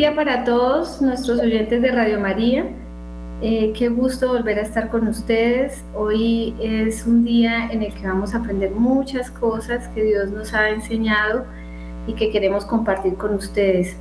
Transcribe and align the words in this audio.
Día 0.00 0.14
para 0.14 0.44
todos 0.44 1.02
nuestros 1.02 1.40
oyentes 1.40 1.82
de 1.82 1.90
Radio 1.90 2.18
María. 2.18 2.64
Eh, 3.42 3.74
qué 3.76 3.90
gusto 3.90 4.28
volver 4.28 4.58
a 4.58 4.62
estar 4.62 4.88
con 4.88 5.06
ustedes. 5.06 5.84
Hoy 5.94 6.54
es 6.58 7.04
un 7.04 7.22
día 7.22 7.68
en 7.70 7.82
el 7.82 7.92
que 7.92 8.06
vamos 8.06 8.34
a 8.34 8.38
aprender 8.38 8.70
muchas 8.70 9.30
cosas 9.30 9.88
que 9.88 10.02
Dios 10.02 10.30
nos 10.30 10.54
ha 10.54 10.70
enseñado 10.70 11.44
y 12.06 12.14
que 12.14 12.30
queremos 12.30 12.64
compartir 12.64 13.16
con 13.16 13.34
ustedes. 13.34 13.94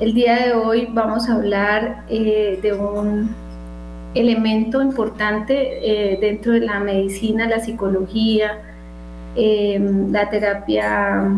El 0.00 0.12
día 0.12 0.44
de 0.44 0.54
hoy 0.54 0.88
vamos 0.90 1.28
a 1.28 1.36
hablar 1.36 2.04
eh, 2.08 2.58
de 2.60 2.72
un 2.72 3.32
elemento 4.14 4.82
importante 4.82 5.54
eh, 6.14 6.18
dentro 6.20 6.50
de 6.50 6.62
la 6.62 6.80
medicina, 6.80 7.46
la 7.46 7.60
psicología, 7.60 8.60
la 9.36 10.30
terapia 10.30 11.30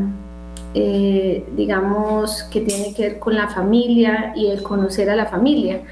eh, 0.75 1.45
digamos, 1.57 2.43
que 2.45 2.61
tiene 2.61 2.93
que 2.95 3.09
ver 3.09 3.19
con 3.19 3.37
la 3.37 3.49
familia 3.49 4.33
y 4.35 4.49
el 4.49 4.63
conocer 4.63 5.09
a 5.09 5.17
la 5.17 5.27
familia. 5.27 5.83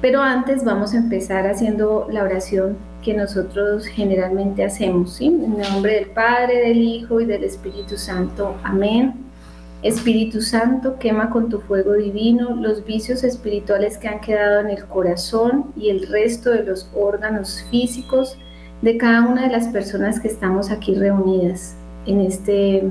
Pero 0.00 0.22
antes 0.22 0.64
vamos 0.64 0.94
a 0.94 0.98
empezar 0.98 1.46
haciendo 1.46 2.06
la 2.10 2.22
oración 2.22 2.76
que 3.02 3.14
nosotros 3.14 3.86
generalmente 3.86 4.64
hacemos. 4.64 5.20
En 5.20 5.58
nombre 5.58 5.94
del 5.94 6.06
Padre, 6.06 6.68
del 6.68 6.78
Hijo 6.78 7.20
y 7.20 7.24
del 7.24 7.44
Espíritu 7.44 7.96
Santo. 7.96 8.54
Amén. 8.62 9.14
Espíritu 9.82 10.40
Santo, 10.40 10.98
quema 10.98 11.30
con 11.30 11.48
tu 11.48 11.60
fuego 11.60 11.92
divino 11.94 12.56
los 12.56 12.84
vicios 12.84 13.22
espirituales 13.24 13.98
que 13.98 14.08
han 14.08 14.20
quedado 14.20 14.60
en 14.60 14.70
el 14.70 14.84
corazón 14.86 15.66
y 15.76 15.90
el 15.90 16.06
resto 16.08 16.50
de 16.50 16.64
los 16.64 16.90
órganos 16.94 17.64
físicos 17.70 18.38
de 18.82 18.96
cada 18.96 19.22
una 19.22 19.42
de 19.42 19.52
las 19.52 19.68
personas 19.68 20.18
que 20.18 20.28
estamos 20.28 20.70
aquí 20.70 20.94
reunidas 20.94 21.76
en 22.06 22.20
este 22.20 22.84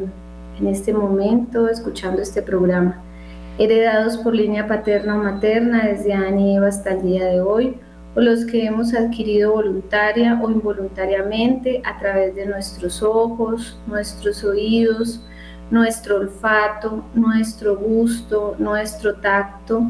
en 0.59 0.67
este 0.67 0.94
momento 0.94 1.67
escuchando 1.67 2.22
este 2.22 2.42
programa, 2.42 3.02
heredados 3.58 4.17
por 4.17 4.36
línea 4.36 4.67
paterna 4.67 5.16
o 5.16 5.23
materna 5.23 5.86
desde 5.86 6.14
Ana 6.14 6.39
y 6.39 6.56
Eva 6.56 6.67
hasta 6.67 6.92
el 6.92 7.03
día 7.03 7.25
de 7.25 7.42
hoy, 7.42 7.78
o 8.16 8.22
los 8.22 8.45
que 8.45 8.66
hemos 8.66 8.94
adquirido 8.94 9.53
voluntaria 9.53 10.39
o 10.42 10.50
involuntariamente 10.50 11.81
a 11.86 11.97
través 11.97 12.36
de 12.36 12.45
nuestros 12.45 13.03
ojos, 13.03 13.78
nuestros 13.88 14.44
oídos, 14.44 15.22
nuestro 15.70 16.17
olfato, 16.17 17.03
nuestro 17.14 17.78
gusto, 17.78 18.56
nuestro 18.59 19.16
tacto, 19.16 19.84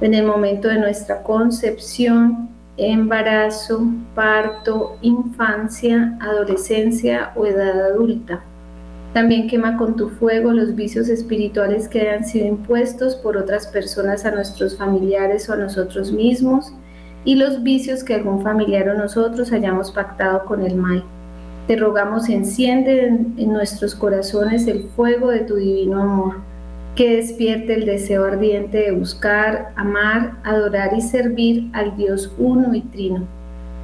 en 0.00 0.14
el 0.14 0.26
momento 0.26 0.68
de 0.68 0.78
nuestra 0.78 1.22
concepción, 1.22 2.48
embarazo, 2.76 3.86
parto, 4.14 4.98
infancia, 5.02 6.16
adolescencia 6.20 7.32
o 7.34 7.46
edad 7.46 7.90
adulta. 7.90 8.42
También 9.16 9.48
quema 9.48 9.78
con 9.78 9.96
tu 9.96 10.10
fuego 10.10 10.52
los 10.52 10.74
vicios 10.74 11.08
espirituales 11.08 11.88
que 11.88 12.02
hayan 12.02 12.26
sido 12.26 12.48
impuestos 12.48 13.16
por 13.16 13.38
otras 13.38 13.66
personas 13.66 14.26
a 14.26 14.30
nuestros 14.30 14.76
familiares 14.76 15.48
o 15.48 15.54
a 15.54 15.56
nosotros 15.56 16.12
mismos 16.12 16.74
y 17.24 17.36
los 17.36 17.62
vicios 17.62 18.04
que 18.04 18.12
algún 18.12 18.42
familiar 18.42 18.90
o 18.90 18.98
nosotros 18.98 19.52
hayamos 19.52 19.90
pactado 19.90 20.44
con 20.44 20.60
el 20.60 20.76
mal. 20.76 21.02
Te 21.66 21.76
rogamos 21.76 22.28
enciende 22.28 23.06
en, 23.06 23.52
nuestros 23.54 23.94
corazones 23.94 24.66
el 24.66 24.82
fuego 24.94 25.30
de 25.30 25.40
tu 25.40 25.54
divino 25.54 26.02
amor, 26.02 26.34
que 26.94 27.16
despierte 27.16 27.72
el 27.72 27.86
deseo 27.86 28.22
ardiente 28.22 28.82
de 28.82 28.92
buscar, 28.92 29.72
amar, 29.76 30.32
adorar 30.44 30.92
y 30.94 31.00
servir 31.00 31.70
al 31.72 31.96
Dios 31.96 32.34
uno 32.36 32.74
y 32.74 32.82
trino. 32.82 33.26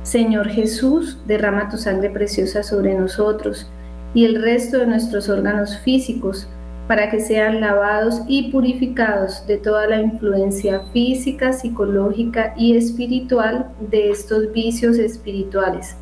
Señor 0.02 0.50
Jesús, 0.50 1.16
derrama 1.26 1.70
tu 1.70 1.78
sangre 1.78 2.10
preciosa 2.10 2.62
sobre 2.62 2.92
nosotros 2.92 3.66
y 4.14 4.24
el 4.24 4.42
resto 4.42 4.78
de 4.78 4.86
nuestros 4.86 5.28
órganos 5.28 5.78
físicos 5.78 6.48
para 6.88 7.10
que 7.10 7.20
sean 7.20 7.60
lavados 7.60 8.22
y 8.26 8.50
purificados 8.50 9.46
de 9.46 9.56
toda 9.56 9.86
la 9.86 10.00
influencia 10.00 10.80
física, 10.92 11.52
psicológica 11.52 12.54
y 12.56 12.76
espiritual 12.76 13.70
de 13.90 14.10
estos 14.10 14.52
vicios 14.52 14.98
espirituales. 14.98 15.96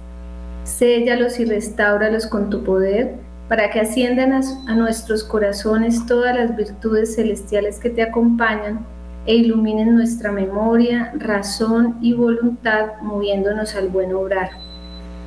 Séllalos 0.65 1.39
y 1.39 1.45
restáuralos 1.45 2.27
con 2.27 2.51
tu 2.51 2.65
poder 2.65 3.15
para 3.49 3.71
que 3.71 3.81
asciendan 3.81 4.33
a, 4.33 4.75
nuestros 4.75 5.25
corazones 5.25 6.07
todas 6.07 6.37
las 6.37 6.57
virtudes 6.57 7.17
celestiales 7.17 7.79
que 7.79 7.91
te 7.91 8.03
acompañan 8.03 8.87
e 9.27 9.35
iluminen 9.35 9.95
nuestra 9.95 10.33
memoria, 10.33 11.13
razón 11.17 11.99
y 12.01 12.15
voluntad 12.15 13.01
moviéndonos 13.03 13.75
al 13.75 13.89
buen 13.89 14.15
obrar. 14.15 14.51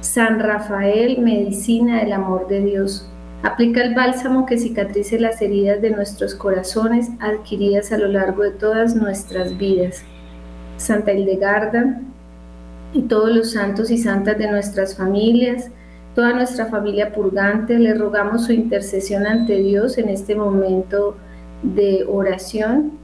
San 0.03 0.41
Rafael, 0.41 1.19
medicina 1.19 2.03
del 2.03 2.11
amor 2.11 2.49
de 2.49 2.59
Dios. 2.59 3.07
Aplica 3.41 3.81
el 3.81 3.95
bálsamo 3.95 4.45
que 4.45 4.57
cicatrice 4.57 5.17
las 5.17 5.41
heridas 5.41 5.81
de 5.81 5.91
nuestros 5.91 6.35
corazones 6.35 7.09
adquiridas 7.21 7.93
a 7.93 7.97
lo 7.97 8.09
largo 8.09 8.43
de 8.43 8.51
todas 8.51 8.97
nuestras 8.97 9.57
vidas. 9.57 10.03
Santa 10.75 11.13
Hildegarda 11.13 12.01
y 12.91 13.03
todos 13.03 13.33
los 13.33 13.51
santos 13.51 13.91
y 13.91 13.97
santas 13.97 14.37
de 14.37 14.51
nuestras 14.51 14.97
familias, 14.97 15.71
toda 16.15 16.33
nuestra 16.33 16.65
familia 16.65 17.13
purgante, 17.13 17.79
le 17.79 17.93
rogamos 17.93 18.45
su 18.45 18.51
intercesión 18.51 19.25
ante 19.25 19.55
Dios 19.55 19.97
en 19.97 20.09
este 20.09 20.35
momento 20.35 21.15
de 21.63 22.05
oración 22.09 23.02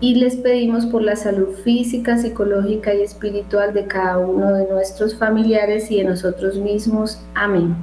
y 0.00 0.16
les 0.16 0.36
pedimos 0.36 0.86
por 0.86 1.02
la 1.02 1.16
salud 1.16 1.48
física, 1.62 2.18
psicológica 2.18 2.94
y 2.94 3.02
espiritual 3.02 3.72
de 3.72 3.86
cada 3.86 4.18
uno 4.18 4.52
de 4.52 4.66
nuestros 4.68 5.16
familiares 5.16 5.90
y 5.90 5.98
de 5.98 6.04
nosotros 6.04 6.56
mismos. 6.56 7.20
Amén. 7.34 7.74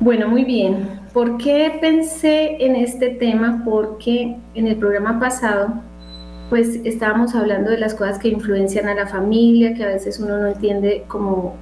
Bueno, 0.00 0.28
muy 0.28 0.44
bien. 0.44 1.00
¿Por 1.12 1.36
qué 1.38 1.78
pensé 1.80 2.56
en 2.64 2.74
este 2.74 3.10
tema? 3.10 3.62
Porque 3.64 4.36
en 4.54 4.66
el 4.66 4.76
programa 4.76 5.20
pasado, 5.20 5.74
pues 6.50 6.80
estábamos 6.84 7.34
hablando 7.34 7.70
de 7.70 7.78
las 7.78 7.94
cosas 7.94 8.18
que 8.18 8.28
influencian 8.28 8.88
a 8.88 8.94
la 8.94 9.06
familia, 9.06 9.74
que 9.74 9.84
a 9.84 9.88
veces 9.88 10.18
uno 10.18 10.38
no 10.38 10.48
entiende 10.48 11.04
como, 11.06 11.54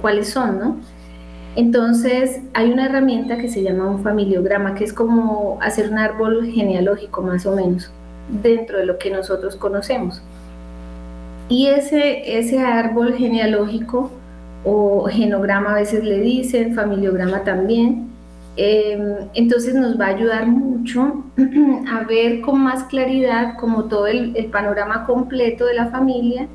cuáles 0.00 0.28
son, 0.28 0.58
¿no? 0.58 0.76
Entonces, 1.56 2.40
hay 2.52 2.70
una 2.70 2.84
herramienta 2.84 3.38
que 3.38 3.48
se 3.48 3.62
llama 3.62 3.86
un 3.86 4.02
familiograma, 4.02 4.74
que 4.74 4.84
es 4.84 4.92
como 4.92 5.58
hacer 5.62 5.90
un 5.90 5.96
árbol 5.96 6.46
genealógico 6.52 7.22
más 7.22 7.46
o 7.46 7.56
menos, 7.56 7.90
dentro 8.42 8.78
de 8.78 8.84
lo 8.84 8.98
que 8.98 9.10
nosotros 9.10 9.56
conocemos. 9.56 10.22
Y 11.48 11.68
ese, 11.68 12.38
ese 12.38 12.60
árbol 12.60 13.14
genealógico 13.14 14.10
o 14.64 15.06
genograma 15.08 15.70
a 15.72 15.74
veces 15.76 16.04
le 16.04 16.18
dicen, 16.18 16.74
familiograma 16.74 17.42
también, 17.42 18.10
em, 18.56 19.28
entonces 19.32 19.74
nos 19.74 19.98
va 19.98 20.06
a 20.06 20.08
ayudar 20.08 20.46
mucho 20.46 21.24
a 21.90 22.04
ver 22.04 22.42
con 22.42 22.60
más 22.60 22.84
claridad 22.84 23.56
como 23.58 23.84
todo 23.84 24.08
el, 24.08 24.36
el 24.36 24.46
panorama 24.46 25.06
completo 25.06 25.64
de 25.64 25.74
la 25.74 25.86
familia 25.86 26.48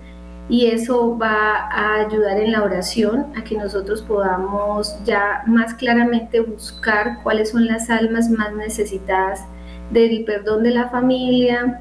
y 0.52 0.66
eso 0.66 1.18
va 1.18 1.70
a 1.72 2.02
ayudar 2.02 2.38
en 2.38 2.52
la 2.52 2.62
oración 2.62 3.28
a 3.38 3.44
que 3.46 3.56
nosotros 3.56 4.02
podamos 4.02 4.98
ya 5.06 5.44
más 5.48 5.74
claramente 5.74 6.42
buscar 6.42 7.24
cuáles 7.24 7.52
son 7.52 7.68
las 7.68 7.90
almas 7.90 8.30
más 8.30 8.54
necesitadas 8.54 9.46
del 9.92 10.26
perdón 10.26 10.64
de 10.64 10.72
la 10.72 10.90
familia, 10.90 11.80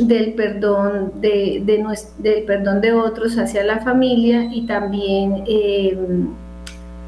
del 0.00 0.34
perdón 0.34 1.12
de, 1.20 1.62
del 2.18 2.42
perdón 2.42 2.80
de 2.80 2.92
otros 2.92 3.38
hacia 3.38 3.62
la 3.62 3.78
familia 3.78 4.48
y 4.52 4.66
también 4.66 5.44
em, 5.46 6.26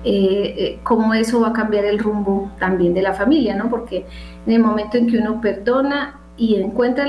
eh, 0.05 0.55
eh, 0.57 0.79
cómo 0.85 1.13
eso 1.13 1.41
va 1.41 1.49
a 1.49 1.53
cambiar 1.53 1.87
el 1.87 1.99
rumbo 1.99 2.53
también 2.61 2.95
de 2.95 3.03
la 3.03 3.15
familia, 3.15 3.57
¿no? 3.57 3.69
Porque 3.69 4.07
en 4.47 4.53
el 4.53 4.63
momento 4.63 4.97
en 4.97 5.09
que 5.09 5.19
uno 5.19 5.41
perdona 5.41 6.21
y 6.37 6.55
encuentra 6.55 7.05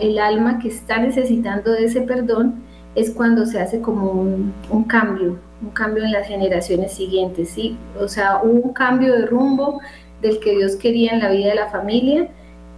el 0.00 0.18
alma 0.18 0.58
que 0.58 0.68
está 0.68 0.98
necesitando 0.98 1.70
de 1.70 1.84
ese 1.84 2.00
perdón, 2.00 2.64
es 2.94 3.10
cuando 3.10 3.46
se 3.46 3.60
hace 3.60 3.80
como 3.80 4.10
un, 4.12 4.84
cambio, 4.86 5.38
un 5.62 5.70
cambio 5.70 6.04
en 6.04 6.12
las 6.12 6.26
generaciones 6.26 6.92
siguientes, 6.92 7.50
¿sí? 7.50 7.76
O 7.98 8.08
sea, 8.08 8.38
un 8.42 8.72
cambio 8.72 9.14
de 9.14 9.26
rumbo 9.26 9.80
del 10.20 10.40
que 10.40 10.56
Dios 10.56 10.76
quería 10.76 11.12
en 11.12 11.20
la 11.20 11.30
vida 11.30 11.48
de 11.48 11.54
la 11.54 11.70
familia 11.70 12.28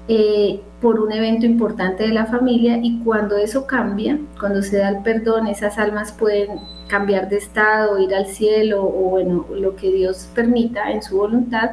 eh, 0.07 0.61
por 0.81 1.01
un 1.01 1.13
evento 1.13 1.47
importante 1.47 2.05
de 2.05 2.13
la 2.13 2.27
familia 2.27 2.79
y 2.83 3.01
cuando 3.01 3.39
eso 3.39 3.67
cambia, 3.67 4.19
cuando 4.39 4.63
se 4.63 4.77
da 4.77 4.91
el 4.91 5.03
perdón, 5.03 5.47
esas 5.47 5.79
almas 5.79 6.13
pueden 6.13 6.61
cambiar 6.89 7.29
de 7.29 7.39
estado, 7.39 7.99
ir 7.99 8.15
al 8.15 8.27
cielo 8.27 8.83
o 8.85 9.11
bueno, 9.11 9.47
lo 9.51 9.75
que 9.77 9.91
Dios 9.91 10.29
permita 10.35 10.91
en 10.91 11.03
su 11.03 11.17
voluntad, 11.17 11.71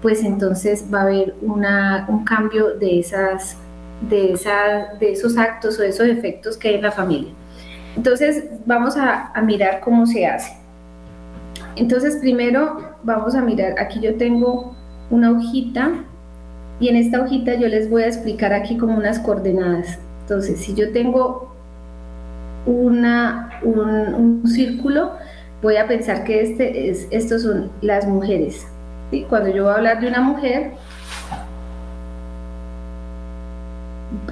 pues 0.00 0.24
entonces 0.24 0.86
va 0.92 1.00
a 1.00 1.02
haber 1.02 1.34
una, 1.42 2.06
un 2.08 2.24
cambio 2.24 2.70
de, 2.70 3.00
esas, 3.00 3.56
de, 4.08 4.32
esa, 4.32 4.94
de 4.98 5.12
esos 5.12 5.36
actos 5.36 5.78
o 5.78 5.82
de 5.82 5.88
esos 5.88 6.08
efectos 6.08 6.56
que 6.56 6.68
hay 6.68 6.74
en 6.76 6.82
la 6.82 6.92
familia. 6.92 7.32
Entonces 7.96 8.44
vamos 8.66 8.96
a, 8.96 9.32
mirar 9.42 9.80
cómo 9.80 10.06
se 10.06 10.26
hace. 10.26 10.52
Entonces 11.76 12.16
primero 12.20 12.94
vamos 13.02 13.34
a 13.34 13.42
mirar, 13.42 13.74
aquí 13.78 14.00
yo 14.00 14.16
tengo 14.16 14.74
una 15.10 15.30
hojita 15.32 15.92
y 16.80 16.88
en 16.88 16.96
esta 16.96 17.20
hojita 17.20 17.54
yo 17.54 17.68
les 17.68 17.90
voy 17.90 18.02
a 18.02 18.06
explicar 18.06 18.52
aquí 18.52 18.76
como 18.76 18.96
unas 18.96 19.18
coordenadas. 19.18 19.98
Entonces 20.22 20.60
si 20.60 20.74
yo 20.74 20.92
tengo 20.92 21.54
una, 22.66 23.60
un, 23.62 24.42
círculo, 24.46 25.12
voy 25.62 25.76
a 25.76 25.86
pensar 25.86 26.24
que 26.24 26.42
este 26.42 26.90
es, 26.90 27.06
estos 27.10 27.42
son 27.42 27.70
las 27.80 28.06
mujeres. 28.06 28.66
y 29.10 29.22
Cuando 29.22 29.50
yo 29.50 29.64
voy 29.64 29.72
a 29.72 29.76
hablar 29.76 30.00
de 30.00 30.08
una 30.08 30.20
mujer, 30.20 30.72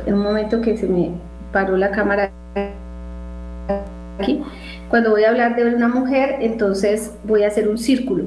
en 0.06 0.14
un 0.14 0.22
momento 0.22 0.60
que 0.60 0.76
se 0.76 0.86
me 0.86 1.10
paró 1.52 1.76
la 1.76 1.90
cámara 1.90 2.30
aquí. 4.22 4.42
Cuando 4.88 5.10
voy 5.10 5.24
a 5.24 5.30
hablar 5.30 5.56
de 5.56 5.74
una 5.74 5.88
mujer, 5.88 6.36
entonces 6.40 7.12
voy 7.24 7.44
a 7.44 7.48
hacer 7.48 7.68
un 7.68 7.78
círculo. 7.78 8.24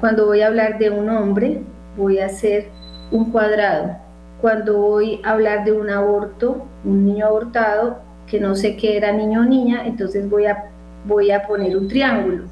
Cuando 0.00 0.26
voy 0.26 0.42
a 0.42 0.48
hablar 0.48 0.78
de 0.78 0.90
un 0.90 1.08
hombre, 1.08 1.60
voy 1.96 2.18
a 2.18 2.26
hacer 2.26 2.68
un 3.10 3.30
cuadrado. 3.30 3.96
Cuando 4.40 4.78
voy 4.78 5.20
a 5.24 5.30
hablar 5.30 5.64
de 5.64 5.72
un 5.72 5.90
aborto, 5.90 6.64
un 6.84 7.06
niño 7.06 7.26
abortado, 7.26 7.98
que 8.26 8.38
no 8.38 8.54
sé 8.54 8.76
qué 8.76 8.96
era 8.96 9.12
niño 9.12 9.40
o 9.40 9.44
niña, 9.44 9.82
entonces 9.86 10.28
voy 10.28 10.46
a, 10.46 10.66
voy 11.06 11.30
a 11.30 11.46
poner 11.46 11.76
un 11.76 11.88
triángulo 11.88 12.44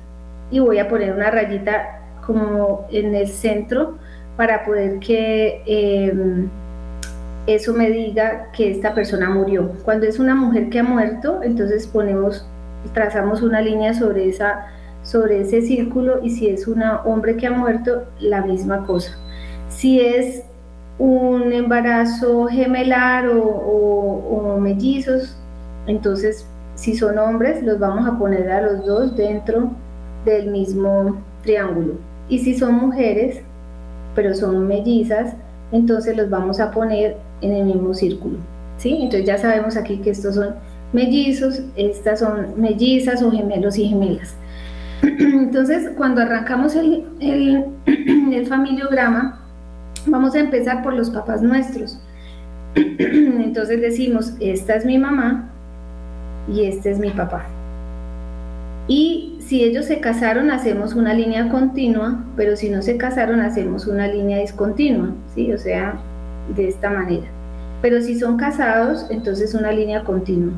y 0.50 0.58
voy 0.58 0.78
a 0.78 0.88
poner 0.88 1.12
una 1.12 1.30
rayita 1.30 2.00
como 2.24 2.86
en 2.90 3.14
el 3.14 3.28
centro 3.28 3.98
para 4.36 4.64
poder 4.64 4.98
que 4.98 5.62
em, 5.66 6.48
eso 7.46 7.72
me 7.72 7.90
diga 7.90 8.48
que 8.52 8.70
esta 8.70 8.94
persona 8.94 9.30
murió. 9.30 9.70
Cuando 9.84 10.06
es 10.06 10.18
una 10.18 10.34
mujer 10.34 10.68
que 10.68 10.80
ha 10.80 10.82
muerto, 10.82 11.40
entonces 11.42 11.86
ponemos, 11.86 12.46
trazamos 12.92 13.42
una 13.42 13.60
línea 13.60 13.94
sobre, 13.94 14.28
esa, 14.28 14.66
sobre 15.02 15.40
ese 15.40 15.62
círculo 15.62 16.22
y 16.22 16.30
si 16.30 16.48
es 16.48 16.66
un 16.66 16.82
hombre 16.82 17.36
que 17.36 17.46
ha 17.46 17.50
muerto, 17.50 18.04
la 18.20 18.42
misma 18.42 18.84
cosa. 18.84 19.16
Si 19.68 20.00
es 20.00 20.42
un 20.98 21.52
embarazo 21.52 22.46
gemelar 22.46 23.28
o, 23.28 24.58
mellizos, 24.60 25.36
entonces 25.86 26.46
si 26.74 26.96
son 26.96 27.18
hombres, 27.18 27.62
los 27.62 27.78
vamos 27.78 28.08
a 28.08 28.18
poner 28.18 28.50
a 28.50 28.62
los 28.62 28.84
dos 28.84 29.16
dentro 29.16 29.70
del 30.24 30.50
mismo 30.50 31.16
triángulo. 31.42 31.94
Y 32.28 32.40
si 32.40 32.58
son 32.58 32.74
mujeres, 32.74 33.40
pero 34.14 34.34
son 34.34 34.66
mellizas, 34.66 35.34
entonces 35.72 36.16
los 36.16 36.28
vamos 36.28 36.58
a 36.58 36.70
poner 36.70 37.16
en 37.40 37.52
el 37.52 37.64
mismo 37.64 37.94
círculo. 37.94 38.38
¿sí? 38.78 38.98
Entonces 39.02 39.26
ya 39.26 39.38
sabemos 39.38 39.76
aquí 39.76 39.98
que 39.98 40.10
estos 40.10 40.34
son 40.34 40.54
mellizos, 40.92 41.62
estas 41.76 42.20
son 42.20 42.60
mellizas 42.60 43.22
o 43.22 43.30
gemelos 43.30 43.78
y 43.78 43.88
gemelas. 43.88 44.34
Entonces, 45.02 45.90
cuando 45.96 46.22
arrancamos 46.22 46.74
el, 46.74 47.04
el, 47.20 48.46
familiograma, 48.46 49.40
vamos 50.06 50.34
a 50.34 50.40
empezar 50.40 50.82
por 50.82 50.94
los 50.94 51.10
papás 51.10 51.42
nuestros. 51.42 51.98
Entonces 52.74 53.80
decimos, 53.80 54.34
esta 54.40 54.74
es 54.74 54.84
mi 54.84 54.98
mamá 54.98 55.50
y 56.52 56.64
este 56.64 56.90
es 56.90 56.98
mi 56.98 57.10
papá. 57.10 57.44
Y 58.88 59.38
si 59.40 59.64
ellos 59.64 59.86
se 59.86 60.00
casaron, 60.00 60.50
hacemos 60.50 60.94
una 60.94 61.12
línea 61.12 61.48
continua, 61.48 62.24
pero 62.36 62.56
si 62.56 62.70
no 62.70 62.82
se 62.82 62.96
casaron, 62.96 63.40
hacemos 63.40 63.86
una 63.86 64.06
línea 64.06 64.38
discontinua, 64.38 65.10
¿sí? 65.34 65.52
O 65.52 65.58
sea, 65.58 65.94
de 66.54 66.68
esta 66.68 66.90
manera. 66.90 67.26
Pero 67.82 68.00
si 68.00 68.18
son 68.18 68.36
casados, 68.36 69.06
entonces 69.10 69.54
una 69.54 69.72
línea 69.72 70.04
continua. 70.04 70.52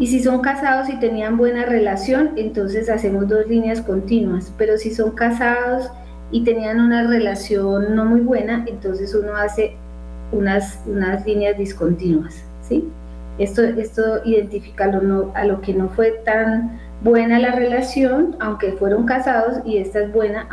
Y 0.00 0.06
si 0.06 0.20
son 0.20 0.40
casados 0.40 0.88
y 0.88 0.98
tenían 0.98 1.36
buena 1.36 1.66
relación, 1.66 2.30
entonces 2.36 2.88
hacemos 2.88 3.28
dos 3.28 3.46
líneas 3.46 3.82
continuas. 3.82 4.50
Pero 4.56 4.78
si 4.78 4.92
son 4.92 5.10
casados 5.10 5.90
y 6.30 6.42
tenían 6.42 6.80
una 6.80 7.06
relación 7.06 7.94
no 7.94 8.06
muy 8.06 8.22
buena, 8.22 8.64
entonces 8.66 9.14
uno 9.14 9.36
hace 9.36 9.76
unas, 10.32 10.80
unas 10.86 11.26
líneas 11.26 11.58
discontinuas, 11.58 12.42
¿sí? 12.66 12.88
Esto, 13.38 13.62
esto 13.62 14.22
identifica 14.24 14.86
lo 14.86 15.32
a 15.34 15.44
lo 15.44 15.60
que 15.60 15.74
no 15.74 15.90
fue 15.90 16.12
tan 16.24 16.80
buena 17.02 17.38
la 17.38 17.52
relación, 17.52 18.36
aunque 18.40 18.72
fueron 18.72 19.04
casados, 19.04 19.58
y 19.66 19.76
esta 19.76 20.00
es 20.00 20.12
buena 20.12 20.48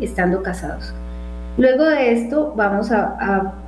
estando 0.00 0.44
casados. 0.44 0.94
Luego 1.58 1.84
de 1.84 2.12
esto 2.12 2.52
vamos 2.56 2.90
a, 2.92 3.58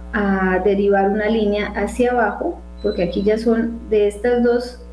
derivar 0.64 1.10
una 1.10 1.28
línea 1.28 1.72
hacia 1.74 2.12
abajo, 2.12 2.60
porque 2.84 3.02
aquí 3.02 3.24
ya 3.24 3.36
son 3.36 3.80
de 3.90 4.06
estas 4.06 4.44
dos 4.44 4.83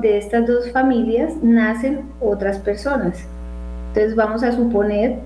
de 0.00 0.18
estas 0.18 0.46
dos 0.46 0.70
familias 0.72 1.34
nacen 1.42 2.02
otras 2.20 2.58
personas. 2.58 3.24
Entonces 3.88 4.16
vamos 4.16 4.42
a 4.42 4.52
suponer 4.52 5.18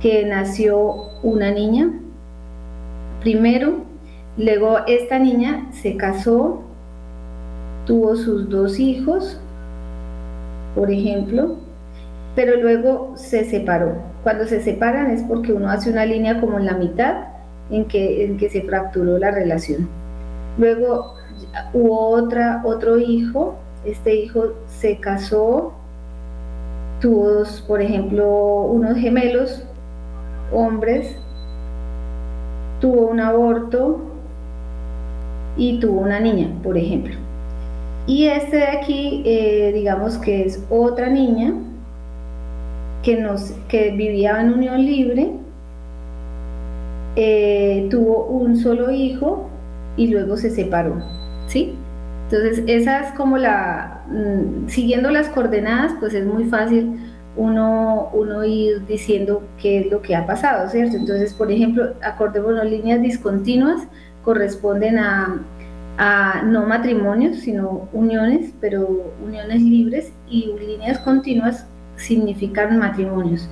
que 0.00 0.24
nació 0.24 0.94
una 1.22 1.50
niña 1.50 1.90
primero, 3.20 3.78
luego 4.36 4.78
esta 4.86 5.18
niña 5.18 5.66
se 5.72 5.96
casó, 5.96 6.62
tuvo 7.86 8.16
sus 8.16 8.48
dos 8.48 8.78
hijos, 8.78 9.40
por 10.74 10.90
ejemplo, 10.90 11.56
pero 12.34 12.60
luego 12.60 13.14
se 13.16 13.44
separó. 13.44 13.94
Cuando 14.22 14.46
se 14.46 14.60
separan 14.62 15.10
es 15.10 15.22
porque 15.22 15.52
uno 15.52 15.70
hace 15.70 15.90
una 15.90 16.04
línea 16.04 16.40
como 16.40 16.58
en 16.58 16.66
la 16.66 16.74
mitad 16.74 17.28
en 17.70 17.86
que, 17.86 18.24
en 18.24 18.36
que 18.36 18.50
se 18.50 18.62
fracturó 18.62 19.18
la 19.18 19.30
relación. 19.30 19.88
Luego 20.58 21.14
hubo 21.72 22.08
otra, 22.10 22.62
otro 22.64 22.98
hijo, 22.98 23.56
este 23.86 24.14
hijo 24.14 24.54
se 24.66 24.98
casó, 24.98 25.72
tuvo, 27.00 27.42
por 27.66 27.80
ejemplo, 27.80 28.62
unos 28.62 28.96
gemelos, 28.96 29.62
hombres, 30.52 31.16
tuvo 32.80 33.08
un 33.08 33.20
aborto 33.20 34.00
y 35.56 35.78
tuvo 35.80 36.00
una 36.00 36.20
niña, 36.20 36.50
por 36.62 36.76
ejemplo. 36.76 37.14
Y 38.06 38.26
este 38.26 38.58
de 38.58 38.66
aquí, 38.66 39.22
eh, 39.24 39.72
digamos 39.74 40.16
que 40.18 40.44
es 40.44 40.62
otra 40.70 41.08
niña 41.08 41.54
que, 43.02 43.92
vivía 43.96 44.40
en 44.40 44.52
unión 44.52 44.84
libre, 44.84 45.30
eh, 47.14 47.86
tuvo 47.90 48.26
un 48.26 48.56
solo 48.56 48.90
hijo 48.90 49.48
y 49.96 50.08
luego 50.08 50.36
se 50.36 50.50
separó, 50.50 50.96
¿sí? 51.46 51.74
Entonces, 52.30 52.64
esa 52.66 53.00
es 53.00 53.12
como 53.14 53.38
la, 53.38 54.02
mm, 54.08 54.68
siguiendo 54.68 55.10
las 55.10 55.28
coordenadas, 55.28 55.94
pues 56.00 56.14
es 56.14 56.26
muy 56.26 56.44
fácil 56.44 56.98
uno, 57.36 58.10
uno 58.12 58.44
ir 58.44 58.84
diciendo 58.86 59.42
qué 59.60 59.80
es 59.80 59.90
lo 59.90 60.02
que 60.02 60.16
ha 60.16 60.26
pasado, 60.26 60.68
¿cierto? 60.68 60.96
Entonces, 60.96 61.34
por 61.34 61.52
ejemplo, 61.52 61.94
acordémonos, 62.02 62.64
líneas 62.64 63.02
discontinuas 63.02 63.82
corresponden 64.24 64.98
a 64.98 65.36
a 65.98 66.42
no 66.42 66.66
matrimonios, 66.66 67.38
sino 67.38 67.88
uniones, 67.92 68.52
pero 68.60 69.12
uniones 69.24 69.62
libres 69.62 70.12
y 70.28 70.52
líneas 70.58 70.98
continuas 70.98 71.66
significan 71.96 72.78
matrimonios. 72.78 73.48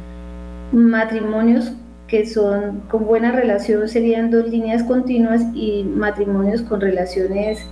Matrimonios 0.73 1.73
que 2.07 2.27
son 2.27 2.83
con 2.91 3.07
buena 3.07 3.33
relación 3.33 3.89
serían 3.89 4.31
dos 4.31 4.49
líneas 4.49 4.83
continuas 4.83 5.43
y 5.55 5.85
matrimonios 5.85 6.61
con 6.63 6.81
relaciones 6.81 7.67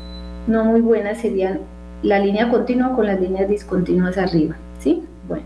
no 0.47 0.65
muy 0.65 0.81
buenas 0.81 1.19
serían 1.19 1.61
la 2.03 2.19
línea 2.19 2.49
continua 2.49 2.95
con 2.95 3.07
las 3.07 3.21
líneas 3.21 3.49
discontinuas 3.49 4.19
arriba, 4.19 4.57
¿sí? 4.81 5.03
Bueno. 5.29 5.45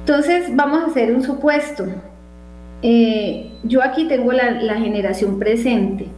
Entonces 0.00 0.54
vamos 0.54 0.82
a 0.82 0.86
hacer 0.86 1.14
un 1.14 1.22
supuesto. 1.22 1.86
Eh, 2.82 3.50
yo 3.62 3.82
aquí 3.82 4.08
tengo 4.08 4.32
la 4.32 4.74
generación 4.74 5.38
presente. 5.38 6.08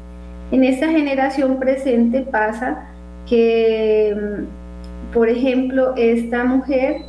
En 0.53 0.63
esta 0.63 0.89
generación 0.89 1.59
presente 1.59 2.23
pasa 2.23 2.89
que, 3.27 4.17
mm, 4.17 5.13
por 5.13 5.29
ejemplo, 5.29 5.95
esta 5.97 6.45
mujer 6.45 7.03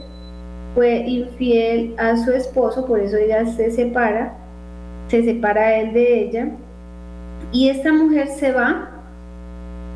fue 0.74 0.98
infiel 1.08 1.94
a 1.98 2.18
su 2.18 2.32
esposo, 2.32 2.86
por 2.86 3.00
eso 3.00 3.18
ella 3.18 3.46
se 3.46 3.72
separa, 3.72 4.34
se 5.08 5.24
separa 5.24 5.78
él 5.78 5.94
de 5.94 6.22
ella, 6.22 6.48
y 7.52 7.70
esta 7.70 7.94
mujer 7.94 8.28
se 8.28 8.52
va 8.52 8.90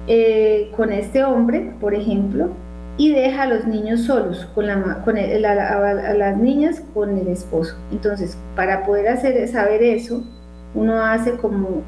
eh, 0.08 0.72
con 0.75 0.91
este 0.91 1.24
hombre, 1.24 1.74
por 1.79 1.93
ejemplo, 1.93 2.50
y 2.98 3.13
deja 3.13 3.43
a 3.43 3.48
los 3.48 3.65
niños 3.65 4.01
solos, 4.01 4.48
con, 4.53 4.67
la, 4.67 5.01
con 5.03 5.17
a, 5.17 6.13
las 6.13 6.38
niñas 6.38 6.84
con 6.93 7.17
el 7.17 7.27
esposo. 7.27 7.75
Entonces, 7.91 8.38
para 8.55 8.84
poder 8.84 9.08
hacer, 9.08 9.48
saber 9.48 9.81
eso, 9.84 10.24
uno 10.75 11.03
hace 11.03 11.31
como 11.38 11.81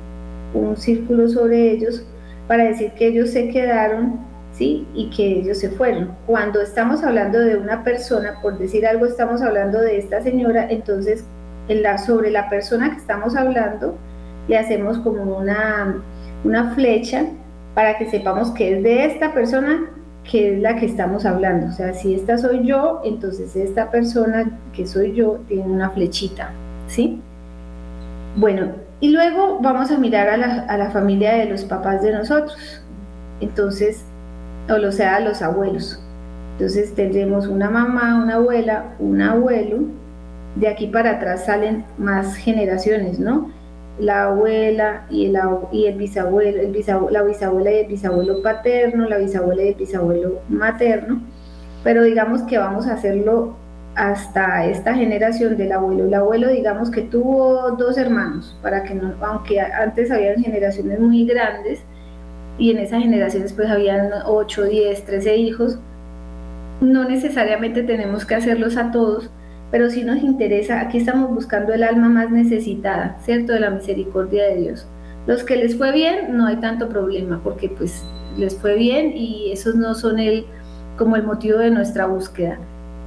un 0.54 0.78
círculo 0.78 1.28
sobre 1.28 1.72
ellos 1.72 2.06
para 2.48 2.66
decir 2.66 2.92
que 2.92 3.08
ellos 3.08 3.30
se 3.32 3.50
quedaron, 3.50 4.20
¿sí? 4.54 4.88
Y 4.94 5.10
que 5.10 5.40
ellos 5.40 5.60
se 5.60 5.70
fueron. 5.70 6.16
Cuando 6.26 6.62
estamos 6.62 7.04
hablando 7.04 7.40
de 7.40 7.58
una 7.58 7.84
persona, 7.84 8.40
por 8.42 8.58
decir 8.58 8.86
algo, 8.86 9.06
estamos 9.06 9.42
hablando 9.42 9.80
de 9.80 9.98
esta 9.98 10.22
señora, 10.22 10.68
entonces 10.70 11.26
en 11.68 11.84
la, 11.84 11.98
sobre 11.98 12.32
la 12.32 12.50
persona 12.50 12.92
que 12.92 12.98
estamos 12.98 13.36
hablando, 13.36 13.98
le 14.48 14.58
hacemos 14.58 14.98
como 15.00 15.38
una, 15.38 15.96
una 16.44 16.76
flecha 16.76 17.26
para 17.74 17.98
que 17.98 18.10
sepamos 18.10 18.52
que 18.52 18.78
es 18.78 18.84
de 18.84 19.06
esta 19.06 19.34
persona 19.34 19.90
que 20.30 20.54
es 20.56 20.62
la 20.62 20.76
que 20.76 20.86
estamos 20.86 21.26
hablando. 21.26 21.68
O 21.68 21.72
sea, 21.72 21.94
si 21.94 22.16
esta 22.16 22.38
soy 22.38 22.66
yo, 22.66 23.02
entonces 23.04 23.56
esta 23.56 23.92
persona 23.92 24.60
que 24.74 24.88
soy 24.88 25.14
yo 25.14 25.40
tiene 25.48 25.64
una 25.64 25.90
flechita, 25.90 26.52
¿sí? 26.88 27.22
Bueno, 28.36 28.72
y 29.00 29.10
luego 29.10 29.60
vamos 29.62 29.92
a 29.92 29.98
mirar 29.98 30.30
a 30.30 30.78
la, 30.78 30.90
familia 30.92 31.34
de 31.34 31.46
los 31.46 31.66
papás 31.66 32.02
de 32.02 32.14
nosotros. 32.14 32.82
Entonces, 33.42 34.04
o 34.70 34.78
lo 34.78 34.92
sea, 34.92 35.18
a 35.18 35.20
los 35.20 35.42
abuelos. 35.42 36.02
Entonces 36.54 36.96
tendremos 36.96 37.48
una 37.48 37.70
mamá, 37.70 38.24
una 38.24 38.36
abuela, 38.36 38.86
un 39.00 39.22
abuelo. 39.22 39.80
De 40.56 40.68
aquí 40.68 40.88
para 40.88 41.12
atrás 41.12 41.46
salen 41.46 41.84
más 41.98 42.36
generaciones, 42.36 43.20
¿no? 43.20 43.52
La 44.00 44.26
abuela 44.26 45.06
y 45.10 45.26
el, 45.26 45.38
y 45.72 45.86
el 45.86 45.98
bisabuelo, 45.98 46.62
el 46.62 46.72
la 47.12 47.24
bisabuela 47.24 47.72
y 47.72 47.76
el 47.80 47.88
bisabuelo 47.88 48.42
paterno, 48.42 49.08
la 49.08 49.18
bisabuela 49.18 49.64
y 49.64 49.68
el 49.70 49.76
bisabuelo 49.76 50.40
materno, 50.50 51.22
pero 51.84 52.04
digamos 52.04 52.42
que 52.44 52.58
vamos 52.58 52.88
a 52.88 52.94
hacerlo 52.94 53.56
hasta 53.96 54.66
esta 54.66 54.96
generación 54.96 55.58
del 55.58 55.72
abuelo. 55.72 56.06
El 56.06 56.14
abuelo, 56.14 56.50
digamos 56.50 56.90
que 56.90 57.02
tuvo 57.02 57.72
dos 57.72 57.98
hermanos, 57.98 58.58
para 58.62 58.84
que 58.84 58.96
no, 58.96 59.14
aunque 59.22 59.60
antes 59.60 60.10
habían 60.12 60.42
generaciones 60.42 61.00
muy 61.00 61.26
grandes, 61.26 61.82
y 62.58 62.72
en 62.72 62.78
esas 62.78 63.02
generaciones 63.02 63.54
pues 63.54 63.70
habían 63.70 64.10
8, 64.26 64.64
10, 64.64 65.06
13 65.06 65.36
hijos, 65.38 65.80
no 66.82 67.08
necesariamente 67.08 67.84
tenemos 67.84 68.26
que 68.26 68.36
hacerlos 68.36 68.78
a 68.78 68.92
todos, 68.92 69.30
pero 69.74 69.90
si 69.90 70.04
nos 70.04 70.22
interesa, 70.22 70.82
aquí 70.82 71.00
estamos 71.00 71.32
buscando 71.32 71.74
el 71.74 71.82
alma 71.82 72.08
más 72.08 72.30
necesitada, 72.30 73.18
¿cierto? 73.24 73.54
De 73.54 73.60
la 73.60 73.72
misericordia 73.72 74.44
de 74.44 74.62
Dios. 74.62 74.86
Los 75.26 75.44
que 75.44 75.56
les 75.56 75.76
fue 75.76 75.92
bien, 75.92 76.38
no 76.38 76.46
hay 76.46 76.58
tanto 76.58 76.90
problema, 76.90 77.42
porque 77.44 77.70
pues 77.70 78.04
les 78.38 78.56
fue 78.56 78.76
bien 78.76 79.14
y 79.18 79.52
esos 79.52 79.74
no 79.74 79.96
son 79.96 80.20
el, 80.20 80.46
como 80.96 81.16
el 81.16 81.24
motivo 81.24 81.58
de 81.58 81.72
nuestra 81.72 82.06
búsqueda. 82.06 82.60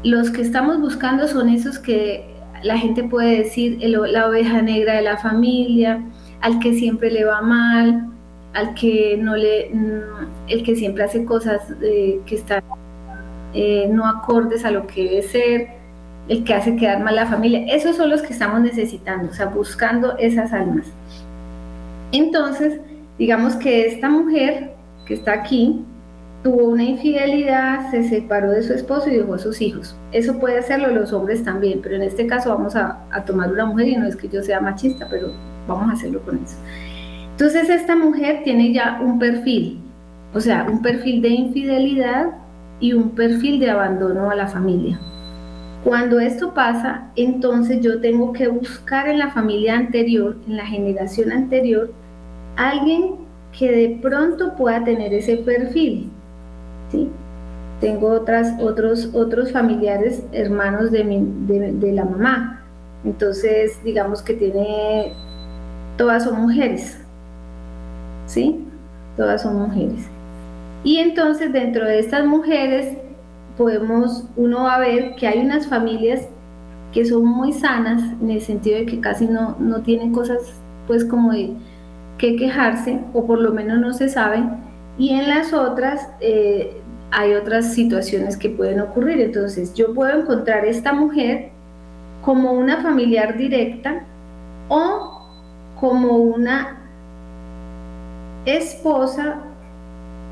Los 0.03 0.33
que 0.33 0.43
estamos 0.43 0.81
buscando 0.81 1.29
son 1.29 1.51
esos 1.51 1.79
que 1.79 2.27
la 2.65 2.77
gente 2.77 3.05
puede 3.05 3.45
decir 3.45 3.79
la 3.81 4.27
oveja 4.27 4.61
negra 4.61 4.95
de 4.95 5.03
la 5.03 5.19
familia, 5.19 6.03
al 6.41 6.59
que 6.59 6.75
siempre 6.75 7.13
le 7.13 7.25
va 7.25 7.43
mal, 7.43 8.09
al 8.55 8.75
que 8.75 9.17
no 9.17 9.37
le, 9.37 9.71
mm, 9.73 10.49
el 10.49 10.65
que 10.65 10.75
siempre 10.75 11.05
hace 11.05 11.25
cosas 11.25 11.61
eh, 11.81 12.19
que 12.27 12.35
están 12.35 12.65
eh, 13.55 13.89
no 13.89 14.05
acordes 14.05 14.65
a 14.65 14.73
lo 14.73 14.85
que 14.89 15.05
debe 15.05 15.23
ser, 15.23 15.86
el 16.29 16.45
que 16.45 16.55
hace 16.55 16.77
quedar 16.77 17.03
mal 17.03 17.15
la 17.15 17.27
familia. 17.27 17.65
Esos 17.75 17.97
son 17.97 18.11
los 18.11 18.23
que 18.23 18.33
estamos 18.33 18.61
necesitando, 18.61 19.31
o 19.31 19.35
sea, 19.35 19.47
buscando 19.47 20.17
esas 20.19 20.53
almas. 20.53 20.87
Entonces, 22.13 22.81
digamos 23.19 23.55
que 23.57 23.87
esta 23.87 24.09
mujer 24.09 24.73
que 25.07 25.15
está 25.15 25.33
aquí 25.33 25.85
tuvo 26.43 26.65
una 26.69 26.85
infidelidad, 26.85 27.91
se 27.91 28.09
separó 28.09 28.51
de 28.51 28.63
su 28.63 28.73
esposo 28.73 29.11
y 29.11 29.17
dejó 29.17 29.35
a 29.35 29.39
sus 29.39 29.61
hijos. 29.61 29.97
Eso 30.13 30.39
puede 30.39 30.59
hacerlo 30.59 30.89
los 30.89 31.13
hombres 31.13 31.43
también, 31.43 31.81
pero 31.83 31.97
en 31.97 32.03
este 32.03 32.27
caso 32.27 32.51
vamos 32.51 32.77
a, 32.77 33.01
a 33.11 33.25
tomar 33.25 33.51
una 33.53 33.67
mujer 33.67 33.89
y 33.89 33.97
no 33.97 34.07
es 34.07 34.15
que 34.15 34.29
yo 34.29 34.43
sea 34.43 34.61
machista, 34.61 35.09
pero 35.11 35.33
vamos 35.67 35.91
a 35.91 35.95
hacerlo 35.95 36.21
con 36.23 36.37
eso. 36.37 36.57
Entonces 37.33 37.69
esta 37.69 37.97
mujer 37.97 38.43
tiene 38.45 38.73
ya 38.73 39.01
un 39.03 39.19
perfil, 39.19 39.81
o 40.33 40.41
sea, 40.41 40.67
un 40.71 40.83
perfil 40.83 41.21
de 41.21 41.31
infidelidad 41.31 42.27
y 42.79 42.93
un 42.93 43.11
perfil 43.11 43.59
de 43.59 43.71
abandono 43.71 44.31
a 44.31 44.35
la 44.35 44.47
familia. 44.47 44.99
Cuando 45.87 46.19
esto 46.19 46.53
pasa, 46.53 47.13
entonces 47.15 47.81
yo 47.81 48.01
tengo 48.01 48.33
que 48.33 48.49
buscar 48.49 49.07
en 49.07 49.21
la 49.21 49.31
familia 49.31 49.77
anterior, 49.77 50.35
en 50.49 50.57
la 50.57 50.67
generación 50.67 51.31
anterior, 51.31 51.93
alguien 52.57 53.15
que 53.57 53.71
de 53.71 53.99
pronto 54.03 54.57
pueda 54.57 54.83
tener 54.83 55.15
ese 55.15 55.37
perfil. 55.37 56.11
¿sí? 56.91 57.09
Tengo 57.81 58.09
otras, 58.09 58.61
otros, 58.61 59.11
otros 59.15 59.53
familiares, 59.53 60.25
hermanos 60.33 60.91
de, 60.91 61.05
de, 61.05 61.93
la 61.93 62.05
mamá. 62.05 62.65
Entonces, 63.05 63.79
digamos 63.85 64.23
que 64.23 64.35
tiene, 64.35 65.13
todas 65.97 66.25
son 66.25 66.41
mujeres. 66.41 66.99
¿Sí? 68.27 68.65
Todas 69.17 69.41
son 69.41 69.55
mujeres. 69.55 70.09
Y 70.83 70.97
entonces 70.97 71.53
dentro 71.53 71.85
de 71.85 72.01
estas 72.01 72.27
mujeres 72.27 72.99
podemos, 73.57 74.25
uno 74.37 74.65
va 74.65 74.77
a 74.77 74.81
ver 74.81 75.15
que 75.15 75.27
hay 75.27 75.41
unas 75.41 75.67
familias 75.67 76.29
que 76.93 77.05
son 77.05 77.25
muy 77.25 77.53
sanas 77.53 78.03
en 78.21 78.31
el 78.31 78.41
sentido 78.41 78.79
de 78.79 78.87
que 78.87 79.01
casi 79.01 79.27
no, 79.27 79.57
no 79.59 79.83
tienen 79.83 80.13
cosas 80.13 80.39
pues 80.87 81.05
como 81.05 81.33
de 81.33 81.53
que 82.19 82.37
quejarse 82.37 83.01
o 83.13 83.27
por 83.27 83.41
lo 83.41 83.53
menos 83.53 83.79
no 83.79 83.93
se 83.93 84.09
saben 84.09 84.51
y 84.99 85.11
en 85.11 85.29
las 85.29 85.53
otras 85.53 86.09
eh, 86.21 86.81
hay 87.11 87.35
otras 87.35 87.73
situaciones 87.75 88.37
que 88.37 88.49
pueden 88.49 88.81
ocurrir. 88.81 89.21
Entonces 89.21 89.75
yo 89.75 89.95
puedo 89.95 90.21
encontrar 90.21 90.65
esta 90.65 90.93
mujer 90.93 91.51
como 92.25 92.53
una 92.53 92.83
familiar 92.83 93.37
directa 93.37 94.05
o 94.69 95.23
como 95.79 96.17
una 96.17 96.79
esposa 98.45 99.37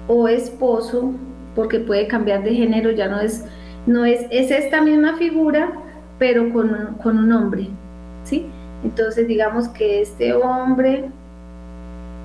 o 0.09 0.29
esposo 0.29 1.13
porque 1.55 1.81
puede 1.81 2.07
cambiar 2.07 2.43
de 2.43 2.55
género, 2.55 2.91
ya 2.91 3.09
no 3.09 3.21
es, 3.21 3.45
no 3.87 4.05
es, 4.05 4.27
es 4.31 4.51
esta 4.51 4.81
misma 4.83 5.17
figura, 5.17 5.73
pero 6.19 6.53
con, 6.53 6.97
con 7.03 7.19
un 7.19 7.33
hombre, 7.33 7.69
¿sí? 8.25 8.47
Entonces 8.85 9.27
digamos 9.27 9.69
que 9.69 10.03
este 10.03 10.35
hombre 10.35 11.07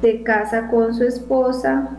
se 0.02 0.24
casa 0.24 0.68
con 0.68 0.94
su 0.94 1.04
esposa, 1.04 1.90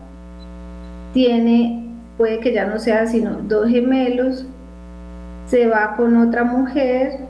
tiene, 1.12 1.94
puede 2.16 2.40
que 2.40 2.52
ya 2.52 2.66
no 2.66 2.78
sea 2.78 3.06
sino 3.06 3.38
dos 3.42 3.68
gemelos, 3.68 4.46
se 5.46 5.66
va 5.66 5.96
con 5.96 6.16
otra 6.16 6.44
mujer 6.44 7.20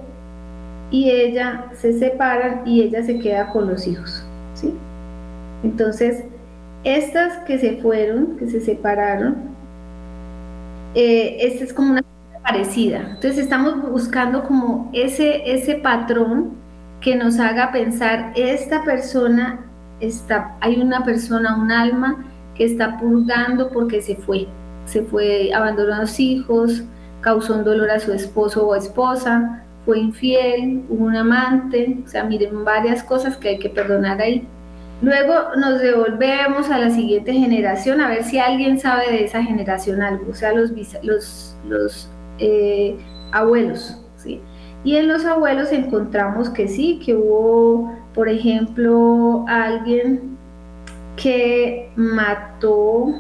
y 0.91 1.11
ella 1.11 1.67
se 1.75 1.99
separan 1.99 2.63
y 2.67 2.83
ella 2.83 3.03
se 3.03 3.19
queda 3.19 3.51
con 3.51 3.69
los 3.69 3.87
hijos, 3.87 4.25
¿sí? 4.55 4.75
Entonces, 5.63 6.25
estas 6.85 7.39
que 7.45 7.59
se 7.59 7.77
fueron, 7.77 8.37
que 8.37 8.49
se 8.49 8.61
separaron, 8.61 9.50
eh, 10.95 11.37
esta 11.41 11.65
es 11.65 11.73
como 11.73 11.93
una 11.93 12.05
parecida. 12.43 12.99
Entonces 12.99 13.39
estamos 13.39 13.81
buscando 13.83 14.43
como 14.45 14.91
ese, 14.93 15.43
ese 15.53 15.77
patrón 15.77 16.53
que 17.01 17.17
nos 17.17 17.39
haga 17.39 17.73
pensar, 17.73 18.33
esta 18.37 18.85
persona 18.85 19.61
está, 20.01 20.57
hay 20.61 20.81
una 20.81 21.05
persona, 21.05 21.57
un 21.57 21.71
alma 21.71 22.25
que 22.55 22.65
está 22.65 22.99
purgando 22.99 23.71
porque 23.71 24.03
se 24.03 24.17
fue, 24.17 24.47
se 24.85 25.03
fue, 25.03 25.53
abandonó 25.55 25.95
a 25.95 26.01
los 26.01 26.21
hijos, 26.21 26.83
causó 27.21 27.55
un 27.55 27.65
dolor 27.65 27.91
a 27.91 28.01
su 28.01 28.13
esposo 28.13 28.67
o 28.67 28.75
esposa, 28.75 29.65
fue 29.85 29.99
infiel, 29.99 30.85
hubo 30.89 31.07
un 31.07 31.17
amante, 31.17 31.99
o 32.05 32.09
sea, 32.09 32.25
miren 32.25 32.65
varias 32.65 33.03
cosas 33.03 33.37
que 33.37 33.51
hay 33.51 33.59
que 33.59 33.71
perdonar 33.71 34.21
ahí. 34.21 34.47
Luego 35.03 35.57
nos 35.57 35.81
devolvemos 35.81 36.69
a 36.69 36.79
la 36.79 36.91
siguiente 36.91 37.33
generación 37.33 38.03
a 38.03 38.09
ver 38.09 38.23
si 38.23 38.39
alguien 38.39 38.79
sabe 38.79 39.11
de 39.11 39.25
esa 39.25 39.43
generación 39.43 40.03
algo, 40.03 40.31
o 40.31 40.35
sea, 40.35 40.53
los, 40.53 41.57
eh, 42.39 42.97
abuelos. 43.33 43.99
¿sí? 44.17 44.43
Y 44.85 44.97
en 44.97 45.09
los 45.09 45.25
abuelos 45.25 45.73
encontramos 45.73 46.51
que 46.51 46.69
sí, 46.69 47.01
que 47.05 47.15
hubo, 47.15 47.97
por 48.15 48.29
ejemplo, 48.29 49.47
alguien 49.49 50.37
que 51.17 51.91
mató 51.97 53.15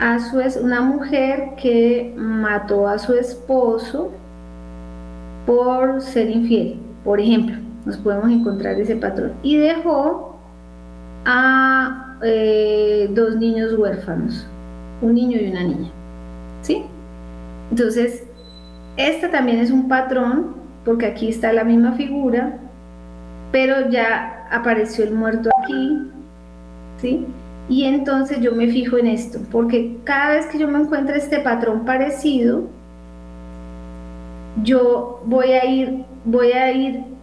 a 0.00 0.18
su 0.18 0.42
una 0.62 0.80
mujer 0.80 1.50
que 1.60 2.14
mató 2.16 2.88
a 2.88 2.98
su 2.98 3.12
esposo 3.12 4.10
por 5.46 6.00
ser 6.00 6.30
infiel, 6.30 6.78
por 7.04 7.20
ejemplo 7.20 7.64
nos 7.84 7.96
podemos 7.98 8.30
encontrar 8.30 8.80
ese 8.80 8.96
patrón. 8.96 9.32
Y 9.42 9.56
dejó 9.56 10.36
a 11.24 12.16
eh, 12.22 13.08
dos 13.12 13.36
niños 13.36 13.74
huérfanos, 13.74 14.46
un 15.02 15.14
niño 15.14 15.38
y 15.40 15.50
una 15.50 15.62
niña. 15.64 15.90
¿Sí? 16.62 16.84
Entonces, 17.70 18.24
este 18.96 19.28
también 19.28 19.58
es 19.58 19.70
un 19.70 19.88
patrón, 19.88 20.54
porque 20.84 21.06
aquí 21.06 21.28
está 21.28 21.52
la 21.52 21.64
misma 21.64 21.92
figura, 21.92 22.58
pero 23.52 23.90
ya 23.90 24.46
apareció 24.50 25.04
el 25.04 25.12
muerto 25.12 25.50
aquí, 25.62 26.10
¿sí? 27.00 27.26
Y 27.68 27.84
entonces 27.84 28.40
yo 28.40 28.52
me 28.52 28.68
fijo 28.68 28.98
en 28.98 29.06
esto, 29.06 29.40
porque 29.50 29.96
cada 30.04 30.34
vez 30.34 30.46
que 30.46 30.58
yo 30.58 30.68
me 30.68 30.78
encuentro 30.78 31.14
este 31.14 31.38
patrón 31.38 31.84
parecido, 31.84 32.64
yo 34.62 35.22
voy 35.24 35.52
a 35.52 35.64
ir, 35.64 36.04
voy 36.24 36.52
a 36.52 36.72
ir 36.72 37.13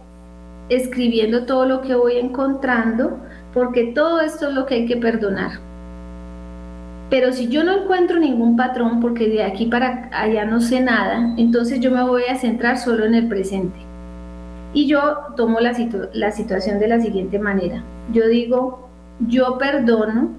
escribiendo 0.74 1.44
todo 1.44 1.66
lo 1.66 1.80
que 1.80 1.94
voy 1.94 2.16
encontrando, 2.16 3.18
porque 3.52 3.92
todo 3.94 4.20
esto 4.20 4.48
es 4.48 4.54
lo 4.54 4.66
que 4.66 4.74
hay 4.74 4.86
que 4.86 4.96
perdonar. 4.96 5.52
Pero 7.10 7.32
si 7.32 7.48
yo 7.48 7.62
no 7.62 7.82
encuentro 7.82 8.18
ningún 8.18 8.56
patrón, 8.56 9.00
porque 9.00 9.28
de 9.28 9.44
aquí 9.44 9.66
para 9.66 10.08
allá 10.12 10.46
no 10.46 10.60
sé 10.60 10.80
nada, 10.80 11.34
entonces 11.36 11.80
yo 11.80 11.90
me 11.90 12.02
voy 12.02 12.22
a 12.24 12.38
centrar 12.38 12.78
solo 12.78 13.04
en 13.04 13.14
el 13.14 13.28
presente. 13.28 13.78
Y 14.72 14.86
yo 14.86 15.18
tomo 15.36 15.60
la, 15.60 15.74
la 16.14 16.32
situación 16.32 16.78
de 16.78 16.88
la 16.88 17.00
siguiente 17.00 17.38
manera. 17.38 17.82
Yo 18.14 18.26
digo, 18.28 18.88
yo 19.28 19.58
perdono 19.58 20.30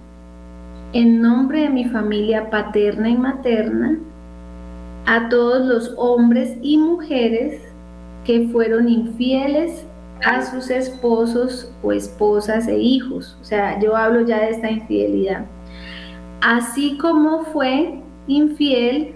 en 0.93 1.21
nombre 1.21 1.61
de 1.61 1.69
mi 1.69 1.85
familia 1.85 2.49
paterna 2.49 3.09
y 3.09 3.17
materna 3.17 3.99
a 5.05 5.29
todos 5.29 5.65
los 5.67 5.93
hombres 5.97 6.57
y 6.61 6.77
mujeres 6.77 7.61
que 8.25 8.47
fueron 8.51 8.89
infieles 8.89 9.83
a 10.25 10.45
sus 10.45 10.69
esposos 10.69 11.71
o 11.81 11.91
esposas 11.91 12.67
e 12.67 12.77
hijos. 12.77 13.37
O 13.41 13.43
sea, 13.43 13.79
yo 13.79 13.95
hablo 13.95 14.21
ya 14.21 14.39
de 14.39 14.51
esta 14.51 14.69
infidelidad. 14.69 15.45
Así 16.41 16.97
como 16.97 17.45
fue 17.45 17.99
infiel 18.27 19.15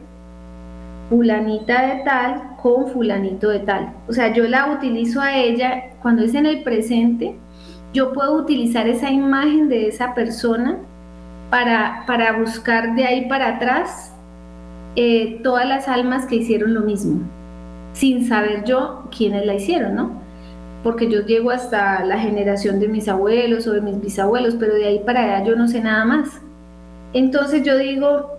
fulanita 1.10 1.88
de 1.88 2.04
tal 2.04 2.56
con 2.62 2.88
fulanito 2.88 3.50
de 3.50 3.60
tal. 3.60 3.94
O 4.08 4.14
sea, 4.14 4.34
yo 4.34 4.48
la 4.48 4.72
utilizo 4.72 5.22
a 5.22 5.36
ella 5.36 5.92
cuando 6.02 6.24
es 6.24 6.34
en 6.34 6.46
el 6.46 6.64
presente, 6.64 7.36
yo 7.94 8.14
puedo 8.14 8.34
utilizar 8.34 8.88
esa 8.88 9.10
imagen 9.10 9.70
de 9.70 9.88
esa 9.88 10.14
persona 10.14 10.78
para, 11.50 12.04
para 12.06 12.34
buscar 12.34 12.96
de 12.96 13.06
ahí 13.06 13.30
para 13.30 13.56
atrás 13.56 14.12
eh, 14.96 15.40
todas 15.44 15.66
las 15.66 15.88
almas 15.88 16.26
que 16.26 16.36
hicieron 16.36 16.74
lo 16.74 16.82
mismo, 16.82 17.22
sin 17.94 18.28
saber 18.28 18.66
yo 18.66 19.04
quiénes 19.16 19.46
la 19.46 19.56
hicieron, 19.56 19.96
¿no? 19.96 20.27
Porque 20.84 21.10
yo 21.10 21.22
llego 21.22 21.52
hasta 21.52 22.06
la 22.06 22.20
generación 22.20 22.80
de 22.80 22.88
mis 22.88 23.08
abuelos 23.08 23.68
o 23.68 23.74
de 23.74 23.82
mis 23.82 24.00
bisabuelos, 24.00 24.56
pero 24.60 24.76
de 24.76 24.86
ahí 24.86 25.00
para 25.06 25.24
allá 25.24 25.44
yo 25.44 25.56
no 25.56 25.68
sé 25.68 25.82
nada 25.82 26.06
más. 26.06 26.30
Entonces 27.14 27.64
yo 27.64 27.78
digo, 27.78 28.38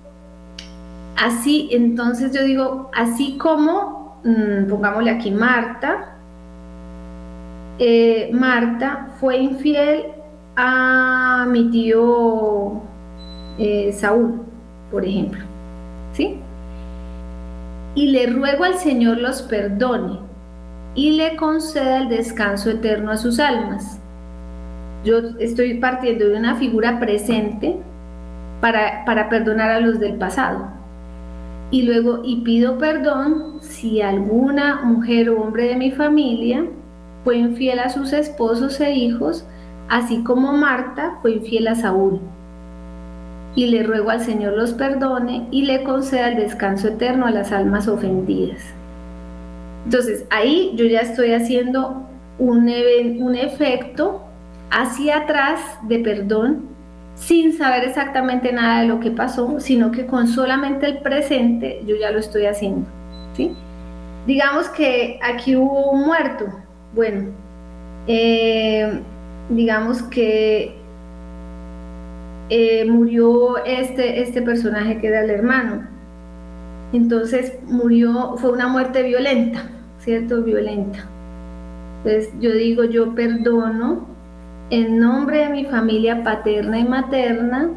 Así, 1.19 1.69
entonces 1.73 2.33
yo 2.33 2.45
digo, 2.45 2.91
así 2.95 3.37
como, 3.39 4.21
mm, 4.23 4.69
pongámosle 4.69 5.11
aquí 5.11 5.33
Marta, 5.33 6.15
eh, 7.81 8.31
Marta 8.33 9.09
fue 9.19 9.39
infiel 9.39 10.05
a 10.55 11.45
mi 11.49 11.71
tío 11.71 12.81
eh, 13.59 13.93
Saúl, 13.93 14.43
por 14.93 15.05
ejemplo, 15.05 15.41
¿sí? 16.13 16.39
Y 17.97 18.13
le 18.13 18.27
ruego 18.29 18.63
al 18.63 18.77
Señor 18.79 19.19
los 19.19 19.43
perdone 19.43 20.21
y 20.99 21.13
le 21.13 21.37
conceda 21.37 21.99
el 21.99 22.09
descanso 22.09 22.71
eterno 22.71 23.13
a 23.13 23.17
sus 23.17 23.39
almas. 23.39 24.01
Yo 25.05 25.19
estoy 25.39 25.75
partiendo 25.75 26.29
de 26.29 26.37
una 26.37 26.57
figura 26.57 26.99
presente 26.99 27.77
para, 28.61 29.05
para 29.05 29.29
perdonar 29.29 29.71
a 29.71 29.79
los 29.79 30.01
del 30.01 30.15
pasado. 30.15 30.67
Y 31.71 31.83
luego, 31.83 32.23
y 32.25 32.41
pido 32.41 32.79
perdón 32.79 33.59
si 33.61 34.03
alguna 34.03 34.81
mujer 34.83 35.31
o 35.31 35.41
hombre 35.41 35.69
de 35.69 35.77
mi 35.77 35.93
familia 35.93 36.65
fue 37.23 37.37
infiel 37.37 37.79
a 37.79 37.91
sus 37.91 38.13
esposos 38.13 38.81
e 38.81 38.95
hijos, 38.95 39.47
así 39.89 40.25
como 40.25 40.53
Marta 40.53 41.13
fue 41.23 41.31
infiel 41.31 41.69
a 41.69 41.77
Saúl. 41.77 42.19
Y 43.55 43.67
le 43.67 43.85
ruego 43.85 44.11
al 44.11 44.23
Señor 44.23 44.55
los 44.55 44.73
perdone 44.73 45.47
y 45.53 45.63
le 45.63 45.85
conceda 45.85 46.31
el 46.31 46.39
descanso 46.39 46.89
eterno 46.89 47.25
a 47.25 47.31
las 47.31 47.53
almas 47.53 47.87
ofendidas. 47.87 48.78
Entonces, 49.85 50.25
ahí 50.31 50.73
yo 50.77 50.85
ya 50.85 51.01
estoy 51.01 51.33
haciendo 51.33 52.07
un, 52.39 52.71
un 53.21 53.35
efecto 53.37 54.25
hacia 54.71 55.19
atrás 55.19 55.61
de 55.83 55.99
perdón 56.01 56.69
sin 57.15 57.57
saber 57.57 57.85
exactamente 57.85 58.53
nada 58.53 58.83
de 58.83 58.89
lo 58.89 59.01
que 59.01 59.11
pasó, 59.11 59.59
sino 59.59 59.91
que 59.91 60.07
con 60.07 60.29
solamente 60.29 60.87
el 60.87 60.99
presente 60.99 61.83
yo 61.87 61.97
ya 61.97 62.11
lo 62.11 62.21
estoy 62.21 62.47
haciendo. 62.47 62.87
¿sí? 63.37 63.53
Digamos 64.27 64.69
que 64.69 65.19
aquí 65.23 65.57
hubo 65.57 65.91
un 65.91 66.07
muerto. 66.07 66.47
Bueno, 66.95 67.31
eh, 68.07 69.01
digamos 69.49 70.03
que 70.05 70.77
eh, 72.51 72.85
murió 72.85 73.65
este, 73.65 74.23
este 74.23 74.41
personaje 74.43 74.99
que 74.99 75.09
era 75.09 75.23
el 75.23 75.31
hermano. 75.31 75.87
Entonces 76.93 77.53
murió, 77.67 78.37
fue 78.39 78.51
una 78.51 78.69
muerte 78.69 79.03
violenta, 79.03 79.63
¿cierto? 80.01 80.43
Violenta. 80.43 81.01
Entonces 81.99 82.33
yo 82.41 82.53
digo, 82.53 82.85
yo 82.85 83.15
perdono 83.15 84.07
en 84.71 84.99
nombre 84.99 85.39
de 85.39 85.49
mi 85.49 85.65
familia 85.65 86.23
paterna 86.23 86.79
y 86.79 86.85
materna, 86.85 87.71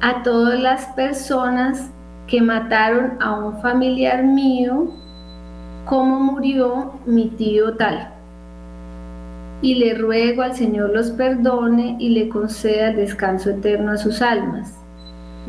a 0.00 0.22
todas 0.22 0.58
las 0.58 0.86
personas 0.86 1.90
que 2.26 2.40
mataron 2.40 3.18
a 3.20 3.34
un 3.34 3.60
familiar 3.60 4.24
mío, 4.24 4.90
como 5.84 6.20
murió 6.20 6.92
mi 7.04 7.28
tío 7.28 7.74
tal. 7.76 8.08
Y 9.62 9.74
le 9.74 9.94
ruego 9.94 10.42
al 10.42 10.54
Señor 10.54 10.90
los 10.90 11.10
perdone 11.10 11.96
y 11.98 12.10
le 12.10 12.30
conceda 12.30 12.92
descanso 12.92 13.50
eterno 13.50 13.92
a 13.92 13.98
sus 13.98 14.22
almas. 14.22 14.74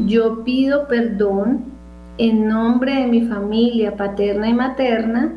Yo 0.06 0.44
pido 0.44 0.88
perdón 0.88 1.71
en 2.18 2.48
nombre 2.48 2.96
de 2.96 3.08
mi 3.08 3.22
familia 3.28 3.96
paterna 3.96 4.48
y 4.48 4.54
materna 4.54 5.34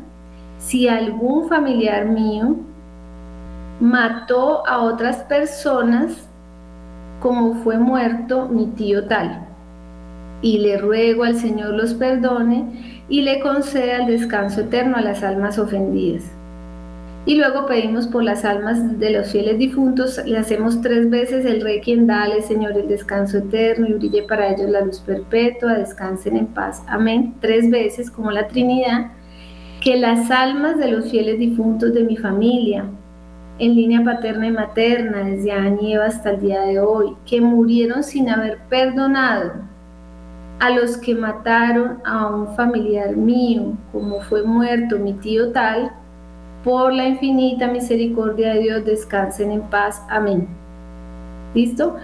si 0.57 0.87
algún 0.87 1.47
familiar 1.47 2.05
mío 2.05 2.55
mató 3.79 4.65
a 4.67 4.81
otras 4.83 5.17
personas 5.23 6.27
como 7.21 7.55
fue 7.55 7.77
muerto 7.77 8.47
mi 8.47 8.67
tío 8.67 9.05
tal. 9.05 9.47
Y 10.41 10.59
le 10.59 10.77
ruego 10.77 11.23
al 11.23 11.35
Señor 11.35 11.73
los 11.73 11.93
perdone 11.93 13.03
y 13.09 13.21
le 13.21 13.39
conceda 13.39 13.97
el 13.97 14.07
descanso 14.07 14.61
eterno 14.61 14.97
a 14.97 15.01
las 15.01 15.23
almas 15.23 15.57
ofendidas. 15.57 16.23
Y 17.27 17.35
luego 17.37 17.65
pedimos 17.65 18.05
por 18.05 18.23
las 18.23 18.45
almas 18.45 18.99
de 18.99 19.09
los 19.09 19.31
fieles 19.31 19.57
difuntos, 19.57 20.21
le 20.25 20.37
hacemos 20.37 20.79
tres 20.81 21.09
veces 21.09 21.43
el 21.43 21.61
rey 21.61 21.81
quien 21.81 22.05
dale, 22.05 22.43
Señor, 22.43 22.73
el 22.73 22.87
descanso 22.87 23.39
eterno 23.39 23.87
y 23.87 23.93
brille 23.93 24.23
para 24.23 24.49
ellos 24.49 24.69
la 24.69 24.81
luz 24.81 24.99
perpetua, 24.99 25.73
descansen 25.73 26.37
en 26.37 26.45
paz. 26.45 26.83
Amén. 26.87 27.33
Tres 27.41 27.71
veces 27.71 28.11
como 28.11 28.29
la 28.29 28.47
Trinidad, 28.47 29.11
que 29.81 29.97
las 29.97 30.29
almas 30.29 30.77
de 30.77 30.91
los 30.91 31.09
fieles 31.09 31.39
difuntos 31.39 31.95
de 31.95 32.03
mi 32.03 32.15
familia, 32.15 32.85
en 33.57 33.73
línea 33.73 34.03
paterna 34.03 34.45
y 34.45 34.51
materna 34.51 35.23
desde 35.23 35.51
Adán 35.51 35.79
hasta 36.05 36.31
el 36.31 36.41
día 36.41 36.61
de 36.61 36.79
hoy, 36.79 37.15
que 37.25 37.41
murieron 37.41 38.03
sin 38.03 38.29
haber 38.29 38.59
perdonado 38.69 39.53
a 40.59 40.69
los 40.69 40.97
que 40.97 41.15
mataron 41.15 41.99
a 42.05 42.27
un 42.27 42.55
familiar 42.55 43.15
mío, 43.15 43.73
como 43.91 44.21
fue 44.21 44.43
muerto 44.43 44.99
mi 44.99 45.13
tío 45.13 45.51
tal, 45.51 45.91
por 46.65 46.91
la 46.91 47.05
infinita 47.05 47.67
misericordia 47.67 48.55
de 48.55 48.59
Dios, 48.59 48.83
descansen 48.83 49.51
en 49.51 49.61
paz. 49.61 50.01
Amén. 50.09 50.47
¿Listo? 51.53 51.95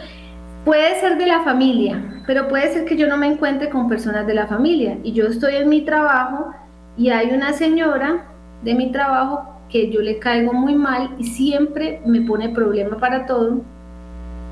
Puede 0.64 1.00
ser 1.00 1.18
de 1.18 1.26
la 1.26 1.42
familia, 1.42 2.22
pero 2.28 2.48
puede 2.48 2.72
ser 2.72 2.86
que 2.86 2.96
yo 2.96 3.08
no 3.08 3.18
me 3.18 3.26
encuentre 3.26 3.70
con 3.70 3.90
personas 3.90 4.28
de 4.28 4.36
la 4.36 4.46
familia 4.46 5.00
y 5.04 5.14
yo 5.14 5.26
estoy 5.26 5.56
en 5.56 5.68
mi 5.68 5.82
trabajo 5.82 6.52
y 6.96 7.10
hay 7.10 7.32
una 7.32 7.54
señora 7.54 8.28
de 8.64 8.76
mi 8.76 8.92
trabajo 8.92 9.52
que 9.68 9.90
yo 9.90 10.00
le 10.00 10.20
caigo 10.20 10.54
muy 10.54 10.76
mal 10.76 11.16
y 11.18 11.24
siempre 11.24 12.00
me 12.06 12.22
pone 12.22 12.50
problema 12.50 12.98
para 12.98 13.26
todo. 13.26 13.62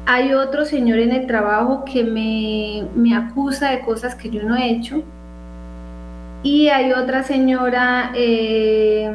Hay 0.07 0.33
otro 0.33 0.65
señor 0.65 0.97
en 0.97 1.11
el 1.11 1.27
trabajo 1.27 1.85
que 1.85 2.03
me, 2.03 2.87
me 2.95 3.15
acusa 3.15 3.69
de 3.69 3.81
cosas 3.81 4.15
que 4.15 4.31
yo 4.31 4.41
no 4.41 4.55
he 4.55 4.71
hecho. 4.71 5.03
Y 6.41 6.69
hay 6.69 6.93
otra 6.93 7.21
señora, 7.21 8.11
eh, 8.15 9.11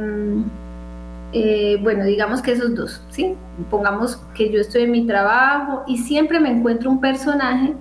eh, 1.37 1.79
bueno, 1.83 2.05
digamos 2.05 2.40
que 2.40 2.53
esos 2.53 2.77
dos, 2.77 3.03
¿sí? 3.11 3.35
Pongamos 3.68 4.23
que 4.37 4.53
yo 4.53 4.61
estoy 4.61 4.83
en 4.83 4.92
mi 4.92 5.05
trabajo 5.05 5.83
y 5.85 5.99
siempre 5.99 6.38
me 6.38 6.49
encuentro 6.49 6.88
un 6.88 7.01
personaje 7.01 7.75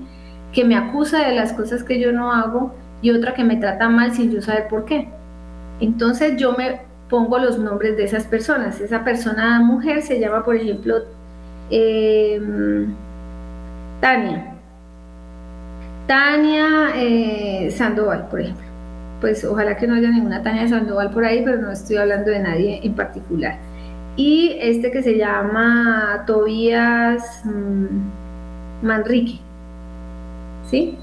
que 0.52 0.66
me 0.66 0.76
acusa 0.76 1.28
de 1.28 1.36
las 1.36 1.54
cosas 1.54 1.84
que 1.84 2.00
yo 2.00 2.12
no 2.12 2.34
hago 2.34 2.74
y 3.04 3.12
otra 3.12 3.36
que 3.36 3.44
me 3.44 3.58
trata 3.58 3.89
mal 3.89 4.12
sin 4.12 4.32
yo 4.32 4.42
saber 4.42 4.68
por 4.70 4.86
qué. 4.86 5.08
Entonces 5.80 6.36
yo 6.38 6.54
me 6.54 6.82
pongo 7.12 7.38
los 7.38 7.60
nombres 7.60 7.96
de 7.96 8.06
esas 8.06 8.24
personas. 8.26 8.82
Esa 8.82 9.04
persona 9.04 9.60
mujer 9.60 10.02
se 10.02 10.20
llama, 10.20 10.44
por 10.44 10.56
ejemplo, 10.56 11.04
em, 11.70 12.92
Tania. 14.02 14.56
Tania 16.08 16.92
eh, 16.96 17.70
Sandoval, 17.70 18.28
por 18.30 18.42
ejemplo. 18.42 18.73
Pues 19.24 19.46
ojalá 19.46 19.78
que 19.78 19.88
no 19.88 19.96
haya 19.96 20.10
ninguna 20.10 20.44
Tania 20.44 20.68
Sandoval 20.68 21.10
por 21.12 21.24
ahí, 21.24 21.44
pero 21.46 21.62
no 21.62 21.72
estoy 21.72 21.96
hablando 21.96 22.30
de 22.30 22.40
nadie 22.40 22.82
en 22.84 22.94
particular. 22.94 23.58
Y 24.18 24.58
este 24.60 24.92
que 24.92 25.02
se 25.02 25.18
llama 25.18 26.26
Tobías 26.28 27.42
mm, 27.46 28.86
Manrique. 28.86 29.40
¿Sí? 30.70 30.98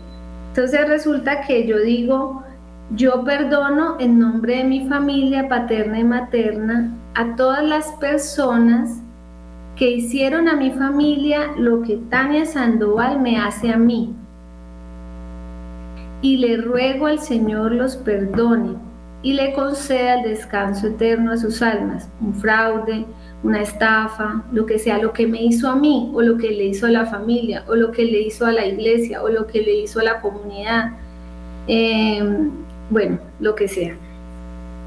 Entonces 0.48 0.87
resulta 0.87 1.46
que 1.46 1.66
yo 1.66 1.78
digo, 1.78 2.42
yo 2.94 3.24
perdono 3.24 3.96
en 3.98 4.18
nombre 4.18 4.56
de 4.59 4.64
mi 4.64 4.87
familia 4.87 5.48
paterna 5.48 5.98
y 5.98 6.04
materna 6.04 6.92
a 7.14 7.37
todas 7.37 7.64
las 7.64 7.87
personas 7.92 9.00
que 9.76 9.92
hicieron 9.92 10.46
a 10.46 10.56
mi 10.56 10.72
familia 10.72 11.52
lo 11.56 11.80
que 11.80 11.96
Tania 12.11 12.44
Sandoval 12.44 13.18
me 13.18 13.38
hace 13.38 13.72
a 13.72 13.78
mí. 13.78 14.14
Y 16.22 16.37
le 16.37 16.59
ruego 16.59 17.06
al 17.06 17.18
Señor 17.18 17.72
los 17.72 17.96
perdone 17.96 18.76
y 19.22 19.35
le 19.35 19.52
conceda 19.52 20.22
el 20.22 20.30
descanso 20.30 20.88
eterno 20.88 21.33
a 21.33 21.37
sus 21.37 21.61
almas, 21.62 22.09
un 22.20 22.35
fraude, 22.35 23.04
una 23.42 23.62
estafa, 23.62 24.42
lo 24.52 24.66
que 24.66 24.78
sea, 24.78 24.98
lo 24.98 25.12
que 25.12 25.26
me 25.26 25.42
hizo 25.42 25.68
a 25.68 25.76
mí 25.76 26.11
o 26.14 26.22
lo 26.22 26.37
que 26.37 26.50
le 26.50 26.66
hizo 26.66 26.87
a 26.87 26.90
la 26.90 27.06
familia 27.06 27.64
o 27.68 27.74
lo 27.74 27.90
que 27.90 28.04
le 28.04 28.22
hizo 28.22 28.46
a 28.46 28.52
la 28.52 28.66
iglesia 28.66 29.22
o 29.22 29.28
lo 29.28 29.46
que 29.46 29.62
le 29.62 29.74
hizo 29.76 30.00
a 30.00 30.04
la 30.04 30.20
comunidad. 30.20 30.92
Eh, 31.66 32.22
bueno, 32.90 33.18
lo 33.38 33.54
que 33.54 33.68
sea. 33.68 33.94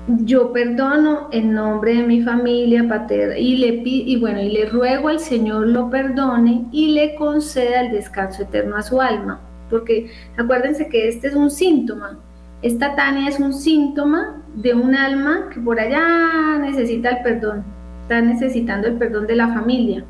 Yo 0.07 0.51
perdono 0.51 1.29
en 1.31 1.53
nombre 1.53 1.95
de 1.95 2.03
mi 2.03 2.21
familia 2.21 2.85
paterna 2.89 3.37
y 3.37 3.55
le 3.55 3.81
y 3.85 4.19
bueno, 4.19 4.41
y 4.41 4.49
le 4.49 4.65
ruego 4.65 5.07
al 5.07 5.19
Señor 5.19 5.67
lo 5.67 5.89
perdone 5.89 6.65
y 6.73 6.91
le 6.91 7.15
conceda 7.15 7.81
el 7.81 7.91
descanso 7.91 8.43
eterno 8.43 8.75
a 8.75 8.81
su 8.81 8.99
alma, 8.99 9.39
porque 9.69 10.11
acuérdense 10.37 10.87
que 10.87 11.07
este 11.07 11.27
es 11.27 11.35
un 11.35 11.49
síntoma. 11.49 12.19
esta 12.61 12.95
Tania 12.95 13.29
es 13.29 13.39
un 13.39 13.53
síntoma 13.53 14.41
de 14.55 14.73
un 14.73 14.95
alma 14.95 15.49
que 15.53 15.59
por 15.59 15.79
allá 15.79 16.59
necesita 16.59 17.09
el 17.09 17.23
perdón, 17.23 17.63
está 18.03 18.21
necesitando 18.21 18.87
el 18.87 18.95
perdón 18.95 19.27
de 19.27 19.35
la 19.35 19.49
familia, 19.49 20.03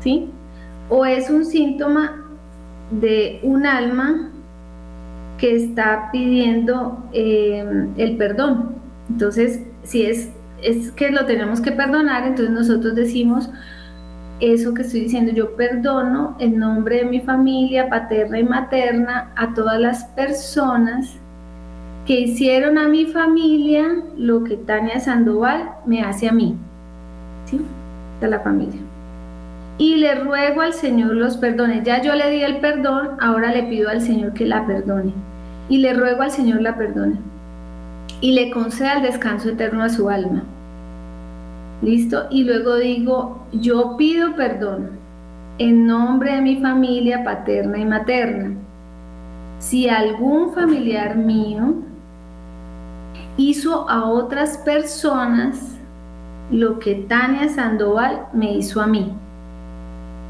¿sí? 0.00 0.30
O 0.88 1.04
es 1.04 1.30
un 1.30 1.44
síntoma 1.44 2.24
de 2.90 3.40
un 3.42 3.66
alma 3.66 4.30
que 5.38 5.56
está 5.56 6.10
pidiendo 6.12 7.04
eh, 7.12 7.86
el 7.96 8.16
perdón. 8.16 8.76
Entonces, 9.10 9.60
si 9.82 10.06
es, 10.06 10.30
es 10.62 10.90
que 10.92 11.10
lo 11.10 11.26
tenemos 11.26 11.60
que 11.60 11.72
perdonar, 11.72 12.26
entonces 12.26 12.54
nosotros 12.54 12.94
decimos, 12.94 13.50
eso 14.40 14.74
que 14.74 14.82
estoy 14.82 15.00
diciendo, 15.00 15.32
yo 15.32 15.54
perdono 15.56 16.36
en 16.38 16.58
nombre 16.58 16.96
de 16.96 17.04
mi 17.04 17.20
familia 17.20 17.88
paterna 17.88 18.38
y 18.38 18.44
materna 18.44 19.32
a 19.36 19.54
todas 19.54 19.80
las 19.80 20.04
personas 20.06 21.16
que 22.06 22.20
hicieron 22.20 22.76
a 22.76 22.88
mi 22.88 23.06
familia 23.06 23.86
lo 24.16 24.44
que 24.44 24.56
Tania 24.56 25.00
Sandoval 25.00 25.70
me 25.86 26.02
hace 26.02 26.28
a 26.28 26.32
mí. 26.32 26.56
¿Sí? 27.46 27.60
De 28.20 28.28
la 28.28 28.40
familia. 28.40 28.80
Y 29.78 29.96
le 29.96 30.14
ruego 30.14 30.60
al 30.60 30.72
Señor 30.72 31.14
los 31.14 31.36
perdone. 31.36 31.82
Ya 31.84 32.02
yo 32.02 32.14
le 32.14 32.30
di 32.30 32.42
el 32.42 32.58
perdón, 32.58 33.10
ahora 33.20 33.52
le 33.52 33.64
pido 33.64 33.88
al 33.88 34.02
Señor 34.02 34.32
que 34.34 34.46
la 34.46 34.66
perdone. 34.66 35.12
Y 35.68 35.78
le 35.78 35.94
ruego 35.94 36.22
al 36.22 36.30
Señor 36.30 36.60
la 36.60 36.76
perdone. 36.76 37.16
Y 38.20 38.32
le 38.32 38.50
conceda 38.50 38.94
el 38.94 39.02
descanso 39.02 39.48
eterno 39.48 39.82
a 39.82 39.88
su 39.88 40.08
alma. 40.08 40.44
¿Listo? 41.84 42.28
Y 42.30 42.44
luego 42.44 42.76
digo, 42.76 43.46
yo 43.52 43.96
pido 43.98 44.34
perdón 44.34 44.88
en 45.58 45.86
nombre 45.86 46.32
de 46.32 46.40
mi 46.40 46.56
familia 46.56 47.22
paterna 47.22 47.78
y 47.78 47.84
materna. 47.84 48.54
Si 49.58 49.88
algún 49.88 50.54
familiar 50.54 51.16
mío 51.16 51.74
hizo 53.36 53.88
a 53.88 54.04
otras 54.04 54.56
personas 54.58 55.76
lo 56.50 56.78
que 56.78 56.94
Tania 56.94 57.50
Sandoval 57.50 58.28
me 58.32 58.54
hizo 58.54 58.80
a 58.80 58.86
mí. 58.86 59.12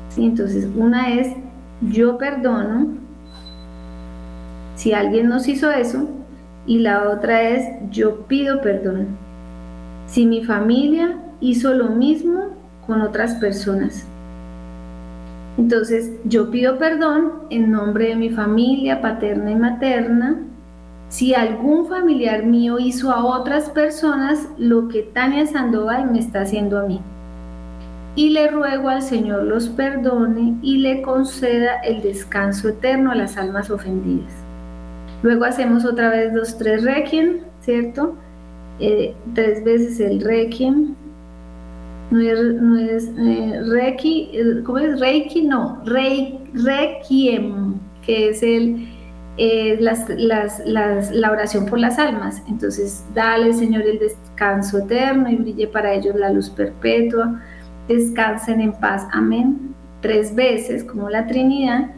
¿Sí? 0.09 0.25
Entonces, 0.25 0.69
una 0.77 1.15
es, 1.15 1.29
yo 1.83 2.19
perdono 2.19 2.89
si 4.75 4.93
alguien 4.93 5.29
nos 5.29 5.47
hizo 5.47 5.71
eso, 5.71 6.09
y 6.67 6.79
la 6.79 7.09
otra 7.11 7.43
es, 7.43 7.69
yo 7.91 8.27
pido 8.27 8.61
perdón 8.61 9.07
si 10.07 10.27
mi 10.27 10.45
familia 10.45 11.19
hizo 11.45 11.75
lo 11.75 11.91
mismo 11.91 12.47
con 12.87 13.03
otras 13.03 13.35
personas. 13.35 14.05
Entonces, 15.59 16.11
yo 16.25 16.51
pido 16.51 16.79
perdón 16.79 17.33
en 17.51 17.71
nombre 17.71 18.09
de 18.09 18.17
mi 18.17 18.31
familia 18.31 19.01
paterna 19.01 19.51
y 19.51 19.57
materna 19.57 20.39
si 21.11 21.35
algún 21.35 21.87
familiar 21.87 22.45
mío 22.45 22.79
hizo 22.81 23.13
a 23.13 23.25
otras 23.25 23.69
personas 23.71 24.49
lo 24.59 24.89
que 24.89 25.03
Tania 25.03 25.47
Sandoval 25.47 26.11
me 26.11 26.19
está 26.19 26.41
haciendo 26.41 26.79
a 26.79 26.85
mí. 26.85 27.01
Y 28.17 28.31
le 28.31 28.49
ruego 28.49 28.89
al 28.89 29.03
Señor 29.03 29.45
los 29.45 29.69
perdone 29.69 30.57
y 30.63 30.79
le 30.79 31.03
conceda 31.03 31.77
el 31.85 32.03
descanso 32.03 32.69
eterno 32.69 33.13
a 33.13 33.17
las 33.17 33.37
almas 33.37 33.71
ofendidas. 33.71 34.33
Luego 35.23 35.45
hacemos 35.45 35.85
otra 35.85 36.11
vez 36.11 36.33
los 36.33 36.59
tres 36.59 36.83
requiem, 36.83 37.41
¿cierto? 37.61 38.17
Eh, 38.81 39.15
tres 39.35 39.63
veces 39.63 40.01
el 40.01 40.21
requiem. 40.21 40.95
No 42.11 42.79
es, 42.79 43.11
eh, 43.19 43.63
reiki, 43.67 44.31
eh, 44.33 44.63
¿cómo 44.65 44.79
es? 44.79 45.01
Reiki, 45.01 45.43
no, 45.43 45.83
requiem, 45.85 47.75
que 48.05 48.29
es 48.29 48.43
el 48.43 48.89
eh, 49.37 49.79
la 49.81 51.31
oración 51.31 51.67
por 51.67 51.79
las 51.81 51.99
almas. 51.99 52.43
Entonces, 52.49 53.05
dale, 53.15 53.53
Señor, 53.53 53.83
el 53.83 53.99
descanso 53.99 54.79
eterno 54.79 55.29
y 55.29 55.37
brille 55.37 55.67
para 55.67 55.93
ellos 55.93 56.15
la 56.15 56.31
luz 56.31 56.51
perpetua. 56.51 57.41
Descansen 57.89 58.61
en 58.61 58.73
paz. 58.73 59.07
Amén. 59.13 59.75
Tres 60.01 60.35
veces, 60.35 60.85
como 60.85 61.11
la 61.11 61.27
Trinidad, 61.27 61.91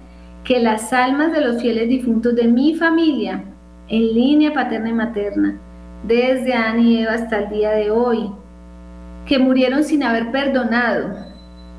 que 0.45 0.61
las 0.61 0.93
almas 0.93 1.33
de 1.33 1.41
los 1.43 1.61
fieles 1.61 1.89
difuntos 1.89 2.35
de 2.35 2.45
mi 2.45 2.75
familia, 2.75 3.45
en 3.89 4.15
línea 4.15 4.53
paterna 4.53 4.89
y 4.89 4.95
materna, 4.95 5.59
desde 6.07 6.55
Ana 6.55 6.81
y 6.81 6.99
Eva 6.99 7.15
hasta 7.15 7.41
el 7.41 7.51
día 7.51 7.71
de 7.73 7.91
hoy, 7.91 8.31
que 9.27 9.39
murieron 9.39 9.85
sin 9.85 10.03
haber 10.03 10.31
perdonado, 10.31 11.15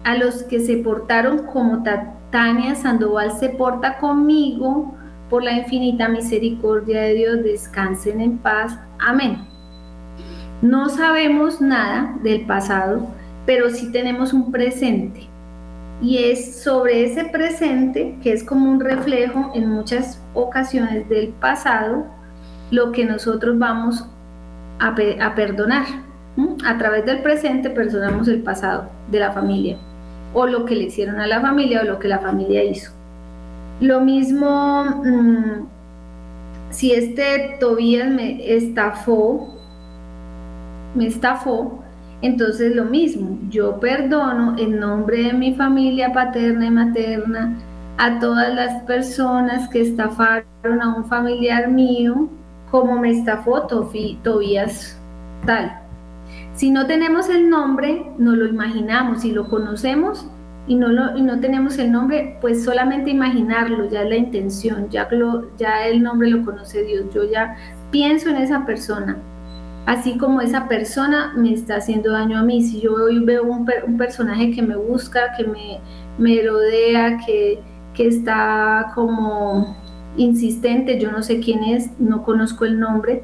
a 0.04 0.16
los 0.16 0.44
que 0.44 0.60
se 0.60 0.78
portaron 0.78 1.46
como 1.48 1.84
Tania 2.32 2.76
Sandoval 2.76 3.32
se 3.40 3.50
porta 3.50 3.98
conmigo, 3.98 4.94
por 5.30 5.44
la 5.44 5.54
infinita 5.54 6.08
misericordia 6.08 7.02
de 7.02 7.14
Dios, 7.14 7.44
descansen 7.44 8.22
en 8.22 8.38
paz. 8.38 8.78
Amén. 9.00 9.46
No 10.62 10.90
sabemos 10.90 11.62
nada 11.62 12.18
del 12.24 12.46
pasado, 12.46 13.08
pero 13.46 13.70
sí 13.70 13.92
tenemos 13.92 14.34
un 14.34 14.52
presente. 14.52 15.28
Y 16.02 16.18
es 16.20 16.62
sobre 16.62 17.06
ese 17.06 17.26
presente, 17.26 18.18
que 18.22 18.32
es 18.32 18.44
como 18.44 18.72
un 18.72 18.80
reflejo 18.80 19.52
en 19.54 19.70
muchas 19.70 20.22
ocasiones 20.34 21.10
del 21.10 21.30
pasado, 21.30 22.06
lo 22.72 22.92
que 22.92 23.06
nosotros 23.06 23.58
vamos 23.58 24.06
a, 24.80 24.96
perdonar. 25.36 25.86
A 26.66 26.78
través 26.78 27.06
del 27.06 27.24
presente 27.24 27.70
perdonamos 27.72 28.28
el 28.28 28.44
pasado 28.44 28.90
de 29.10 29.20
la 29.20 29.32
familia, 29.32 29.78
o 30.34 30.46
lo 30.46 30.66
que 30.66 30.76
le 30.76 30.84
hicieron 30.84 31.20
a 31.20 31.26
la 31.26 31.42
familia, 31.42 31.82
o 31.82 31.86
lo 31.86 31.98
que 31.98 32.08
la 32.08 32.20
familia 32.20 32.64
hizo. 32.64 32.92
Lo 33.80 34.02
mismo, 34.02 34.84
mm, 35.04 35.66
si 36.70 36.94
este 36.94 37.58
Tobías 37.60 38.10
me 38.10 38.56
estafó, 38.56 39.56
me 40.94 41.08
estafó, 41.08 41.84
entonces 42.22 42.76
lo 42.76 42.86
mismo, 42.86 43.40
yo 43.50 43.80
perdono 43.80 44.56
en 44.58 44.80
nombre 44.80 45.24
de 45.24 45.34
mi 45.34 45.56
familia 45.56 46.12
paterna 46.14 46.66
y 46.68 46.72
materna 46.72 47.56
a 47.98 48.20
todas 48.20 48.54
las 48.54 48.84
personas 48.84 49.70
que 49.70 49.82
estafaron 49.82 50.82
a 50.82 50.96
un 50.96 51.06
familiar 51.06 51.68
mío, 51.68 52.30
como 52.70 53.00
me 53.00 53.12
estafó 53.12 53.64
Tobías 53.64 55.00
tal. 55.46 55.87
Si 56.58 56.72
no 56.72 56.88
tenemos 56.88 57.30
el 57.30 57.52
nombre, 57.52 58.08
no 58.18 58.36
lo 58.36 58.48
imaginamos, 58.48 59.22
si 59.22 59.32
lo 59.32 59.48
conocemos, 59.48 60.26
y 60.68 60.74
no, 60.74 60.88
lo, 60.88 61.16
y 61.16 61.22
no 61.22 61.40
tenemos 61.40 61.78
el 61.78 61.92
nombre, 61.92 62.36
pues 62.42 62.64
solamente 62.64 63.12
imaginarlo, 63.12 63.88
ya 63.92 64.02
es 64.02 64.10
la 64.10 64.16
intención, 64.16 64.90
ya, 64.90 65.08
el 65.86 66.02
nombre 66.02 66.32
lo 66.32 66.44
conoce 66.44 66.82
Dios, 66.82 67.06
yo 67.14 67.30
ya 67.30 67.56
pienso 67.92 68.30
en 68.30 68.38
esa 68.38 68.66
persona, 68.66 69.18
así 69.86 70.18
como 70.18 70.42
esa 70.42 70.68
persona 70.68 71.32
me 71.38 71.54
está 71.54 71.76
haciendo 71.76 72.12
daño 72.12 72.40
a 72.40 72.44
mí, 72.44 72.64
si 72.64 72.82
yo 72.82 72.96
hoy 72.96 73.24
veo 73.24 73.44
un, 73.44 73.70
un 73.86 73.98
personaje 74.00 74.50
que 74.50 74.64
me 74.64 74.76
busca, 74.76 75.34
que 75.38 75.44
me, 75.44 75.80
me 76.18 76.42
rodea, 76.42 77.20
que, 77.24 77.60
que 77.94 78.08
está 78.08 78.94
como 78.96 79.78
insistente, 80.18 81.00
yo 81.00 81.12
no 81.12 81.22
sé 81.22 81.40
quién 81.40 81.64
es, 81.64 81.92
no 82.00 82.24
conozco 82.24 82.66
el 82.66 82.80
nombre, 82.80 83.22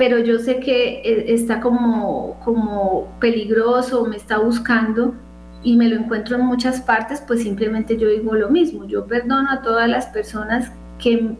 pero 0.00 0.18
yo 0.18 0.38
sé 0.38 0.60
que 0.60 1.02
eh, 1.04 1.34
está 1.34 1.60
como, 1.60 2.40
como 2.42 3.08
peligroso, 3.20 4.06
me 4.06 4.16
está 4.16 4.38
buscando, 4.38 5.12
y 5.62 5.76
me 5.76 5.90
lo 5.90 5.96
encuentro 5.96 6.36
en 6.36 6.46
muchas 6.46 6.80
partes, 6.80 7.22
pues 7.26 7.42
simplemente 7.42 7.98
yo 7.98 8.08
digo 8.08 8.34
lo 8.34 8.48
mismo. 8.48 8.86
Yo 8.86 9.04
perdono 9.04 9.50
a 9.50 9.60
todas 9.60 9.90
las 9.90 10.06
personas 10.06 10.72
que, 10.98 11.32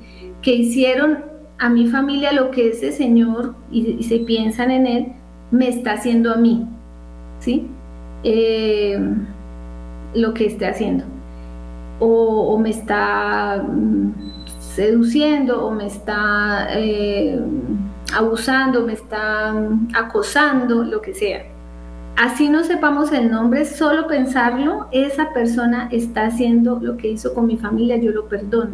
que 0.42 0.57
hicieron 0.57 1.25
a 1.59 1.70
mi 1.70 1.87
familia 1.87 2.35
lo 2.35 2.51
que 2.51 2.68
ese 2.68 2.92
Señor, 2.92 3.55
y, 3.73 4.03
se 4.03 4.18
piensan 4.18 4.70
en 4.70 4.87
Él, 4.87 5.07
me 5.51 5.66
está 5.68 5.92
haciendo 5.92 6.31
a 6.31 6.37
mí. 6.37 6.66
¿Sí? 7.38 7.66
Eh, 8.25 9.01
lo 10.12 10.35
que 10.35 10.44
esté 10.44 10.66
haciendo. 10.66 11.05
O, 11.99 12.59
me 12.59 12.68
está 12.68 13.64
mm, 13.66 14.12
seduciendo, 14.61 15.66
o 15.66 15.70
me 15.70 15.87
está 15.87 16.68
eh, 16.75 17.40
abusando, 18.14 18.87
me 18.87 18.94
está 18.94 19.55
acosando, 19.94 20.85
lo 20.85 21.01
que 21.01 21.14
sea. 21.14 21.44
Así 22.16 22.49
no 22.49 22.64
sepamos 22.64 23.12
el 23.12 23.31
nombre, 23.31 23.64
solo 23.64 24.07
pensarlo, 24.07 24.88
esa 24.92 25.33
persona 25.33 25.88
está 25.90 26.27
haciendo 26.27 26.79
lo 26.81 26.96
que 26.96 27.09
hizo 27.12 27.33
con 27.33 27.46
mi 27.46 27.57
familia, 27.57 27.96
yo 27.96 28.11
lo 28.11 28.29
perdono. 28.29 28.73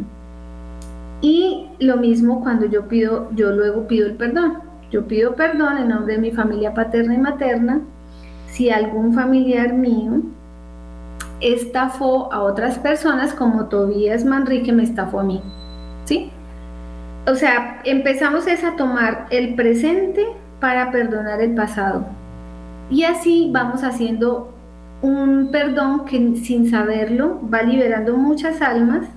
Y 1.20 1.66
lo 1.78 1.96
mismo 1.96 2.42
cuando 2.42 2.66
yo 2.66 2.88
pido, 2.88 3.28
yo 3.32 3.52
luego 3.52 3.86
pido 3.86 4.06
el 4.06 4.14
perdón. 4.14 4.58
Yo 4.90 5.06
pido 5.06 5.34
perdón 5.34 5.78
en 5.78 5.88
nombre 5.88 6.14
de 6.14 6.20
mi 6.20 6.30
familia 6.30 6.74
paterna 6.74 7.14
y 7.14 7.18
materna 7.18 7.80
si 8.48 8.70
algún 8.70 9.14
familiar 9.14 9.72
mío 9.72 10.22
estafó 11.40 12.32
a 12.32 12.42
otras 12.42 12.78
personas 12.78 13.34
como 13.34 13.66
Tobías 13.66 14.24
Manrique 14.24 14.72
me 14.72 14.82
estafó 14.82 15.20
a 15.20 15.24
mí. 15.24 15.42
O 17.28 17.34
sea, 17.34 17.80
empezamos 17.82 18.46
es 18.46 18.62
a 18.62 18.76
tomar 18.76 19.26
el 19.30 19.56
presente 19.56 20.24
para 20.60 20.92
perdonar 20.92 21.42
el 21.42 21.56
pasado. 21.56 22.06
Y 22.88 23.02
así 23.02 23.50
vamos 23.52 23.82
haciendo 23.82 24.54
un 25.02 25.50
perdón 25.50 26.04
que 26.04 26.36
sin 26.36 26.70
saberlo 26.70 27.40
va 27.52 27.62
liberando 27.62 28.16
muchas 28.16 28.62
almas, 28.62 29.08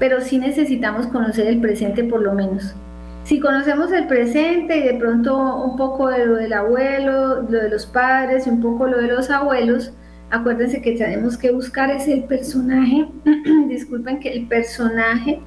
pero 0.00 0.20
sí 0.20 0.38
necesitamos 0.38 1.06
conocer 1.06 1.46
el 1.46 1.60
presente 1.60 2.02
por 2.02 2.20
lo 2.20 2.32
menos. 2.34 2.74
si 3.22 3.38
conocemos 3.38 3.92
el 3.92 4.08
presente 4.08 4.78
y 4.78 4.82
de 4.82 4.94
pronto 4.94 5.36
un 5.62 5.76
poco 5.76 6.08
de 6.08 6.26
lo 6.26 6.34
del 6.34 6.52
abuelo, 6.52 7.42
lo 7.42 7.62
de 7.62 7.70
los 7.70 7.86
padres 7.86 8.46
y 8.48 8.50
un 8.50 8.60
poco 8.60 8.88
lo 8.88 8.98
de 8.98 9.06
los 9.06 9.30
abuelos, 9.30 9.92
acuérdense 10.30 10.82
que 10.82 10.96
tenemos 10.96 11.38
que 11.38 11.52
buscar 11.52 11.90
ese 11.90 12.12
el 12.12 12.24
personaje, 12.24 13.06
disculpen 13.68 14.18
que 14.18 14.30
el 14.30 14.46
personaje 14.48 15.40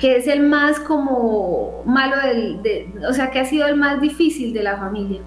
que 0.00 0.16
es 0.16 0.26
el 0.26 0.40
más 0.40 0.80
como 0.80 1.82
malo 1.84 2.16
del, 2.26 2.86
o 3.06 3.12
sea, 3.12 3.30
que 3.30 3.38
ha 3.38 3.44
sido 3.44 3.66
el 3.66 3.76
más 3.76 4.00
difícil 4.00 4.54
de 4.54 4.62
la 4.62 4.78
familia. 4.78 5.20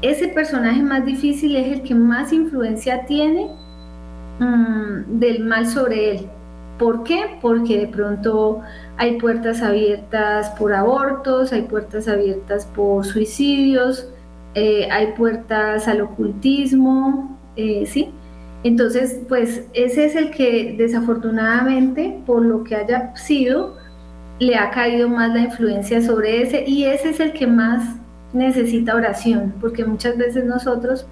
Ese 0.00 0.28
personaje 0.28 0.82
más 0.82 1.04
difícil 1.04 1.54
es 1.54 1.66
el 1.70 1.82
que 1.82 1.94
más 1.94 2.32
influencia 2.32 3.04
tiene 3.04 3.50
mm, 4.38 5.18
del 5.20 5.44
mal 5.44 5.66
sobre 5.66 6.12
él. 6.12 6.26
¿Por 6.78 7.04
qué? 7.04 7.38
Porque 7.42 7.78
de 7.78 7.88
pronto 7.88 8.62
hay 8.96 9.18
puertas 9.18 9.60
abiertas 9.60 10.50
por 10.58 10.72
abortos, 10.72 11.52
hay 11.52 11.62
puertas 11.62 12.08
abiertas 12.08 12.64
por 12.66 13.04
suicidios, 13.04 14.08
eh, 14.54 14.88
hay 14.90 15.12
puertas 15.12 15.88
al 15.88 16.00
ocultismo, 16.00 17.38
eh, 17.56 17.84
¿sí? 17.86 18.10
Entonces, 18.64 19.20
pues 19.28 19.64
ese 19.74 20.06
es 20.06 20.16
el 20.16 20.30
que 20.30 20.74
desafortunadamente, 20.78 22.18
por 22.24 22.42
lo 22.42 22.64
que 22.64 22.76
haya 22.76 23.14
sido, 23.14 23.76
le 24.38 24.56
ha 24.56 24.70
caído 24.70 25.08
más 25.08 25.32
la 25.32 25.40
influencia 25.40 26.02
sobre 26.02 26.42
ese 26.42 26.64
y 26.66 26.84
ese 26.84 27.10
es 27.10 27.20
el 27.20 27.32
que 27.32 27.46
más 27.46 27.96
necesita 28.32 28.94
oración, 28.94 29.54
porque 29.60 29.84
muchas 29.84 30.16
veces 30.16 30.44
nosotros 30.44 31.06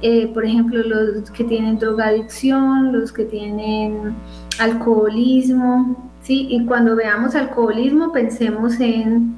eh, 0.00 0.28
por 0.32 0.44
ejemplo, 0.44 0.80
los 0.82 1.30
que 1.30 1.42
tienen 1.42 1.78
drogadicción, 1.78 2.92
los 2.92 3.12
que 3.12 3.24
tienen 3.24 4.14
alcoholismo, 4.60 6.10
¿sí? 6.22 6.46
Y 6.50 6.64
cuando 6.66 6.94
veamos 6.94 7.34
alcoholismo 7.34 8.12
pensemos 8.12 8.78
en, 8.80 9.36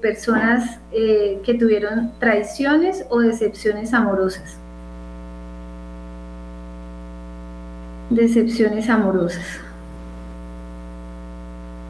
personas 0.00 0.78
eh, 0.92 1.38
que 1.44 1.52
tuvieron 1.52 2.12
traiciones 2.18 3.04
o 3.10 3.20
decepciones 3.20 3.92
amorosas. 3.92 4.56
Decepciones 8.08 8.88
amorosas. 8.88 9.61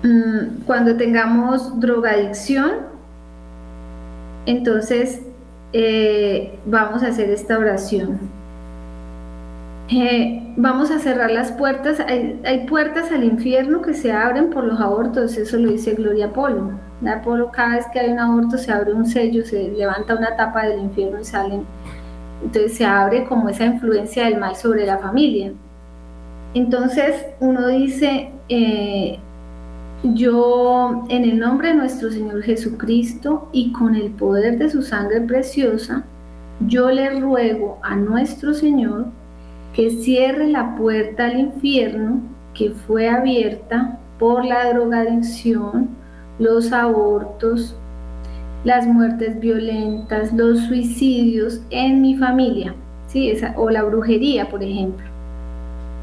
Mm, 0.03 0.65
cuando 0.67 0.97
tengamos 0.97 1.79
drogadicción, 1.81 2.73
entonces 4.47 5.21
eh, 5.73 6.59
vamos 6.67 7.03
a 7.03 7.09
hacer 7.09 7.31
esta 7.31 7.59
oración. 7.59 8.19
Eh, 9.89 10.55
vamos 10.57 10.91
a 10.91 10.99
cerrar 10.99 11.31
las 11.31 11.53
puertas. 11.53 12.01
Hay, 12.01 12.67
puertas 12.69 13.13
al 13.13 13.25
infierno 13.25 13.83
que 13.83 13.95
se 13.95 14.13
abren 14.13 14.51
por 14.51 14.65
los 14.65 14.81
abortos, 14.81 15.37
eso 15.37 15.57
lo 15.59 15.71
dice 15.71 15.95
Gloria 15.95 16.33
Polo. 16.33 16.73
La 17.01 17.23
Polo, 17.23 17.51
cada 17.51 17.77
vez 17.77 17.87
que 17.93 18.01
hay 18.01 18.11
un 18.11 18.19
aborto 18.19 18.59
se 18.59 18.73
abre 18.73 18.93
un 18.93 19.07
sello, 19.07 19.45
se 19.45 19.71
levanta 19.71 20.17
una 20.17 20.37
tapa 20.37 20.65
del 20.67 20.81
infierno 20.81 21.21
y 21.21 21.25
salen. 21.25 21.65
Entonces 22.43 22.75
se 22.75 22.85
abre 22.85 23.25
como 23.25 23.49
esa 23.49 23.65
influencia 23.65 24.25
del 24.25 24.39
mal 24.39 24.57
sobre 24.57 24.87
la 24.87 24.99
familia. 24.99 25.53
Entonces 26.55 27.27
uno 27.41 27.69
dice, 27.69 28.31
eh, 28.49 29.19
yo, 30.03 31.05
en 31.09 31.25
el 31.25 31.39
nombre 31.39 31.69
de 31.69 31.75
nuestro 31.75 32.11
Señor 32.11 32.43
Jesucristo 32.43 33.49
y 33.53 33.73
con 33.73 33.95
el 33.95 34.11
poder 34.11 34.59
de 34.59 34.69
su 34.69 34.83
sangre 34.83 35.21
preciosa, 35.21 36.05
yo 36.67 36.91
le 36.91 37.21
ruego 37.21 37.79
a 37.83 37.95
nuestro 37.95 38.53
Señor 38.53 39.07
que 39.75 39.91
cierre 39.91 40.49
la 40.49 40.77
puerta 40.77 41.27
al 41.27 41.39
infierno 41.39 42.21
que 42.55 42.71
fue 42.71 43.09
abierta 43.09 43.99
por 44.19 44.45
la 44.45 44.73
drogadicción, 44.73 45.89
los 46.39 46.73
abortos, 46.73 47.77
las 48.65 48.87
muertes 48.87 49.39
violentas, 49.41 50.33
los 50.33 50.61
suicidios 50.61 51.61
en 51.71 52.03
mi 52.03 52.17
familia, 52.17 52.75
¿sí? 53.09 53.31
Esa, 53.31 53.55
o 53.57 53.71
la 53.71 53.83
brujería, 53.83 54.49
por 54.49 54.63
ejemplo. 54.63 55.07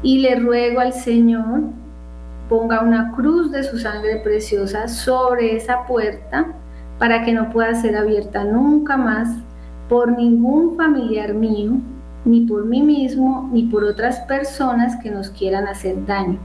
Y 0.02 0.18
le 0.18 0.36
ruego 0.36 0.80
al 0.80 0.92
Señor 0.92 1.62
ponga 2.50 2.80
una 2.80 3.12
cruz 3.12 3.52
de 3.52 3.62
su 3.62 3.78
sangre 3.78 4.16
preciosa 4.16 4.88
sobre 4.88 5.56
esa 5.56 5.86
puerta 5.86 6.48
para 6.98 7.24
que 7.24 7.32
no 7.32 7.48
pueda 7.48 7.74
ser 7.76 7.96
abierta 7.96 8.42
nunca 8.42 8.96
más 8.96 9.28
por 9.88 10.10
ningún 10.10 10.76
familiar 10.76 11.32
mío, 11.32 11.74
ni 12.24 12.40
por 12.42 12.66
mí 12.66 12.82
mismo, 12.82 13.48
ni 13.52 13.62
por 13.62 13.84
otras 13.84 14.18
personas 14.22 14.96
que 14.96 15.12
nos 15.12 15.30
quieran 15.30 15.68
hacer 15.68 16.04
daño. 16.06 16.38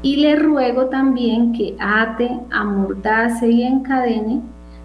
Y 0.00 0.16
le 0.16 0.36
ruego 0.36 0.86
también 0.86 1.52
que 1.52 1.76
ate, 1.80 2.30
amordace 2.52 3.50
y 3.50 3.64
encadene 3.64 4.42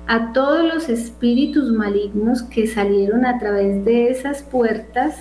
a 0.08 0.34
todos 0.34 0.64
los 0.64 0.90
espíritus 0.90 1.72
malignos 1.72 2.42
que 2.42 2.66
salieron 2.66 3.28
a 3.28 3.38
través 3.38 3.86
de 3.86 4.10
esas 4.10 4.42
puertas 4.42 5.16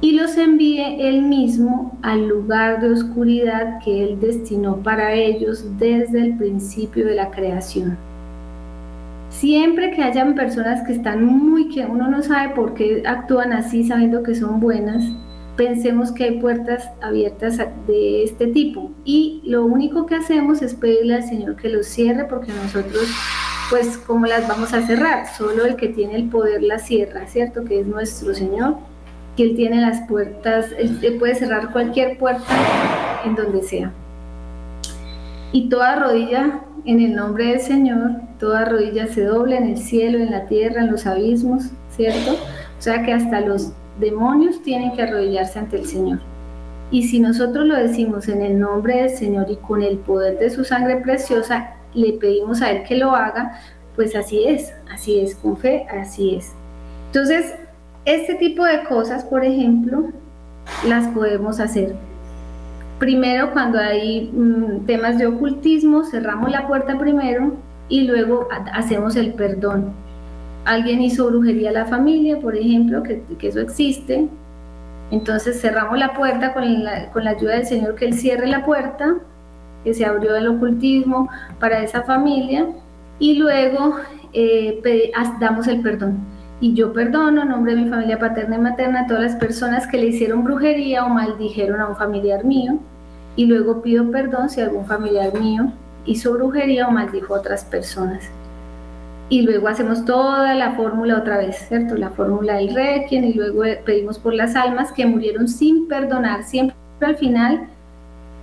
y 0.00 0.12
los 0.12 0.36
envíe 0.36 0.96
él 1.00 1.22
mismo 1.22 1.98
al 2.02 2.28
lugar 2.28 2.80
de 2.80 2.90
oscuridad 2.90 3.78
que 3.82 4.04
él 4.04 4.20
destinó 4.20 4.76
para 4.76 5.14
ellos 5.14 5.64
desde 5.78 6.20
el 6.20 6.36
principio 6.36 7.06
de 7.06 7.14
la 7.14 7.30
creación. 7.30 7.96
Siempre 9.30 9.90
que 9.90 10.02
hayan 10.02 10.34
personas 10.34 10.86
que 10.86 10.92
están 10.92 11.24
muy 11.24 11.68
que 11.68 11.84
uno 11.84 12.08
no 12.08 12.22
sabe 12.22 12.54
por 12.54 12.74
qué 12.74 13.02
actúan 13.06 13.52
así 13.52 13.84
sabiendo 13.84 14.22
que 14.22 14.34
son 14.34 14.60
buenas, 14.60 15.04
pensemos 15.56 16.12
que 16.12 16.24
hay 16.24 16.40
puertas 16.40 16.88
abiertas 17.02 17.58
de 17.86 18.24
este 18.24 18.46
tipo 18.48 18.92
y 19.04 19.42
lo 19.44 19.64
único 19.64 20.06
que 20.06 20.14
hacemos 20.14 20.60
es 20.62 20.74
pedirle 20.74 21.16
al 21.16 21.24
Señor 21.24 21.56
que 21.56 21.70
los 21.70 21.86
cierre 21.86 22.26
porque 22.26 22.52
nosotros 22.52 23.08
pues 23.70 23.98
cómo 23.98 24.26
las 24.26 24.46
vamos 24.46 24.72
a 24.74 24.86
cerrar, 24.86 25.26
solo 25.36 25.64
el 25.64 25.76
que 25.76 25.88
tiene 25.88 26.16
el 26.16 26.28
poder 26.28 26.62
las 26.62 26.86
cierra, 26.86 27.26
¿cierto? 27.26 27.64
Que 27.64 27.80
es 27.80 27.86
nuestro 27.86 28.32
Señor 28.34 28.76
que 29.36 29.42
Él 29.42 29.56
tiene 29.56 29.80
las 29.80 30.06
puertas, 30.08 30.66
Él, 30.78 31.16
puede 31.18 31.34
cerrar 31.34 31.70
cualquier 31.72 32.18
puerta 32.18 32.44
en 33.24 33.34
donde 33.34 33.62
sea. 33.62 33.92
Y 35.52 35.68
toda 35.68 35.96
rodilla 35.96 36.60
en 36.84 37.00
el 37.00 37.14
nombre 37.14 37.46
del 37.46 37.60
Señor, 37.60 38.12
toda 38.38 38.64
rodilla 38.64 39.08
se 39.08 39.24
dobla 39.24 39.56
en 39.56 39.68
el 39.68 39.78
cielo, 39.78 40.18
en 40.18 40.30
la 40.30 40.46
tierra, 40.46 40.82
en 40.82 40.90
los 40.90 41.06
abismos, 41.06 41.64
¿cierto? 41.90 42.32
O 42.32 42.82
sea 42.82 43.02
que 43.02 43.12
hasta 43.12 43.40
los 43.40 43.72
demonios 44.00 44.62
tienen 44.62 44.92
que 44.92 45.02
arrodillarse 45.02 45.58
ante 45.58 45.78
el 45.78 45.86
Señor. 45.86 46.18
Y 46.90 47.08
si 47.08 47.18
nosotros 47.18 47.66
lo 47.66 47.74
decimos 47.76 48.28
en 48.28 48.42
el 48.42 48.58
nombre 48.58 49.02
del 49.02 49.10
Señor 49.10 49.46
y 49.50 49.56
con 49.56 49.82
el 49.82 49.98
poder 49.98 50.38
de 50.38 50.50
su 50.50 50.64
sangre 50.64 50.96
preciosa, 50.98 51.74
le 51.94 52.12
pedimos 52.12 52.62
a 52.62 52.70
Él 52.70 52.84
que 52.84 52.96
lo 52.96 53.14
haga, 53.14 53.58
pues 53.96 54.14
así 54.14 54.44
es, 54.44 54.72
así 54.92 55.18
es, 55.20 55.34
con 55.34 55.56
fe, 55.56 55.86
así 55.90 56.36
es. 56.36 56.52
Entonces, 57.06 57.54
este 58.06 58.36
tipo 58.36 58.64
de 58.64 58.84
cosas, 58.84 59.24
por 59.24 59.44
ejemplo, 59.44 60.04
las 60.86 61.08
podemos 61.08 61.58
hacer. 61.60 61.96
Primero, 63.00 63.52
cuando 63.52 63.78
hay 63.78 64.30
mm, 64.32 64.86
temas 64.86 65.18
de 65.18 65.26
ocultismo, 65.26 66.04
cerramos 66.04 66.50
la 66.50 66.66
puerta 66.68 66.96
primero 66.98 67.54
y 67.88 68.02
luego 68.02 68.48
hacemos 68.72 69.16
el 69.16 69.34
perdón. 69.34 69.92
Alguien 70.64 71.02
hizo 71.02 71.26
brujería 71.26 71.70
a 71.70 71.72
la 71.72 71.84
familia, 71.86 72.38
por 72.38 72.56
ejemplo, 72.56 73.02
que, 73.02 73.22
eso 73.42 73.60
existe. 73.60 74.28
Entonces 75.10 75.60
cerramos 75.60 75.98
la 75.98 76.14
puerta 76.14 76.54
con 76.54 76.84
la, 76.84 77.10
con 77.10 77.24
la 77.24 77.30
ayuda 77.30 77.54
del 77.54 77.66
Señor, 77.66 77.96
que 77.96 78.06
Él 78.06 78.14
cierre 78.14 78.46
la 78.46 78.64
puerta, 78.64 79.16
que 79.84 79.94
se 79.94 80.04
abrió 80.04 80.36
el 80.36 80.46
ocultismo 80.46 81.28
para 81.58 81.82
esa 81.82 82.02
familia 82.02 82.66
y 83.18 83.34
luego 83.34 83.96
eh, 84.32 84.80
damos 85.40 85.66
el 85.66 85.80
perdón 85.80 86.35
y 86.60 86.74
yo 86.74 86.92
perdono 86.92 87.42
en 87.42 87.48
nombre 87.48 87.74
de 87.74 87.82
mi 87.82 87.90
familia 87.90 88.18
paterna 88.18 88.56
y 88.56 88.60
materna 88.60 89.00
a 89.00 89.06
todas 89.06 89.22
las 89.22 89.36
personas 89.36 89.86
que 89.86 89.98
le 89.98 90.06
hicieron 90.06 90.42
brujería 90.42 91.04
o 91.04 91.08
maldijeron 91.08 91.80
a 91.80 91.88
un 91.88 91.96
familiar 91.96 92.44
mío. 92.44 92.78
Y 93.36 93.44
luego 93.44 93.82
pido 93.82 94.10
perdón 94.10 94.48
si 94.48 94.62
algún 94.62 94.86
familiar 94.86 95.38
mío 95.38 95.72
hizo 96.06 96.32
brujería 96.32 96.88
o 96.88 96.90
maldijo 96.90 97.34
a 97.34 97.40
otras 97.40 97.64
personas. 97.64 98.24
Y 99.28 99.42
luego 99.42 99.68
hacemos 99.68 100.04
toda 100.04 100.54
la 100.54 100.72
fórmula 100.72 101.18
otra 101.18 101.38
vez, 101.38 101.56
¿cierto? 101.68 101.96
La 101.96 102.10
fórmula 102.10 102.54
del 102.54 102.74
requiem 102.74 103.24
y 103.24 103.34
luego 103.34 103.62
pedimos 103.84 104.18
por 104.18 104.32
las 104.32 104.54
almas 104.56 104.92
que 104.92 105.04
murieron 105.04 105.48
sin 105.48 105.88
perdonar. 105.88 106.44
Siempre 106.44 106.76
al 107.00 107.16
final 107.16 107.68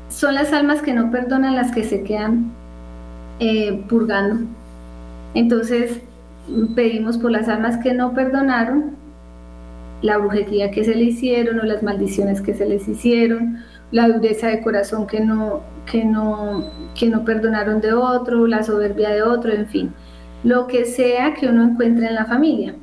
son 0.09 0.35
las 0.35 0.53
almas 0.53 0.81
que 0.81 0.93
no 0.93 1.09
perdonan 1.09 1.55
las 1.55 1.71
que 1.71 1.83
se 1.83 2.03
quedan 2.03 2.51
eh, 3.39 3.83
purgando. 3.89 4.45
Entonces, 5.33 6.01
pedimos 6.75 7.17
por 7.17 7.31
las 7.31 7.47
almas 7.47 7.77
que 7.77 7.93
no 7.93 8.13
perdonaron 8.13 9.03
la 10.01 10.17
brujería 10.17 10.69
que 10.69 10.83
se 10.83 10.95
le 10.95 11.05
hicieron 11.05 11.59
o 11.59 11.63
las 11.63 11.81
maldiciones 11.81 12.41
que 12.41 12.53
se 12.53 12.65
les 12.65 12.87
hicieron, 12.87 13.59
la 13.91 14.09
dureza 14.09 14.47
de 14.47 14.61
corazón 14.61 15.07
que 15.07 15.21
no, 15.21 15.61
que 15.89 16.03
no, 16.03 16.65
que 16.93 17.07
no 17.07 17.23
perdonaron 17.23 17.79
de 17.79 17.93
otro, 17.93 18.45
la 18.45 18.63
soberbia 18.63 19.09
de 19.11 19.23
otro, 19.23 19.53
en 19.53 19.65
fin, 19.67 19.93
lo 20.43 20.67
que 20.67 20.85
sea 20.85 21.33
que 21.33 21.47
uno 21.47 21.63
encuentre 21.63 22.07
en 22.07 22.15
la 22.15 22.25
familia, 22.25 22.75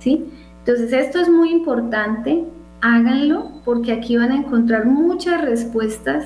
¿sí? 0.00 0.26
Entonces 0.60 0.92
esto 0.92 1.20
es 1.20 1.28
muy 1.28 1.50
importante, 1.50 2.44
háganlo 2.80 3.52
porque 3.64 3.92
aquí 3.92 4.16
van 4.16 4.32
a 4.32 4.36
encontrar 4.36 4.84
muchas 4.86 5.42
respuestas 5.42 6.24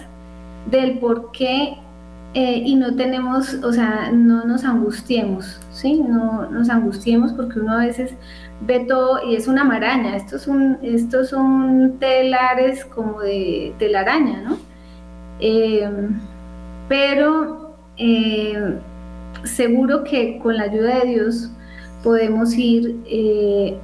del 0.70 0.98
por 0.98 1.30
qué 1.32 1.76
eh, 2.34 2.62
y 2.64 2.76
no 2.76 2.94
tenemos, 2.94 3.54
o 3.64 3.72
sea, 3.72 4.10
no 4.12 4.44
nos 4.44 4.64
angustiemos, 4.64 5.60
¿sí? 5.72 6.02
No 6.06 6.50
nos 6.50 6.68
angustiemos 6.68 7.32
porque 7.32 7.58
uno 7.58 7.72
a 7.72 7.86
veces 7.86 8.12
ve 8.60 8.80
todo 8.80 9.20
y 9.26 9.34
es 9.36 9.48
una 9.48 9.64
maraña. 9.64 10.16
Estos 10.16 10.42
son, 10.42 10.78
estos 10.82 11.30
son 11.30 11.96
telares 11.98 12.84
como 12.84 13.20
de 13.20 13.72
telaraña, 13.78 14.42
¿no? 14.42 14.58
Eh, 15.40 15.90
pero 16.88 17.76
eh, 17.96 18.74
seguro 19.44 20.04
que 20.04 20.38
con 20.38 20.56
la 20.58 20.64
ayuda 20.64 21.00
de 21.00 21.08
Dios 21.08 21.50
podemos 22.02 22.54
ir 22.56 22.96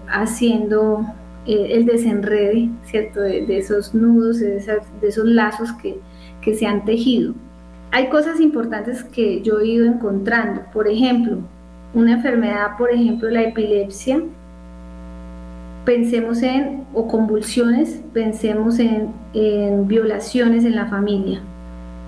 haciendo 0.09 1.07
el 1.47 1.87
desenrede, 1.87 2.71
¿cierto? 2.85 3.21
De, 3.21 3.59
esos 3.59 3.95
nudos, 3.95 4.41
de, 4.41 4.63
esos 5.03 5.25
lazos 5.25 5.73
que, 5.83 5.99
que 6.43 6.55
se 6.55 6.67
han 6.67 6.85
tejido 6.85 7.35
hay 7.95 8.09
cosas 8.09 8.41
importantes 8.41 9.05
que 9.05 9.41
yo 9.43 9.61
he 9.61 9.67
ido 9.69 9.87
encontrando. 9.87 10.63
Por 10.73 10.89
ejemplo, 10.89 11.39
una 11.95 12.15
enfermedad, 12.15 12.77
por 12.77 12.91
ejemplo, 12.91 13.31
la 13.31 13.43
epilepsia, 13.43 14.21
pensemos 15.85 16.43
en, 16.43 16.87
o 16.93 17.07
convulsiones, 17.07 18.01
pensemos 18.13 18.81
en, 18.81 19.13
violaciones 19.87 20.65
en 20.65 20.75
la 20.75 20.87
familia. 20.87 21.41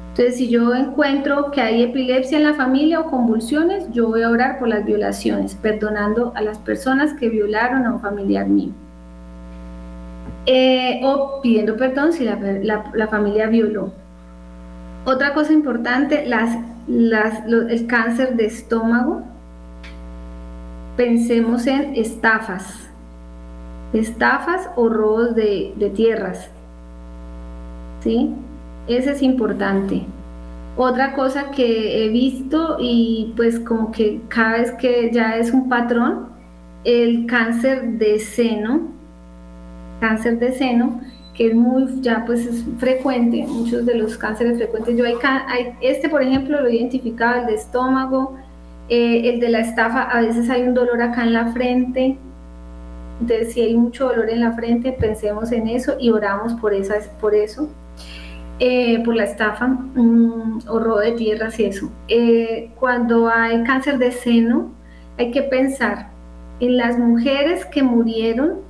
Entonces, 0.09 0.39
si 0.39 0.49
yo 0.49 0.75
encuentro 0.75 1.53
que 1.53 1.61
hay 1.61 1.85
epilepsia 1.85 2.39
en 2.39 2.45
la 2.45 2.55
familia 2.55 2.99
o 2.99 3.09
convulsiones, 3.09 3.85
yo 3.93 4.09
voy 4.09 4.23
a 4.23 4.31
orar 4.31 4.59
por 4.59 4.67
las 4.67 4.85
violaciones, 4.85 5.55
perdonando 5.55 6.33
a 6.35 6.43
las 6.43 6.59
personas 6.59 7.13
que 7.13 7.29
violaron 7.29 7.87
a 7.87 7.93
un 7.93 8.01
familiar 8.01 8.49
mío. 8.49 8.73
Eh, 10.47 10.99
o 11.05 11.41
pidiendo 11.41 11.77
perdón 11.77 12.13
si 12.13 12.25
la 12.25 13.09
familia 13.09 13.47
violó. 13.47 13.93
Otra 15.07 15.35
cosa 15.35 15.53
importante, 15.53 16.27
el 16.89 17.87
cáncer 17.87 18.35
de 18.35 18.47
estómago. 18.47 19.23
Pensemos 20.97 21.69
en 21.69 21.95
estafas, 21.95 22.91
estafas 23.93 24.69
o 24.75 24.89
robos 24.89 25.37
de, 25.37 25.73
de 25.77 25.91
tierras. 25.91 26.49
¿Sí? 28.03 28.35
Ese 28.89 29.13
es 29.13 29.23
importante. 29.23 30.03
Otra 30.77 31.13
cosa 31.13 31.53
que 31.53 32.05
he 32.05 32.09
visto 32.09 32.79
y 32.81 33.33
pues 33.37 33.61
como 33.61 33.93
que 33.93 34.23
cada 34.27 34.55
vez 34.55 34.73
que 34.73 35.13
ya 35.13 35.37
es 35.37 35.53
un 35.53 35.69
patrón, 35.69 36.31
el 36.83 37.27
cáncer 37.27 37.93
de 37.93 38.19
seno, 38.19 38.89
cáncer 40.01 40.41
de 40.41 40.51
seno, 40.51 41.01
que 41.37 41.49
es 41.49 41.55
muy, 41.55 42.01
ya 42.01 42.25
pues 42.25 42.47
es 42.47 42.65
frecuente, 42.79 43.45
muchos 43.47 43.85
de 43.85 43.95
los 43.95 44.17
cánceres 44.17 44.57
frecuentes. 44.57 44.97
Yo 44.97 45.05
hay, 45.05 45.73
este, 45.81 46.09
por 46.09 46.23
ejemplo, 46.23 46.61
lo 46.61 46.69
he 46.69 46.77
identificado, 46.77 47.41
el 47.41 47.47
de 47.47 47.55
estómago, 47.55 48.37
eh, 48.89 49.31
el 49.31 49.41
de 49.41 49.51
la 49.51 49.61
estafa, 49.61 50.03
a 50.03 50.23
veces 50.23 50.49
hay 50.49 50.63
un 50.63 50.75
dolor 50.75 51.03
acá 51.03 51.25
en 51.25 51.33
la 51.35 51.53
frente. 51.53 52.17
Entonces, 53.21 53.53
si 53.53 53.61
hay 53.61 53.77
mucho 53.77 54.09
dolor 54.09 54.31
en 54.31 54.41
la 54.41 54.53
frente, 54.53 54.93
pensemos 54.93 55.53
en 55.53 55.69
eso 55.69 55.97
y 56.01 56.11
oramos 56.11 56.55
por, 56.55 56.73
esas, 56.73 57.09
por 57.21 57.35
eso. 57.35 57.69
Eh, 58.59 59.03
por 59.05 59.15
la 59.15 59.25
estafa 59.25 59.67
mm, 59.67 60.61
o 60.69 60.79
robo 60.79 61.01
de 61.01 61.13
tierras 61.13 61.61
y 61.61 61.67
eso. 61.67 61.91
Eh, 62.09 62.71
cuando 62.81 63.29
hay 63.29 63.63
cáncer 63.65 63.99
de 63.99 64.13
seno, 64.13 64.71
hay 65.19 65.31
que 65.31 65.43
pensar 65.43 66.09
en 66.61 66.79
las 66.79 66.99
mujeres 66.99 67.67
que 67.67 67.83
murieron 67.83 68.66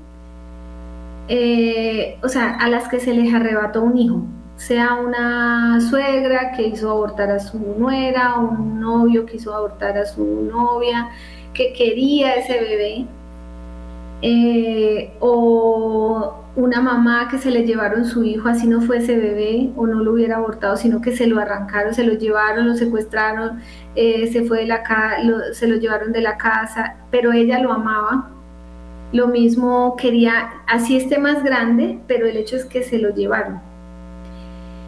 eh, 1.28 2.18
o 2.22 2.28
sea, 2.28 2.56
a 2.56 2.68
las 2.68 2.88
que 2.88 3.00
se 3.00 3.12
les 3.12 3.32
arrebató 3.34 3.82
un 3.82 3.98
hijo, 3.98 4.22
sea 4.56 4.94
una 4.94 5.80
suegra 5.80 6.52
que 6.52 6.68
hizo 6.68 6.90
abortar 6.90 7.30
a 7.30 7.40
su 7.40 7.58
nuera, 7.58 8.36
un 8.36 8.80
novio 8.80 9.26
que 9.26 9.36
hizo 9.36 9.54
abortar 9.54 9.98
a 9.98 10.06
su 10.06 10.24
novia, 10.24 11.08
que 11.52 11.72
quería 11.72 12.34
ese 12.36 12.60
bebé, 12.60 13.06
eh, 14.22 15.12
o 15.20 16.42
una 16.56 16.80
mamá 16.80 17.28
que 17.30 17.38
se 17.38 17.50
le 17.50 17.66
llevaron 17.66 18.06
su 18.06 18.24
hijo 18.24 18.48
así 18.48 18.66
no 18.66 18.80
fuese 18.80 19.14
bebé 19.16 19.70
o 19.76 19.86
no 19.86 20.02
lo 20.02 20.12
hubiera 20.12 20.36
abortado, 20.36 20.76
sino 20.76 21.02
que 21.02 21.14
se 21.14 21.26
lo 21.26 21.38
arrancaron, 21.40 21.92
se 21.92 22.04
lo 22.04 22.14
llevaron, 22.14 22.66
lo 22.68 22.74
secuestraron, 22.74 23.60
eh, 23.94 24.30
se 24.32 24.44
fue 24.44 24.60
de 24.60 24.66
la 24.66 24.82
se 25.52 25.66
lo 25.66 25.76
llevaron 25.76 26.12
de 26.12 26.22
la 26.22 26.38
casa, 26.38 26.96
pero 27.10 27.32
ella 27.32 27.58
lo 27.58 27.72
amaba 27.72 28.30
lo 29.12 29.28
mismo 29.28 29.96
quería, 29.96 30.50
así 30.66 30.96
esté 30.96 31.18
más 31.18 31.42
grande, 31.44 31.98
pero 32.06 32.26
el 32.26 32.36
hecho 32.36 32.56
es 32.56 32.64
que 32.64 32.82
se 32.82 32.98
lo 32.98 33.14
llevaron. 33.14 33.60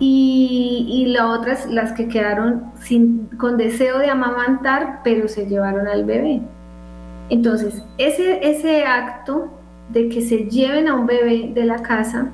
Y, 0.01 1.07
las 1.09 1.25
otras, 1.25 1.67
las 1.67 1.93
que 1.93 2.07
quedaron 2.07 2.73
sin, 2.81 3.27
con 3.37 3.57
deseo 3.57 3.99
de 3.99 4.11
amamantar, 4.11 5.01
pero 5.03 5.27
se 5.27 5.47
llevaron 5.47 5.89
al 5.89 6.05
bebé. 6.05 6.41
Entonces, 7.31 7.83
ese, 7.99 8.49
ese 8.49 8.85
acto 8.85 9.51
de 9.91 10.09
que 10.09 10.23
se 10.23 10.45
lleven 10.45 10.87
a 10.87 10.95
un 10.95 11.07
bebé 11.07 11.51
de 11.53 11.65
la 11.65 11.83
casa, 11.83 12.29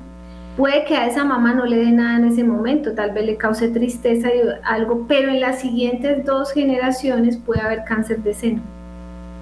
puede 0.57 0.85
que 0.85 0.95
a 0.95 1.07
esa 1.07 1.23
mamá 1.23 1.53
no 1.53 1.65
le 1.65 1.77
dé 1.77 1.91
nada 1.91 2.17
en 2.17 2.25
ese 2.25 2.43
momento, 2.43 2.93
tal 2.93 3.11
vez 3.11 3.25
le 3.25 3.35
cause 3.35 3.69
tristeza 3.69 4.29
y 4.29 4.41
algo, 4.63 5.05
pero 5.07 5.29
en 5.29 5.41
las 5.41 5.59
siguientes 5.59 6.23
dos 6.23 6.51
generaciones 6.51 7.37
puede 7.37 7.61
haber 7.61 7.83
cáncer 7.85 8.21
de 8.21 8.33
seno. 8.33 8.61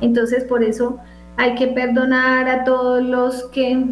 Entonces, 0.02 0.44
por 0.46 0.64
eso 0.64 1.00
hay 1.38 1.56
que 1.56 1.68
perdonar 1.68 2.48
a 2.50 2.64
todos 2.64 3.04
los 3.04 3.44
que 3.46 3.86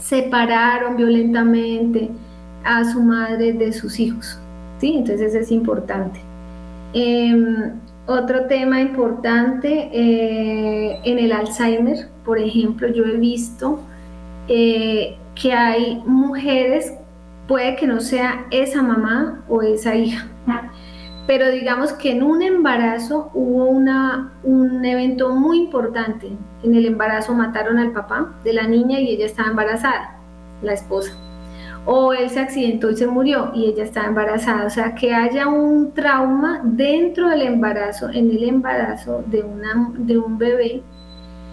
separaron 0.00 0.96
violentamente 0.96 2.10
a 2.64 2.84
su 2.84 3.02
madre 3.02 3.52
de 3.52 3.72
sus 3.72 3.98
hijos. 3.98 4.38
¿sí? 4.80 4.94
Entonces 4.96 5.34
es 5.34 5.50
importante. 5.50 6.20
Em, 6.92 7.72
otro 8.06 8.46
tema 8.46 8.80
importante 8.80 9.90
eh, 9.92 11.00
en 11.04 11.18
el 11.18 11.32
Alzheimer, 11.32 12.08
por 12.24 12.38
ejemplo, 12.38 12.88
yo 12.88 13.04
he 13.04 13.16
visto 13.16 13.80
eh, 14.48 15.16
que 15.34 15.52
hay 15.52 16.02
mujeres, 16.06 16.94
puede 17.48 17.76
que 17.76 17.86
no 17.86 18.00
sea 18.00 18.46
esa 18.50 18.82
mamá 18.82 19.42
o 19.48 19.62
esa 19.62 19.94
hija, 19.96 20.28
pero 21.26 21.50
digamos 21.50 21.92
que 21.92 22.12
en 22.12 22.22
un 22.22 22.40
embarazo 22.40 23.30
hubo 23.34 23.64
una, 23.64 24.32
un 24.44 24.84
evento 24.84 25.30
muy 25.30 25.58
importante. 25.58 26.30
En 26.62 26.74
el 26.74 26.86
embarazo 26.86 27.34
mataron 27.34 27.78
al 27.78 27.90
papá 27.90 28.32
de 28.44 28.52
la 28.52 28.68
niña 28.68 29.00
y 29.00 29.10
ella 29.10 29.26
estaba 29.26 29.50
embarazada, 29.50 30.18
la 30.62 30.72
esposa. 30.72 31.12
O 31.84 32.12
él 32.12 32.30
se 32.30 32.40
accidentó 32.40 32.90
y 32.90 32.96
se 32.96 33.06
murió 33.06 33.50
y 33.54 33.66
ella 33.66 33.84
estaba 33.84 34.06
embarazada. 34.06 34.66
O 34.66 34.70
sea, 34.70 34.94
que 34.94 35.14
haya 35.14 35.48
un 35.48 35.92
trauma 35.94 36.60
dentro 36.62 37.28
del 37.28 37.42
embarazo, 37.42 38.08
en 38.08 38.30
el 38.30 38.44
embarazo 38.48 39.24
de, 39.26 39.42
una, 39.42 39.90
de 39.98 40.18
un 40.18 40.38
bebé. 40.38 40.82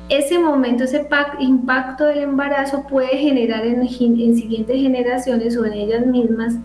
Ese 0.09 0.38
momento, 0.38 0.83
ese 0.83 1.07
impacto 1.39 2.05
del 2.05 2.19
embarazo 2.19 2.86
puede 2.88 3.17
generar 3.17 3.65
en, 3.65 3.81
en 3.81 3.88
siguientes 3.88 4.75
generaciones 4.75 5.57
o 5.57 5.65
en 5.65 5.73
ellas 5.73 6.05
mismas 6.05 6.57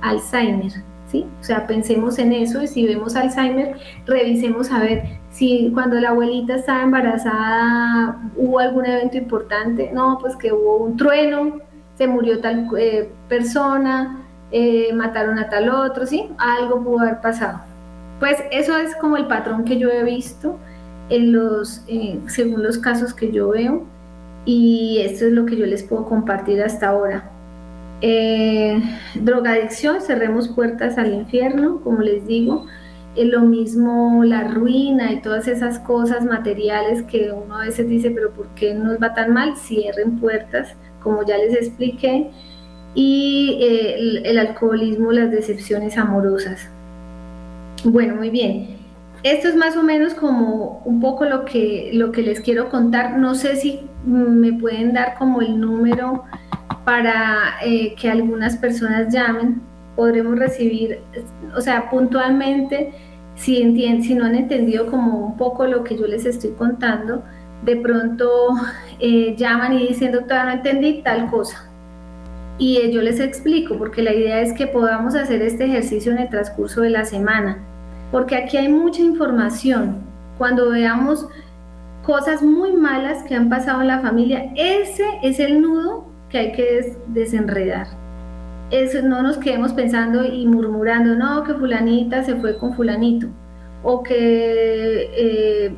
Alzheimer 0.00 0.72
o 1.14 1.44
sea, 1.44 1.66
pensemos 1.66 2.18
en 2.18 2.32
eso 2.32 2.62
y 2.62 2.66
si 2.66 2.86
vemos 2.86 3.16
Alzheimer, 3.16 3.76
revisemos 4.06 4.70
a 4.70 4.80
ver 4.80 5.04
si 5.30 5.70
cuando 5.72 5.96
la 6.00 6.10
abuelita 6.10 6.56
estaba 6.56 6.82
embarazada 6.82 8.18
hubo 8.36 8.58
algún 8.58 8.86
evento 8.86 9.16
importante, 9.16 9.90
no, 9.92 10.18
pues 10.20 10.36
que 10.36 10.52
hubo 10.52 10.78
un 10.78 10.96
trueno, 10.96 11.60
se 11.96 12.06
murió 12.06 12.40
tal 12.40 12.68
eh, 12.78 13.10
persona, 13.28 14.24
eh, 14.50 14.92
mataron 14.94 15.38
a 15.38 15.48
tal 15.48 15.70
otro, 15.70 16.06
¿sí? 16.06 16.28
Algo 16.38 16.82
pudo 16.82 17.00
haber 17.00 17.20
pasado. 17.20 17.60
Pues 18.18 18.42
eso 18.50 18.76
es 18.76 18.94
como 18.96 19.16
el 19.16 19.26
patrón 19.26 19.64
que 19.64 19.78
yo 19.78 19.90
he 19.90 20.02
visto 20.04 20.58
en 21.08 21.32
los, 21.32 21.84
eh, 21.88 22.18
según 22.26 22.62
los 22.62 22.78
casos 22.78 23.14
que 23.14 23.30
yo 23.30 23.50
veo 23.50 23.84
y 24.44 25.00
esto 25.02 25.26
es 25.26 25.32
lo 25.32 25.46
que 25.46 25.56
yo 25.56 25.66
les 25.66 25.82
puedo 25.82 26.06
compartir 26.06 26.62
hasta 26.62 26.88
ahora. 26.88 27.30
Eh, 28.02 28.78
drogadicción, 29.14 30.00
cerremos 30.00 30.48
puertas 30.48 30.98
al 30.98 31.14
infierno, 31.14 31.80
como 31.82 32.00
les 32.00 32.26
digo. 32.26 32.66
lo 33.16 33.40
mismo 33.40 34.24
la 34.24 34.44
ruina 34.44 35.10
y 35.12 35.22
todas 35.22 35.48
esas 35.48 35.78
cosas 35.78 36.24
materiales 36.24 37.02
que 37.02 37.32
uno 37.32 37.56
a 37.56 37.64
veces 37.64 37.88
dice, 37.88 38.10
pero 38.10 38.30
¿por 38.32 38.48
qué 38.48 38.74
nos 38.74 39.02
va 39.02 39.14
tan 39.14 39.32
mal? 39.32 39.56
Cierren 39.56 40.20
puertas, 40.20 40.74
como 41.02 41.24
ya 41.24 41.38
les 41.38 41.54
expliqué. 41.54 42.30
Y 42.94 43.58
eh, 43.60 44.22
el, 44.24 44.38
alcoholismo, 44.38 45.12
las 45.12 45.30
decepciones 45.30 45.96
amorosas. 45.98 46.68
Bueno, 47.84 48.16
muy 48.16 48.30
bien. 48.30 48.75
Esto 49.26 49.48
es 49.48 49.56
más 49.56 49.76
o 49.76 49.82
menos 49.82 50.14
como 50.14 50.82
un 50.84 51.00
poco 51.00 51.24
lo 51.24 51.44
que, 51.44 51.90
lo 51.92 52.12
que 52.12 52.22
les 52.22 52.40
quiero 52.40 52.68
contar. 52.68 53.18
No 53.18 53.34
sé 53.34 53.56
si 53.56 53.80
me 54.04 54.52
pueden 54.52 54.92
dar 54.92 55.16
como 55.18 55.40
el 55.42 55.60
número 55.60 56.22
para 56.84 57.56
eh, 57.64 57.96
que 58.00 58.08
algunas 58.08 58.56
personas 58.56 59.12
llamen, 59.12 59.60
podremos 59.96 60.38
recibir, 60.38 61.00
o 61.56 61.60
sea, 61.60 61.90
puntualmente, 61.90 62.92
si, 63.34 63.56
si 64.04 64.14
no 64.14 64.26
han 64.26 64.36
entendido 64.36 64.86
como 64.86 65.18
un 65.26 65.36
poco 65.36 65.66
lo 65.66 65.82
que 65.82 65.98
yo 65.98 66.06
les 66.06 66.24
estoy 66.24 66.52
contando, 66.52 67.24
de 67.64 67.74
pronto 67.74 68.30
eh, 69.00 69.34
llaman 69.36 69.72
y 69.72 69.88
dicen, 69.88 70.12
doctora, 70.12 70.44
no 70.44 70.52
entendí 70.52 71.02
tal 71.02 71.28
cosa. 71.28 71.68
Y 72.58 72.92
yo 72.92 73.02
les 73.02 73.18
explico, 73.18 73.76
porque 73.76 74.02
la 74.02 74.14
idea 74.14 74.40
es 74.40 74.52
que 74.52 74.68
podamos 74.68 75.16
hacer 75.16 75.42
este 75.42 75.64
ejercicio 75.64 76.12
en 76.12 76.18
el 76.18 76.28
transcurso 76.28 76.82
de 76.82 76.90
la 76.90 77.04
semana, 77.04 77.58
porque 78.10 78.36
aquí 78.36 78.56
hay 78.56 78.68
mucha 78.68 79.02
información. 79.02 79.98
Cuando 80.38 80.70
veamos 80.70 81.26
cosas 82.04 82.42
muy 82.42 82.72
malas 82.72 83.22
que 83.24 83.34
han 83.34 83.48
pasado 83.48 83.80
en 83.80 83.88
la 83.88 84.00
familia, 84.00 84.52
ese 84.54 85.04
es 85.22 85.40
el 85.40 85.60
nudo 85.60 86.06
que 86.28 86.38
hay 86.38 86.52
que 86.52 86.96
desenredar. 87.08 87.88
Eso, 88.70 89.00
no 89.02 89.22
nos 89.22 89.38
quedemos 89.38 89.72
pensando 89.72 90.24
y 90.24 90.46
murmurando, 90.46 91.14
no, 91.14 91.44
que 91.44 91.54
fulanita 91.54 92.24
se 92.24 92.36
fue 92.36 92.58
con 92.58 92.74
fulanito, 92.74 93.28
o 93.82 94.02
que 94.02 95.10
eh, 95.16 95.74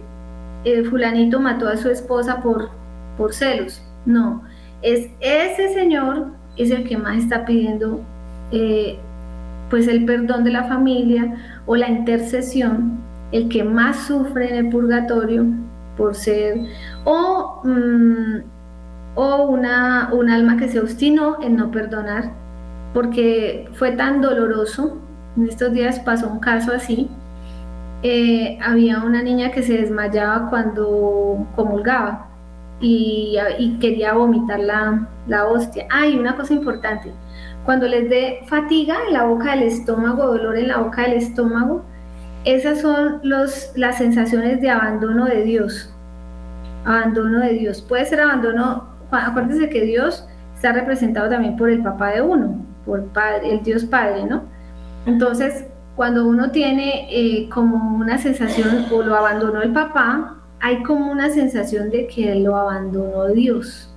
eh, 0.65 0.85
fulanito 0.85 1.39
mató 1.39 1.69
a 1.69 1.77
su 1.77 1.91
esposa 1.91 2.41
por, 2.41 2.71
por 3.17 3.35
celos. 3.35 3.83
No, 4.07 4.43
es 4.81 5.09
ese 5.21 5.75
señor 5.75 6.29
es 6.57 6.71
el 6.71 6.85
que 6.89 6.97
más 6.97 7.19
está 7.19 7.45
pidiendo 7.45 8.01
eh, 8.51 8.99
pues 9.71 9.89
el 9.89 10.05
perdón 10.05 10.45
de 10.45 10.51
la 10.51 10.65
familia 10.65 11.35
o 11.67 11.77
la 11.77 11.89
intercesión, 11.89 12.99
el 13.33 13.49
que 13.49 13.65
más 13.65 14.07
sufre 14.07 14.51
en 14.51 14.67
el 14.67 14.71
purgatorio 14.71 15.47
por 15.97 16.15
ser 16.15 16.59
o, 17.05 17.61
mm, 17.65 18.41
o 19.15 19.47
una, 19.49 20.11
un 20.13 20.31
alma 20.31 20.57
que 20.57 20.69
se 20.69 20.81
obstinó 20.81 21.43
en 21.43 21.57
no 21.57 21.71
perdonar 21.71 22.33
porque 22.95 23.69
fue 23.75 23.93
tan 23.93 24.21
doloroso. 24.21 24.99
En 25.37 25.49
estos 25.49 25.73
días 25.73 26.01
pasó 26.01 26.29
un 26.29 26.41
caso 26.41 26.73
así. 26.73 27.09
Eh, 28.03 28.59
había 28.63 29.03
una 29.03 29.23
niña 29.23 29.51
que 29.51 29.63
se 29.63 29.75
desmayaba 29.75 30.49
cuando 30.51 31.47
comulgaba 31.57 32.29
y, 32.81 33.37
quería 33.81 34.15
vomitar 34.15 34.61
la, 34.61 35.09
la 35.27 35.47
hostia. 35.47 35.87
Hay 35.91 36.17
una 36.17 36.37
cosa 36.37 36.55
importante. 36.55 37.13
Cuando 37.69 37.87
les 37.87 38.09
dé 38.09 38.41
fatiga 38.47 38.97
en 39.07 39.13
la 39.13 39.25
boca 39.25 39.51
del 39.51 39.65
estómago, 39.65 40.25
dolor 40.25 40.57
en 40.57 40.69
la 40.69 40.79
boca 40.79 41.03
del 41.03 41.19
estómago, 41.19 41.85
esas 42.47 42.81
son 42.81 43.21
los, 43.23 43.73
las 43.77 43.99
sensaciones 43.99 44.63
de 44.63 44.71
abandono 44.71 45.27
de 45.27 45.43
Dios. 45.43 45.95
Abandono 46.87 47.41
de 47.41 47.53
Dios. 47.53 47.83
Puede 47.83 48.07
ser 48.07 48.23
abandono, 48.23 48.89
acuérdense 49.11 49.69
que 49.69 49.83
Dios 49.83 50.27
está 50.55 50.73
representado 50.73 51.29
también 51.29 51.59
por 51.59 51.69
el 51.69 51.83
papá 51.83 52.13
de 52.13 52.23
uno, 52.23 52.57
por 52.87 53.05
padre, 53.09 53.53
el 53.53 53.63
Dios 53.63 53.85
Padre, 53.85 54.25
¿no? 54.25 54.45
Entonces, 55.05 55.67
cuando 55.95 56.27
uno 56.27 56.51
tiene 56.51 57.07
eh, 57.11 57.51
como 57.51 57.99
una 57.99 58.17
sensación 58.17 58.87
o 58.91 59.03
lo 59.03 59.15
abandonó 59.15 59.61
el 59.61 59.75
papá, 59.75 60.39
hay 60.61 60.83
como 60.85 61.13
una 61.13 61.29
sensación 61.29 61.91
de 61.91 62.07
que 62.07 62.35
lo 62.37 62.57
abandonó 62.57 63.27
Dios. 63.27 63.88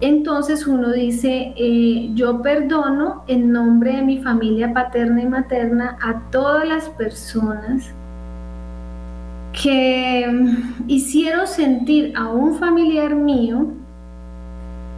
Entonces 0.00 0.66
uno 0.66 0.92
dice, 0.92 1.52
eh, 1.56 2.10
yo 2.14 2.40
perdono 2.40 3.24
en 3.26 3.52
nombre 3.52 3.96
de 3.96 4.02
mi 4.02 4.22
familia 4.22 4.72
paterna 4.72 5.22
y 5.22 5.26
materna 5.26 5.98
a 6.00 6.30
todas 6.30 6.68
las 6.68 6.88
personas 6.90 7.90
que 9.60 10.54
hicieron 10.86 11.46
sentir 11.48 12.12
a 12.16 12.28
un 12.28 12.58
familiar 12.58 13.14
mío 13.16 13.66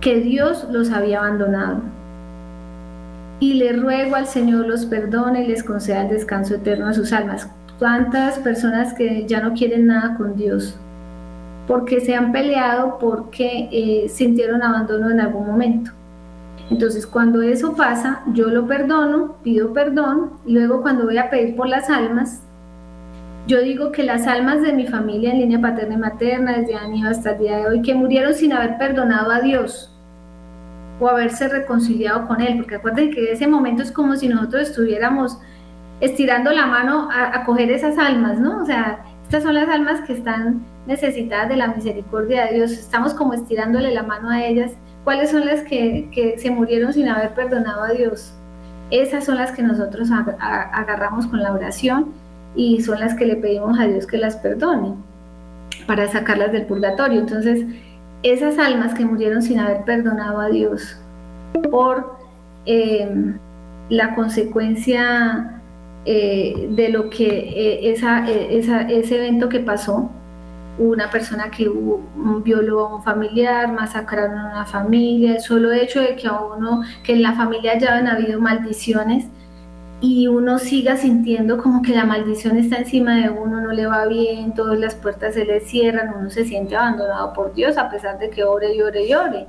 que 0.03 0.21
Dios 0.21 0.67
los 0.71 0.91
había 0.91 1.21
abandonado. 1.21 1.81
Y 3.39 3.55
le 3.55 3.73
ruego 3.73 4.17
al 4.17 4.27
Señor 4.27 4.67
los 4.67 4.85
perdone 4.85 5.45
y 5.45 5.49
les 5.49 5.65
conceda 5.65 6.03
el 6.03 6.11
descanso 6.11 6.57
eterno 6.57 6.89
a 6.89 6.93
sus 6.93 7.11
almas 7.15 7.49
cuántas 7.81 8.39
personas 8.39 8.93
que 8.93 9.27
ya 9.27 9.41
no 9.41 9.55
quieren 9.55 9.87
nada 9.87 10.15
con 10.17 10.37
Dios, 10.37 10.77
porque 11.71 12.01
se 12.01 12.17
han 12.17 12.33
peleado, 12.33 12.99
porque 12.99 13.69
eh, 13.71 14.09
sintieron 14.09 14.61
abandono 14.61 15.09
en 15.09 15.21
algún 15.21 15.47
momento. 15.47 15.93
Entonces, 16.69 17.07
cuando 17.07 17.43
eso 17.43 17.77
pasa, 17.77 18.23
yo 18.33 18.49
lo 18.49 18.67
perdono, 18.67 19.37
pido 19.45 19.73
perdón, 19.73 20.33
y 20.45 20.55
luego 20.55 20.83
cuando 20.83 21.05
voy 21.05 21.17
a 21.19 21.31
pedir 21.31 21.55
por 21.55 21.69
las 21.69 21.89
almas, 21.89 22.43
yo 23.47 23.61
digo 23.61 23.93
que 23.93 24.03
las 24.03 24.27
almas 24.27 24.63
de 24.63 24.73
mi 24.73 24.89
familia 24.89 25.31
en 25.31 25.39
línea 25.39 25.61
paterna 25.61 25.95
y 25.95 25.99
materna, 25.99 26.59
desde 26.59 26.75
Aníbal 26.75 27.13
hasta 27.13 27.35
el 27.35 27.39
día 27.39 27.59
de 27.59 27.67
hoy, 27.69 27.83
que 27.83 27.95
murieron 27.95 28.35
sin 28.35 28.53
haber 28.53 28.77
perdonado 28.77 29.31
a 29.31 29.41
Dios 29.41 29.97
o 30.99 31.07
haberse 31.07 31.47
reconciliado 31.47 32.27
con 32.27 32.41
Él, 32.41 32.57
porque 32.57 32.75
acuérdense 32.75 33.15
que 33.15 33.31
ese 33.31 33.47
momento 33.47 33.85
es 33.85 33.93
como 33.93 34.17
si 34.17 34.27
nosotros 34.27 34.71
estuviéramos 34.71 35.39
estirando 36.01 36.51
la 36.51 36.67
mano 36.67 37.09
a, 37.13 37.45
coger 37.45 37.71
esas 37.71 37.97
almas, 37.97 38.41
¿no? 38.41 38.61
O 38.61 38.67
sea, 38.67 39.05
estas 39.23 39.45
son 39.45 39.55
las 39.55 39.69
almas 39.69 40.01
que 40.01 40.15
están 40.15 40.63
necesitadas 40.91 41.49
de 41.49 41.57
la 41.57 41.69
misericordia 41.69 42.47
de 42.47 42.57
Dios. 42.57 42.73
Estamos 42.73 43.15
como 43.15 43.33
estirándole 43.33 43.95
la 43.95 44.03
mano 44.03 44.29
a 44.29 44.45
ellas. 44.45 44.73
¿Cuáles 45.05 45.31
son 45.31 45.47
las 45.47 45.63
que, 45.63 46.37
se 46.37 46.51
murieron 46.51 46.93
sin 46.93 47.09
haber 47.09 47.31
perdonado 47.31 47.85
a 47.85 47.93
Dios? 47.93 48.35
Esas 48.91 49.25
son 49.25 49.37
las 49.37 49.53
que 49.53 49.63
nosotros 49.63 50.11
agarramos 50.11 51.27
con 51.29 51.41
la 51.41 51.53
oración 51.53 52.13
y 52.55 52.83
son 52.83 53.01
las 53.01 53.15
que 53.15 53.25
le 53.25 53.37
pedimos 53.37 53.79
a 53.79 53.87
Dios 53.87 54.07
que 54.07 54.19
las 54.19 54.37
perdone 54.37 54.95
para 55.87 56.09
sacarlas 56.09 56.53
del 56.53 56.67
purgatorio. 56.67 57.21
Entonces, 57.21 57.65
esas 58.23 58.59
almas 58.59 58.93
que 58.93 59.05
murieron 59.05 59.43
sin 59.43 59.61
haber 59.61 59.85
perdonado 59.85 60.41
a 60.41 60.49
Dios 60.49 60.97
por 61.71 62.19
eh, 62.67 63.09
la 63.89 64.15
consecuencia 64.15 65.61
eh, 66.07 66.69
de 66.71 66.89
lo 66.89 67.11
que 67.11 67.29
eh, 67.29 67.89
eh, 67.89 67.93
esa, 67.93 68.27
ese 68.27 69.17
evento 69.17 69.51
que 69.51 69.61
pasó, 69.61 70.11
una 70.79 71.11
persona 71.11 71.51
que 71.51 71.71
violó 72.45 72.87
a 72.87 72.97
un 72.97 73.03
familiar, 73.03 73.73
masacraron 73.73 74.39
a 74.39 74.51
una 74.53 74.65
familia, 74.65 75.35
el 75.37 75.41
solo 75.41 75.73
hecho 75.73 76.01
de 76.01 76.17
que 76.17 76.27
a 76.27 76.41
uno, 76.41 76.83
que 77.03 77.13
en 77.13 77.23
la 77.23 77.35
familia 77.35 77.79
ya 77.79 77.97
han 77.97 78.07
habido 78.07 78.41
maldiciones 78.41 79.27
y 80.01 80.27
uno 80.29 80.59
siga 80.59 80.97
sintiendo 80.97 81.59
como 81.59 81.83
que 81.83 81.95
la 81.95 82.07
maldición 82.07 82.57
está 82.57 82.79
encima 82.79 83.17
de 83.17 83.29
uno, 83.29 83.61
no 83.61 83.73
le 83.73 83.87
va 83.87 84.07
bien, 84.07 84.55
todas 84.55 84.79
las 84.79 84.95
puertas 84.95 85.35
se 85.35 85.45
le 85.45 85.61
cierran, 85.61 86.15
uno 86.17 86.31
se 86.31 86.45
siente 86.45 86.75
abandonado 86.77 87.33
por 87.35 87.53
Dios 87.53 87.77
a 87.77 87.91
pesar 87.91 88.19
de 88.19 88.31
que 88.31 88.45
ore 88.45 88.75
y 88.75 88.81
ore 88.81 89.15
ore. 89.17 89.47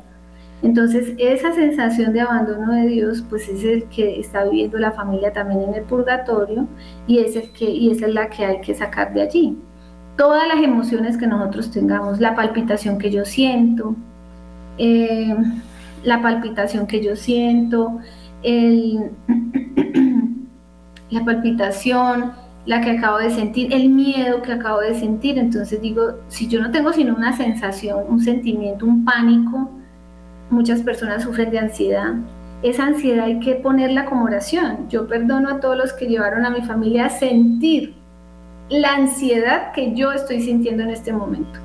Entonces, 0.64 1.14
esa 1.18 1.54
sensación 1.54 2.14
de 2.14 2.22
abandono 2.22 2.74
de 2.74 2.88
Dios, 2.88 3.24
pues 3.28 3.48
es 3.50 3.64
el 3.64 3.86
que 3.86 4.20
está 4.20 4.44
viviendo 4.44 4.78
la 4.78 4.92
familia 4.92 5.34
también 5.34 5.62
en 5.64 5.74
el 5.76 5.84
purgatorio 5.84 6.68
y 7.08 7.20
es, 7.20 7.36
el 7.36 7.52
que, 7.52 7.66
y 7.66 7.92
esa 7.92 8.06
es 8.08 8.14
la 8.14 8.30
que 8.30 8.46
hay 8.46 8.62
que 8.62 8.76
sacar 8.76 9.14
de 9.14 9.22
allí. 9.24 9.58
Todas 10.18 10.48
las 10.48 10.64
emociones 10.64 11.18
que 11.18 11.28
nosotros 11.28 11.72
tengamos, 11.72 12.20
la 12.20 12.36
palpitación 12.36 12.98
que 12.98 13.12
yo 13.12 13.26
siento, 13.26 13.96
eh, 14.78 15.36
la 16.04 16.22
palpitación 16.22 16.88
que 16.88 17.04
yo 17.04 17.16
siento, 17.16 18.00
la 21.10 21.26
palpitación, 21.26 22.32
la 22.66 22.82
que 22.82 22.92
acabo 22.92 23.18
de 23.18 23.32
sentir, 23.32 23.74
el 23.74 23.90
miedo 23.90 24.42
que 24.42 24.54
acabo 24.54 24.80
de 24.82 25.00
sentir. 25.00 25.38
Entonces 25.38 25.82
digo, 25.82 26.20
si 26.30 26.48
yo 26.48 26.62
no 26.62 26.72
tengo 26.72 26.94
sino 26.94 27.16
una 27.16 27.36
sensación, 27.36 28.06
un 28.08 28.20
sentimiento, 28.22 28.86
un 28.86 29.06
pánico, 29.06 29.70
muchas 30.50 30.82
personas 30.82 31.24
sufren 31.24 31.52
de 31.52 31.60
ansiedad. 31.60 32.14
Esa 32.62 32.86
ansiedad 32.86 33.26
hay 33.26 33.40
que 33.40 33.56
ponerla 33.56 34.06
como 34.06 34.26
oración. 34.26 34.88
Yo 34.90 35.08
perdono 35.08 35.50
a 35.50 35.60
todos 35.60 35.78
los 35.78 35.94
que 35.94 36.06
llevaron 36.06 36.46
a 36.46 36.52
mi 36.52 36.62
familia 36.62 37.08
a 37.08 37.10
sentir 37.10 37.96
la 38.70 38.96
ansiedad 38.96 39.72
que 39.74 39.94
yo 39.94 40.12
estoy 40.12 40.42
sintiendo 40.42 40.84
en 40.84 40.92
este 40.92 41.14
momento, 41.14 41.60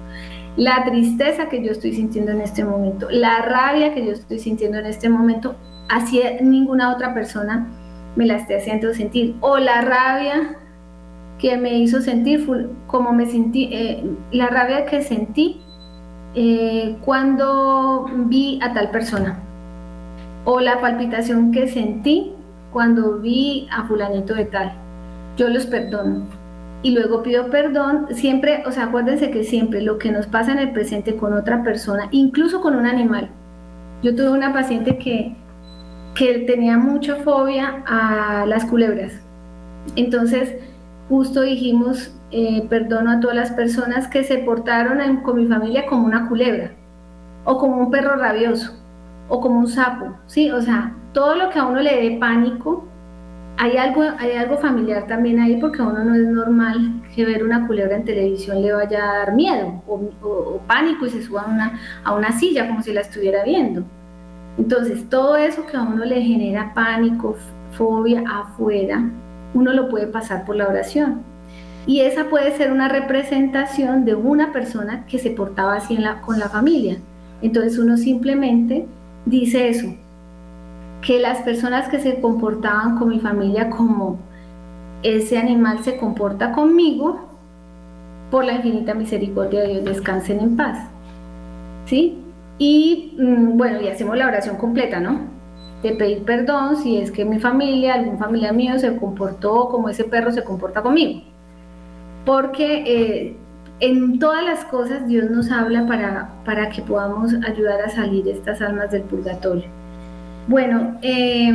la 0.56 0.84
tristeza 0.84 1.48
que 1.48 1.62
yo 1.62 1.72
estoy 1.72 1.92
sintiendo 1.92 2.32
en 2.32 2.40
este 2.40 2.64
momento, 2.64 3.08
la 3.10 3.42
rabia 3.42 3.94
que 3.94 4.04
yo 4.04 4.12
estoy 4.12 4.38
sintiendo 4.38 4.78
en 4.78 4.86
este 4.86 5.08
momento, 5.08 5.54
así 5.88 6.20
ninguna 6.40 6.92
otra 6.92 7.14
persona 7.14 7.66
me 8.16 8.26
la 8.26 8.36
esté 8.36 8.56
haciendo 8.56 8.92
sentir, 8.94 9.36
o 9.40 9.58
la 9.58 9.82
rabia 9.82 10.56
que 11.38 11.56
me 11.58 11.78
hizo 11.78 12.00
sentir, 12.00 12.46
como 12.86 13.12
me 13.12 13.26
sentí, 13.26 13.68
eh, 13.72 14.04
la 14.32 14.46
rabia 14.46 14.86
que 14.86 15.02
sentí 15.02 15.60
eh, 16.34 16.96
cuando 17.04 18.06
vi 18.26 18.58
a 18.62 18.72
tal 18.72 18.90
persona 18.90 19.38
o 20.44 20.60
la 20.60 20.80
palpitación 20.80 21.50
que 21.50 21.68
sentí 21.68 22.32
cuando 22.72 23.18
vi 23.18 23.68
a 23.70 23.84
fulanito 23.84 24.34
de 24.34 24.44
tal. 24.44 24.72
Yo 25.36 25.48
los 25.48 25.66
perdono. 25.66 26.24
Y 26.82 26.90
luego 26.92 27.22
pido 27.22 27.50
perdón, 27.50 28.06
siempre, 28.12 28.62
o 28.66 28.72
sea, 28.72 28.84
acuérdense 28.84 29.30
que 29.30 29.44
siempre 29.44 29.82
lo 29.82 29.98
que 29.98 30.12
nos 30.12 30.26
pasa 30.26 30.52
en 30.52 30.58
el 30.58 30.72
presente 30.72 31.16
con 31.16 31.32
otra 31.32 31.62
persona, 31.62 32.08
incluso 32.10 32.60
con 32.60 32.76
un 32.76 32.86
animal. 32.86 33.30
Yo 34.02 34.14
tuve 34.14 34.30
una 34.30 34.52
paciente 34.52 34.98
que, 34.98 35.34
que 36.14 36.40
tenía 36.40 36.76
mucha 36.78 37.16
fobia 37.16 37.82
a 37.86 38.44
las 38.46 38.64
culebras. 38.66 39.12
Entonces, 39.96 40.54
justo 41.08 41.42
dijimos, 41.42 42.12
eh, 42.32 42.66
perdono 42.68 43.12
a 43.12 43.20
todas 43.20 43.36
las 43.36 43.52
personas 43.52 44.08
que 44.08 44.24
se 44.24 44.38
portaron 44.38 45.18
con 45.18 45.36
mi 45.36 45.46
familia 45.46 45.86
como 45.86 46.06
una 46.06 46.28
culebra, 46.28 46.72
o 47.44 47.56
como 47.58 47.76
un 47.76 47.90
perro 47.90 48.16
rabioso, 48.16 48.72
o 49.28 49.40
como 49.40 49.60
un 49.60 49.68
sapo, 49.68 50.16
¿sí? 50.26 50.50
O 50.50 50.60
sea, 50.60 50.92
todo 51.12 51.36
lo 51.36 51.50
que 51.50 51.58
a 51.58 51.66
uno 51.66 51.80
le 51.80 51.96
dé 51.96 52.18
pánico, 52.18 52.85
hay 53.58 53.76
algo, 53.76 54.02
hay 54.18 54.32
algo 54.32 54.58
familiar 54.58 55.06
también 55.06 55.40
ahí 55.40 55.56
porque 55.56 55.80
a 55.80 55.86
uno 55.86 56.04
no 56.04 56.14
es 56.14 56.26
normal 56.26 57.02
que 57.14 57.24
ver 57.24 57.42
una 57.42 57.66
culebra 57.66 57.96
en 57.96 58.04
televisión 58.04 58.60
le 58.60 58.72
vaya 58.72 59.04
a 59.04 59.18
dar 59.18 59.34
miedo 59.34 59.82
o, 59.86 60.60
pánico 60.66 61.06
y 61.06 61.10
se 61.10 61.22
suba 61.22 61.46
a 62.04 62.14
una, 62.14 62.38
silla 62.38 62.66
como 62.66 62.82
si 62.82 62.92
la 62.92 63.00
estuviera 63.00 63.44
viendo. 63.44 63.84
Entonces, 64.58 65.08
todo 65.08 65.36
eso 65.36 65.66
que 65.66 65.76
a 65.76 65.82
uno 65.82 66.04
le 66.04 66.22
genera 66.22 66.72
pánico, 66.74 67.36
fobia 67.72 68.22
afuera, 68.26 69.02
uno 69.54 69.72
lo 69.72 69.88
puede 69.88 70.06
pasar 70.06 70.44
por 70.44 70.56
la 70.56 70.68
oración. 70.68 71.22
Y 71.86 72.00
esa 72.00 72.24
puede 72.24 72.56
ser 72.56 72.72
una 72.72 72.88
representación 72.88 74.04
de 74.04 74.14
una 74.14 74.52
persona 74.52 75.06
que 75.06 75.18
se 75.18 75.30
portaba 75.30 75.76
así 75.76 75.98
con 76.24 76.38
la 76.38 76.48
familia. 76.48 76.98
Entonces 77.42 77.78
uno 77.78 77.96
simplemente 77.96 78.86
dice 79.24 79.68
eso, 79.68 79.94
que 81.02 81.20
las 81.20 81.42
personas 81.42 81.88
que 81.88 82.00
se 82.00 82.20
comportaban 82.20 82.98
con 82.98 83.08
mi 83.08 83.20
familia 83.20 83.70
como 83.70 84.18
ese 85.02 85.38
animal 85.38 85.84
se 85.84 85.96
comporta 85.96 86.52
conmigo, 86.52 87.26
por 88.30 88.44
la 88.44 88.54
infinita 88.54 88.94
misericordia 88.94 89.60
de 89.60 89.68
Dios, 89.68 89.84
descansen 89.84 90.40
en 90.40 90.56
paz. 90.56 90.78
¿Sí? 91.86 92.18
Y 92.58 93.14
mm, 93.18 93.56
bueno, 93.56 93.80
y 93.80 93.88
hacemos 93.88 94.16
la 94.16 94.26
oración 94.26 94.56
completa, 94.56 95.00
¿no? 95.00 95.20
De 95.82 95.92
pedir 95.92 96.24
perdón 96.24 96.76
si 96.76 96.96
es 96.98 97.12
que 97.12 97.24
mi 97.24 97.38
familia, 97.38 97.94
algún 97.94 98.18
familiar 98.18 98.54
mío 98.54 98.78
se 98.78 98.96
comportó 98.96 99.68
como 99.68 99.88
ese 99.88 100.04
perro 100.04 100.32
se 100.32 100.42
comporta 100.42 100.82
conmigo. 100.82 101.22
Porque 102.24 102.82
eh, 102.86 103.36
en 103.78 104.18
todas 104.18 104.44
las 104.44 104.64
cosas 104.64 105.06
Dios 105.06 105.30
nos 105.30 105.50
habla 105.50 105.86
para, 105.86 106.30
para 106.44 106.70
que 106.70 106.82
podamos 106.82 107.32
ayudar 107.46 107.80
a 107.82 107.90
salir 107.90 108.26
estas 108.26 108.60
almas 108.60 108.90
del 108.90 109.02
purgatorio. 109.02 109.75
Bueno, 110.48 110.98
eh, 111.02 111.52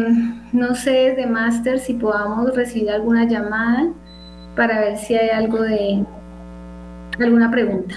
no 0.52 0.76
sé 0.76 0.92
desde 0.92 1.26
Master 1.26 1.80
si 1.80 1.94
podamos 1.94 2.54
recibir 2.56 2.92
alguna 2.92 3.26
llamada 3.26 3.90
para 4.56 4.82
ver 4.82 4.98
si 4.98 5.16
hay 5.16 5.30
algo 5.30 5.62
de 5.62 6.04
alguna 7.20 7.50
pregunta. 7.50 7.96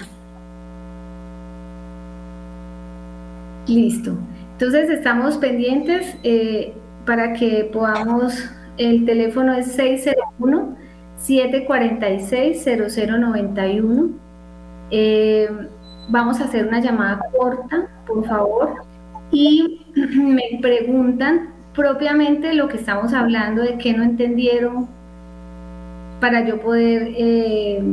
Listo. 3.67 4.17
Entonces 4.53 4.89
estamos 4.89 5.37
pendientes 5.37 6.15
eh, 6.23 6.73
para 7.05 7.33
que 7.33 7.69
podamos, 7.73 8.33
el 8.77 9.05
teléfono 9.05 9.53
es 9.53 9.73
601 9.73 10.75
746-0091. 11.27 14.11
Eh, 14.91 15.49
vamos 16.09 16.39
a 16.39 16.43
hacer 16.45 16.67
una 16.67 16.79
llamada 16.79 17.19
corta, 17.37 17.89
por 18.05 18.25
favor. 18.27 18.75
Y 19.31 19.81
me 19.95 20.59
preguntan 20.61 21.49
propiamente 21.73 22.53
lo 22.53 22.67
que 22.67 22.77
estamos 22.77 23.13
hablando, 23.13 23.61
de 23.61 23.77
qué 23.77 23.93
no 23.93 24.03
entendieron, 24.03 24.87
para 26.19 26.45
yo 26.45 26.59
poder 26.61 27.13
eh, 27.17 27.83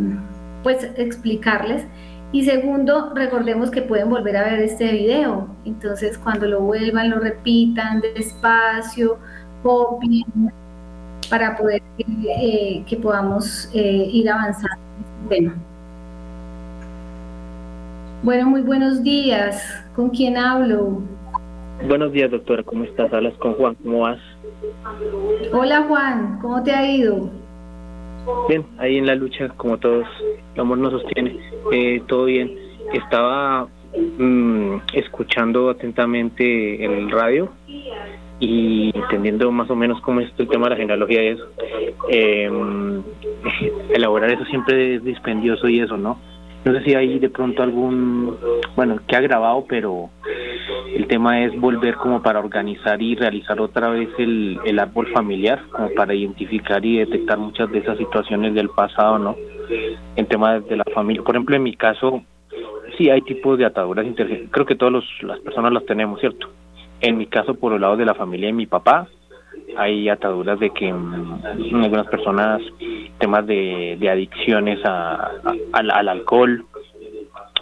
pues 0.62 0.88
explicarles. 0.96 1.84
Y 2.30 2.44
segundo, 2.44 3.12
recordemos 3.14 3.70
que 3.70 3.82
pueden 3.82 4.08
volver 4.08 4.36
a 4.38 4.44
ver 4.44 4.60
este 4.60 4.90
video. 4.92 5.48
Entonces, 5.66 6.16
cuando 6.16 6.46
lo 6.46 6.60
vuelvan, 6.60 7.10
lo 7.10 7.18
repitan 7.18 8.00
despacio, 8.00 9.18
copien, 9.62 10.24
para 11.28 11.56
poder 11.56 11.82
eh, 11.98 12.82
que 12.86 12.96
podamos 12.96 13.68
eh, 13.74 14.08
ir 14.12 14.30
avanzando 14.30 14.78
Bueno. 15.26 15.52
Bueno, 18.22 18.48
muy 18.48 18.62
buenos 18.62 19.02
días. 19.02 19.62
¿Con 19.94 20.10
quién 20.10 20.36
hablo? 20.36 21.02
Buenos 21.86 22.12
días, 22.12 22.30
doctora. 22.30 22.62
¿Cómo 22.62 22.84
estás? 22.84 23.12
Hablas 23.12 23.34
con 23.34 23.54
Juan. 23.54 23.74
¿Cómo 23.82 24.00
vas? 24.00 24.20
Hola, 25.52 25.82
Juan. 25.88 26.38
¿Cómo 26.40 26.62
te 26.62 26.72
ha 26.72 26.88
ido? 26.88 27.30
Bien, 28.48 28.64
ahí 28.78 28.98
en 28.98 29.06
la 29.06 29.16
lucha, 29.16 29.48
como 29.56 29.78
todos, 29.78 30.06
el 30.54 30.60
amor 30.60 30.78
nos 30.78 30.92
sostiene. 30.92 31.36
Eh, 31.72 32.02
todo 32.06 32.26
bien. 32.26 32.56
Estaba 32.92 33.66
mm, 34.18 34.76
escuchando 34.94 35.70
atentamente 35.70 36.84
el 36.84 37.10
radio 37.10 37.50
y 38.38 38.90
entendiendo 38.96 39.50
más 39.50 39.70
o 39.70 39.76
menos 39.76 40.00
cómo 40.02 40.20
es 40.20 40.30
el 40.38 40.48
tema 40.48 40.64
de 40.64 40.70
la 40.70 40.76
genealogía 40.76 41.22
y 41.22 41.28
eso, 41.28 41.44
em, 42.08 43.02
elaborar 43.94 44.32
eso 44.32 44.44
siempre 44.46 44.96
es 44.96 45.04
dispendioso 45.04 45.68
y 45.68 45.80
eso, 45.80 45.96
¿no? 45.96 46.18
No 46.64 46.72
sé 46.72 46.84
si 46.84 46.94
hay 46.94 47.18
de 47.18 47.28
pronto 47.28 47.62
algún, 47.62 48.36
bueno, 48.76 49.00
que 49.06 49.16
ha 49.16 49.20
grabado, 49.20 49.64
pero 49.68 50.10
el 50.94 51.06
tema 51.08 51.42
es 51.42 51.58
volver 51.60 51.96
como 51.96 52.22
para 52.22 52.38
organizar 52.38 53.02
y 53.02 53.16
realizar 53.16 53.60
otra 53.60 53.88
vez 53.88 54.08
el, 54.18 54.60
el 54.64 54.78
árbol 54.78 55.08
familiar, 55.12 55.60
como 55.70 55.90
para 55.94 56.14
identificar 56.14 56.84
y 56.84 56.98
detectar 56.98 57.38
muchas 57.38 57.70
de 57.72 57.78
esas 57.78 57.98
situaciones 57.98 58.54
del 58.54 58.68
pasado, 58.68 59.18
¿no? 59.18 59.36
En 60.14 60.26
tema 60.26 60.60
de 60.60 60.76
la 60.76 60.84
familia. 60.94 61.22
Por 61.22 61.34
ejemplo, 61.34 61.56
en 61.56 61.64
mi 61.64 61.74
caso, 61.74 62.22
sí 62.96 63.10
hay 63.10 63.22
tipos 63.22 63.58
de 63.58 63.64
ataduras. 63.64 64.06
Creo 64.50 64.66
que 64.66 64.76
todas 64.76 65.04
las 65.22 65.40
personas 65.40 65.72
las 65.72 65.84
tenemos, 65.86 66.20
¿cierto? 66.20 66.48
En 67.00 67.18
mi 67.18 67.26
caso, 67.26 67.54
por 67.54 67.72
el 67.72 67.80
lado 67.80 67.96
de 67.96 68.04
la 68.04 68.14
familia 68.14 68.46
de 68.46 68.52
mi 68.52 68.66
papá, 68.66 69.08
hay 69.76 70.08
ataduras 70.08 70.58
de 70.60 70.70
que 70.70 70.92
mm, 70.92 71.40
algunas 71.82 72.06
personas, 72.08 72.60
temas 73.18 73.46
de, 73.46 74.08
adicciones 74.10 74.78
a, 74.84 75.30
al, 75.72 76.08
alcohol. 76.08 76.64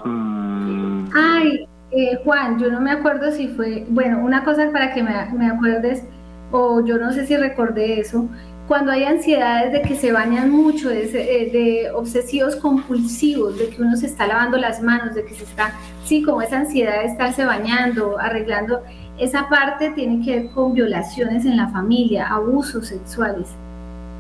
Mm. 0.05 1.05
Ay, 1.15 1.67
eh, 1.93 2.19
Juan, 2.25 2.59
yo 2.59 2.71
no 2.71 2.81
me 2.81 2.91
acuerdo 2.91 3.31
si 3.33 3.49
fue, 3.49 3.85
bueno, 3.89 4.21
una 4.21 4.45
cosa 4.45 4.71
para 4.73 4.93
que 4.93 5.03
me, 5.03 5.13
me 5.37 5.49
acuerdes, 5.49 6.07
o 6.53 6.85
yo 6.85 6.99
no 6.99 7.13
sé 7.13 7.27
si 7.27 7.37
recordé 7.37 8.01
eso, 8.01 8.29
cuando 8.71 8.93
hay 8.93 9.03
ansiedades 9.03 9.73
de 9.73 9.83
que 9.83 9.97
se 9.97 10.13
bañan 10.13 10.49
mucho, 10.49 10.91
de, 10.91 11.03
eh, 11.03 11.51
de, 11.51 11.91
obsesivos 11.91 12.55
compulsivos, 12.55 13.59
de 13.59 13.69
que 13.69 13.83
uno 13.83 13.97
se 13.97 14.07
está 14.07 14.29
lavando 14.29 14.59
las 14.59 14.81
manos, 14.81 15.17
de 15.17 15.25
que 15.25 15.35
se 15.35 15.43
está, 15.43 15.73
sí, 16.05 16.23
como 16.23 16.41
esa 16.41 16.59
ansiedad 16.59 17.01
de 17.01 17.07
estarse 17.07 17.45
bañando, 17.45 18.17
arreglando, 18.21 18.85
esa 19.19 19.49
parte 19.49 19.91
tiene 19.91 20.25
que 20.25 20.37
ver 20.37 20.51
con 20.51 20.73
violaciones 20.73 21.45
en 21.47 21.57
la 21.57 21.67
familia, 21.71 22.29
abusos 22.29 22.87
sexuales. 22.87 23.49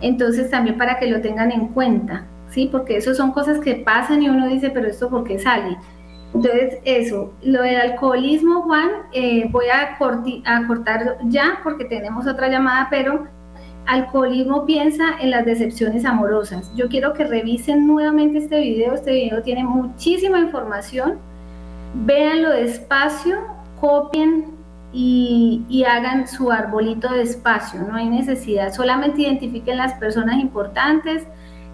Entonces 0.00 0.50
también 0.50 0.76
para 0.76 0.98
que 0.98 1.06
lo 1.06 1.20
tengan 1.20 1.52
en 1.52 1.68
cuenta, 1.68 2.24
¿sí? 2.48 2.68
Porque 2.72 2.96
eso 2.96 3.14
son 3.14 3.30
cosas 3.30 3.60
que 3.60 3.76
pasan 3.76 4.20
y 4.20 4.30
uno 4.30 4.48
dice, 4.48 4.70
pero 4.70 4.88
esto 4.88 5.08
por 5.08 5.22
qué 5.22 5.38
sale. 5.38 5.78
Entonces, 6.34 6.78
eso, 6.84 7.32
lo 7.44 7.62
del 7.62 7.76
alcoholismo, 7.76 8.62
Juan, 8.62 8.90
eh, 9.12 9.46
voy 9.52 9.66
a, 9.66 9.96
a 9.96 10.66
cortar 10.66 11.18
ya 11.26 11.60
porque 11.62 11.84
tenemos 11.84 12.26
otra 12.26 12.48
llamada, 12.48 12.88
pero 12.90 13.28
Alcoholismo 13.90 14.66
piensa 14.66 15.16
en 15.20 15.32
las 15.32 15.44
decepciones 15.44 16.04
amorosas. 16.04 16.72
Yo 16.76 16.88
quiero 16.88 17.12
que 17.12 17.24
revisen 17.24 17.88
nuevamente 17.88 18.38
este 18.38 18.60
video. 18.60 18.94
Este 18.94 19.10
video 19.10 19.42
tiene 19.42 19.64
muchísima 19.64 20.38
información. 20.38 21.18
Véanlo 21.94 22.50
despacio, 22.50 23.38
copien 23.80 24.44
y, 24.92 25.84
hagan 25.88 26.28
su 26.28 26.52
arbolito 26.52 27.12
despacio. 27.12 27.80
No 27.80 27.96
hay 27.96 28.08
necesidad. 28.08 28.72
Solamente 28.72 29.22
identifiquen 29.22 29.78
las 29.78 29.94
personas 29.94 30.38
importantes, 30.38 31.24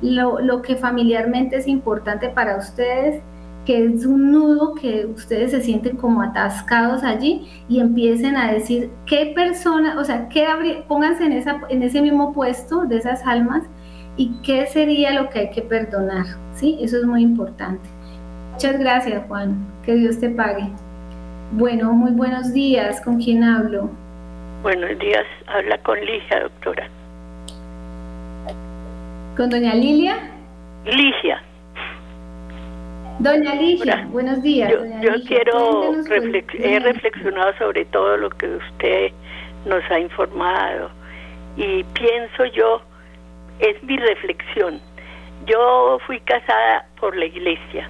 lo, 0.00 0.40
lo 0.40 0.62
que 0.62 0.76
familiarmente 0.76 1.56
es 1.56 1.68
importante 1.68 2.30
para 2.30 2.56
ustedes 2.56 3.20
que 3.66 3.84
es 3.84 4.06
un 4.06 4.30
nudo 4.30 4.74
que 4.74 5.06
ustedes 5.06 5.50
se 5.50 5.60
sienten 5.60 5.96
como 5.96 6.22
atascados 6.22 7.02
allí 7.02 7.46
y 7.68 7.80
empiecen 7.80 8.36
a 8.36 8.52
decir 8.52 8.90
qué 9.06 9.32
persona, 9.34 9.98
o 9.98 10.04
sea, 10.04 10.28
qué 10.28 10.46
pónganse 10.86 11.26
en, 11.26 11.32
esa, 11.32 11.60
en 11.68 11.82
ese 11.82 12.00
mismo 12.00 12.32
puesto 12.32 12.84
de 12.86 12.98
esas 12.98 13.26
almas 13.26 13.64
y 14.16 14.32
qué 14.42 14.66
sería 14.66 15.12
lo 15.12 15.28
que 15.28 15.40
hay 15.40 15.50
que 15.50 15.62
perdonar, 15.62 16.26
¿sí? 16.54 16.78
Eso 16.80 16.98
es 16.98 17.04
muy 17.04 17.22
importante. 17.22 17.86
Muchas 18.52 18.78
gracias, 18.78 19.22
Juan. 19.26 19.66
Que 19.84 19.96
Dios 19.96 20.18
te 20.20 20.30
pague. 20.30 20.70
Bueno, 21.52 21.92
muy 21.92 22.12
buenos 22.12 22.52
días. 22.52 23.00
¿Con 23.00 23.20
quién 23.20 23.44
hablo? 23.44 23.90
Buenos 24.62 24.98
días. 24.98 25.24
Habla 25.46 25.76
con 25.82 25.98
Ligia, 26.00 26.40
doctora. 26.40 26.88
¿Con 29.36 29.50
doña 29.50 29.74
Lilia? 29.74 30.16
Ligia. 30.84 31.42
Doña 33.18 33.54
Ligia, 33.54 34.06
buenos 34.10 34.42
días. 34.42 34.70
Yo, 35.00 35.12
quiero, 35.26 35.94
he 36.58 36.78
reflexionado 36.80 37.56
sobre 37.56 37.86
todo 37.86 38.18
lo 38.18 38.28
que 38.28 38.46
usted 38.46 39.12
nos 39.64 39.82
ha 39.90 39.98
informado 39.98 40.90
y 41.56 41.82
pienso 41.94 42.44
yo, 42.54 42.82
es 43.58 43.82
mi 43.84 43.96
reflexión. 43.96 44.80
Yo 45.46 45.98
fui 46.06 46.20
casada 46.20 46.86
por 47.00 47.16
la 47.16 47.24
iglesia, 47.24 47.88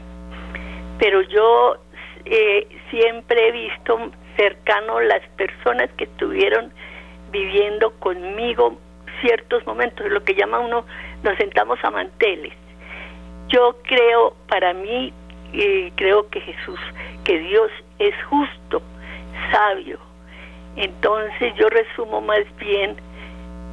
pero 1.00 1.20
yo 1.22 1.76
eh, 2.24 2.68
siempre 2.90 3.48
he 3.48 3.50
visto 3.50 4.12
cercano 4.36 5.00
las 5.00 5.26
personas 5.36 5.90
que 5.96 6.04
estuvieron 6.04 6.72
viviendo 7.32 7.90
conmigo 7.98 8.78
ciertos 9.20 9.66
momentos, 9.66 10.08
lo 10.08 10.22
que 10.22 10.34
llama 10.34 10.60
uno, 10.60 10.86
nos 11.24 11.36
sentamos 11.36 11.80
a 11.82 11.90
manteles 11.90 12.52
yo 13.48 13.76
creo, 13.84 14.34
para 14.48 14.72
mí, 14.74 15.12
y 15.52 15.90
creo 15.92 16.28
que 16.30 16.40
Jesús, 16.40 16.78
que 17.24 17.38
Dios 17.38 17.70
es 17.98 18.14
justo, 18.24 18.82
sabio. 19.52 19.98
Entonces 20.76 21.54
yo 21.56 21.68
resumo 21.68 22.20
más 22.20 22.44
bien 22.58 22.96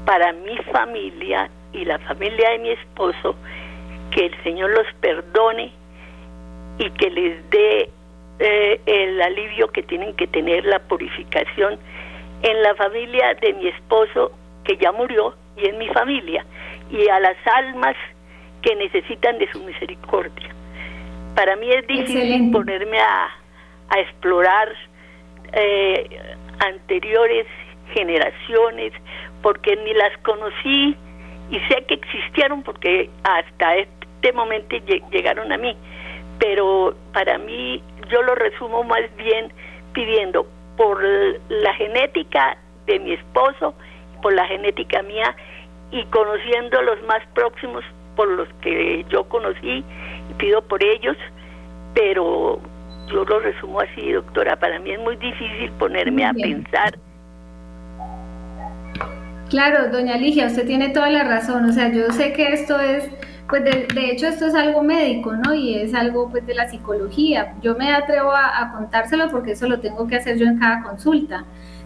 para 0.06 0.32
mi 0.34 0.58
familia 0.72 1.50
y 1.74 1.86
la 1.86 2.00
familia 2.00 2.52
de 2.52 2.60
mi 2.60 2.70
esposo, 2.70 3.36
que 4.12 4.28
el 4.28 4.44
Señor 4.44 4.70
los 4.72 4.88
perdone 5.02 5.72
y 6.78 6.90
que 6.92 7.10
les 7.10 7.50
dé 7.50 7.90
eh, 8.40 8.82
el 8.86 9.22
alivio 9.22 9.68
que 9.70 9.84
tienen 9.84 10.16
que 10.16 10.28
tener 10.28 10.66
la 10.66 10.80
purificación 10.80 11.78
en 12.42 12.62
la 12.62 12.76
familia 12.76 13.34
de 13.36 13.54
mi 13.54 13.68
esposo 13.68 14.32
que 14.64 14.78
ya 14.78 14.92
murió 14.92 15.36
y 15.58 15.68
en 15.68 15.78
mi 15.78 15.88
familia 15.90 16.46
y 16.90 17.08
a 17.10 17.20
las 17.20 17.38
almas 17.46 17.96
que 18.64 18.76
necesitan 18.76 19.38
de 19.38 19.52
su 19.52 19.62
misericordia. 19.64 20.50
Para 21.36 21.56
mí 21.56 21.70
es 21.70 21.86
difícil 21.88 22.52
ponerme 22.52 23.00
a, 23.00 23.30
a 23.90 24.00
explorar 24.00 24.70
eh, 25.52 26.36
anteriores 26.60 27.46
generaciones 27.94 28.94
porque 29.42 29.76
ni 29.76 29.94
las 29.94 30.18
conocí 30.20 30.96
y 31.52 31.60
sé 31.68 31.84
que 31.88 31.96
existieron 31.96 32.64
porque 32.64 33.10
hasta 33.24 33.76
este 33.76 34.32
momento 34.34 34.76
llegaron 35.12 35.52
a 35.52 35.58
mí. 35.58 35.76
Pero 36.40 36.96
para 37.14 37.38
mí 37.38 37.84
yo 38.10 38.22
lo 38.22 38.36
resumo 38.36 38.84
más 38.84 39.04
bien 39.18 39.52
pidiendo 39.94 40.48
por 40.78 41.04
la 41.50 41.74
genética 41.76 42.58
de 42.86 43.00
mi 43.00 43.14
esposo, 43.14 43.76
por 44.22 44.34
la 44.34 44.46
genética 44.48 45.04
mía 45.04 45.36
y 45.92 46.04
conociendo 46.06 46.82
los 46.82 47.02
más 47.04 47.22
próximos 47.34 47.84
por 48.16 48.30
los 48.30 48.48
que 48.62 49.06
yo 49.10 49.24
conocí 49.26 49.84
y 50.30 50.34
pido 50.38 50.62
por 50.62 50.84
ellos, 50.84 51.18
pero 51.94 52.60
yo 53.12 53.26
lo 53.26 53.40
resumo 53.40 53.80
así, 53.80 54.12
doctora, 54.12 54.56
para 54.56 54.80
mí 54.80 54.92
es 54.92 55.00
muy 55.00 55.16
difícil 55.18 55.72
ponerme 55.80 56.26
a 56.26 56.34
pensar. 56.34 56.98
Claro, 59.50 59.90
doña 59.90 60.18
Ligia, 60.18 60.48
usted 60.48 60.66
tiene 60.66 60.90
toda 60.90 61.10
la 61.10 61.24
razón, 61.24 61.66
o 61.66 61.72
sea, 61.72 61.92
yo 61.92 62.12
sé 62.12 62.34
que 62.34 62.54
esto 62.54 62.80
es, 62.80 63.08
pues 63.48 63.64
de, 63.64 64.12
hecho 64.12 64.28
esto 64.28 64.48
es 64.48 64.56
algo 64.56 64.82
médico, 64.82 65.34
¿no? 65.34 65.54
Y 65.54 65.76
es 65.76 65.94
algo 65.94 66.30
pues 66.30 66.48
de 66.48 66.56
la 66.56 66.70
psicología. 66.70 67.54
Yo 67.62 67.76
me 67.76 67.92
atrevo 67.92 68.32
a 68.32 68.72
contárselo 68.74 69.30
porque 69.30 69.52
eso 69.52 69.68
lo 69.68 69.80
tengo 69.80 70.08
que 70.08 70.16
hacer 70.16 70.38
yo 70.38 70.46
en 70.46 70.58
cada 70.58 70.82
consulta 70.82 71.46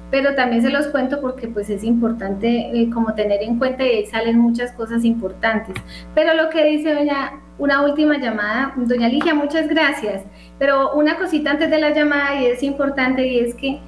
pero 0.10 0.36
también 0.36 0.62
se 0.62 0.70
los 0.70 0.88
cuento 0.88 1.20
porque 1.22 1.48
pues 1.48 1.70
es 1.70 1.84
importante 1.84 2.72
eh, 2.74 2.90
como 2.90 3.14
tener 3.14 3.42
en 3.44 3.58
cuenta 3.58 3.84
y 3.84 3.90
ahí 3.90 4.06
salen 4.06 4.40
muchas 4.40 4.72
cosas 4.72 5.04
importantes. 5.04 5.76
Pero 6.16 6.34
lo 6.34 6.50
que 6.50 6.64
dice 6.64 6.94
doña, 6.94 7.34
una 7.58 7.82
última 7.82 8.18
llamada, 8.18 8.74
doña 8.76 9.10
Ligia, 9.10 9.34
muchas 9.34 9.68
gracias, 9.68 10.24
pero 10.60 10.94
una 10.94 11.18
cosita 11.18 11.52
antes 11.52 11.70
de 11.70 11.80
la 11.80 11.92
llamada 11.92 12.42
y 12.42 12.46
es 12.46 12.64
importante 12.64 13.28
y 13.28 13.40
es 13.40 13.56
que 13.56 13.80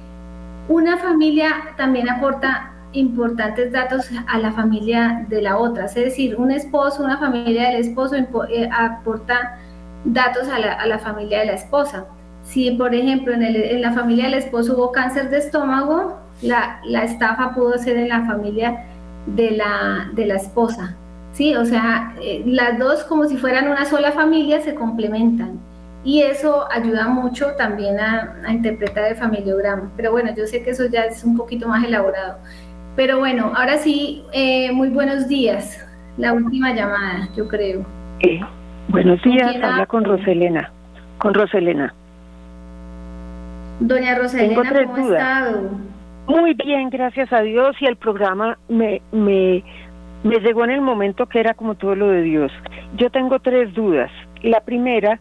una 0.68 0.98
familia 0.98 1.52
también 1.76 2.08
aporta 2.08 2.72
importantes 2.92 3.72
datos 3.72 4.10
a 4.26 4.38
la 4.38 4.52
familia 4.52 5.24
de 5.28 5.42
la 5.42 5.56
otra, 5.56 5.86
es 5.86 5.94
decir, 5.94 6.36
un 6.36 6.50
esposo, 6.50 7.04
una 7.04 7.18
familia 7.18 7.70
del 7.70 7.80
esposo 7.80 8.16
eh, 8.16 8.68
aporta 8.72 9.58
datos 10.04 10.48
a 10.48 10.58
la, 10.58 10.72
a 10.72 10.86
la 10.86 10.98
familia 10.98 11.40
de 11.40 11.46
la 11.46 11.52
esposa. 11.52 12.06
Si, 12.44 12.70
por 12.72 12.94
ejemplo, 12.94 13.32
en, 13.32 13.80
la 13.80 13.92
familia 13.92 14.24
del 14.24 14.34
esposo 14.34 14.76
hubo 14.76 14.92
cáncer 14.92 15.30
de 15.30 15.38
estómago, 15.38 16.18
la, 16.42 16.80
estafa 17.04 17.54
pudo 17.54 17.78
ser 17.78 17.96
en 17.96 18.08
la 18.08 18.24
familia 18.24 18.86
de 19.26 19.52
la, 19.52 20.10
de 20.14 20.26
la 20.26 20.36
esposa. 20.36 20.96
¿sí? 21.32 21.54
O 21.54 21.64
sea, 21.64 22.14
eh, 22.20 22.42
las 22.46 22.78
dos 22.78 23.04
como 23.04 23.24
si 23.26 23.36
fueran 23.36 23.68
una 23.68 23.84
sola 23.84 24.12
familia 24.12 24.60
se 24.60 24.74
complementan. 24.74 25.58
Y 26.02 26.22
eso 26.22 26.66
ayuda 26.72 27.08
mucho 27.08 27.52
también 27.58 28.00
a, 28.00 28.34
interpretar 28.48 29.12
el 29.12 29.16
familiograma. 29.16 29.90
Pero 29.96 30.12
bueno, 30.12 30.30
yo 30.34 30.46
sé 30.46 30.62
que 30.62 30.70
eso 30.70 30.86
ya 30.86 31.02
es 31.02 31.24
un 31.24 31.36
poquito 31.36 31.68
más 31.68 31.84
elaborado. 31.84 32.38
Pero 32.96 33.18
bueno, 33.18 33.52
ahora 33.54 33.76
sí, 33.76 34.24
eh, 34.32 34.72
muy 34.72 34.88
buenos 34.88 35.28
días. 35.28 35.86
La 36.16 36.32
última 36.32 36.74
llamada, 36.74 37.28
yo 37.36 37.46
creo. 37.46 37.84
Eh, 38.20 38.40
buenos 38.88 39.22
días, 39.22 39.54
habla 39.62 39.86
con 39.86 40.04
Roselena. 40.04 40.72
Con 41.18 41.34
Roselena. 41.34 41.94
Doña 43.80 44.14
Rosalina, 44.14 44.54
¿cómo 44.54 44.94
ha 44.94 45.14
estado? 45.14 45.70
Muy 46.26 46.54
bien, 46.54 46.90
gracias 46.90 47.32
a 47.32 47.40
Dios, 47.40 47.74
y 47.80 47.86
el 47.86 47.96
programa 47.96 48.58
me, 48.68 49.00
me, 49.10 49.64
me 50.22 50.38
llegó 50.38 50.64
en 50.64 50.70
el 50.70 50.82
momento 50.82 51.26
que 51.26 51.40
era 51.40 51.54
como 51.54 51.74
todo 51.74 51.94
lo 51.94 52.08
de 52.08 52.22
Dios. 52.22 52.52
Yo 52.96 53.10
tengo 53.10 53.38
tres 53.40 53.72
dudas. 53.74 54.10
La 54.42 54.60
primera, 54.60 55.18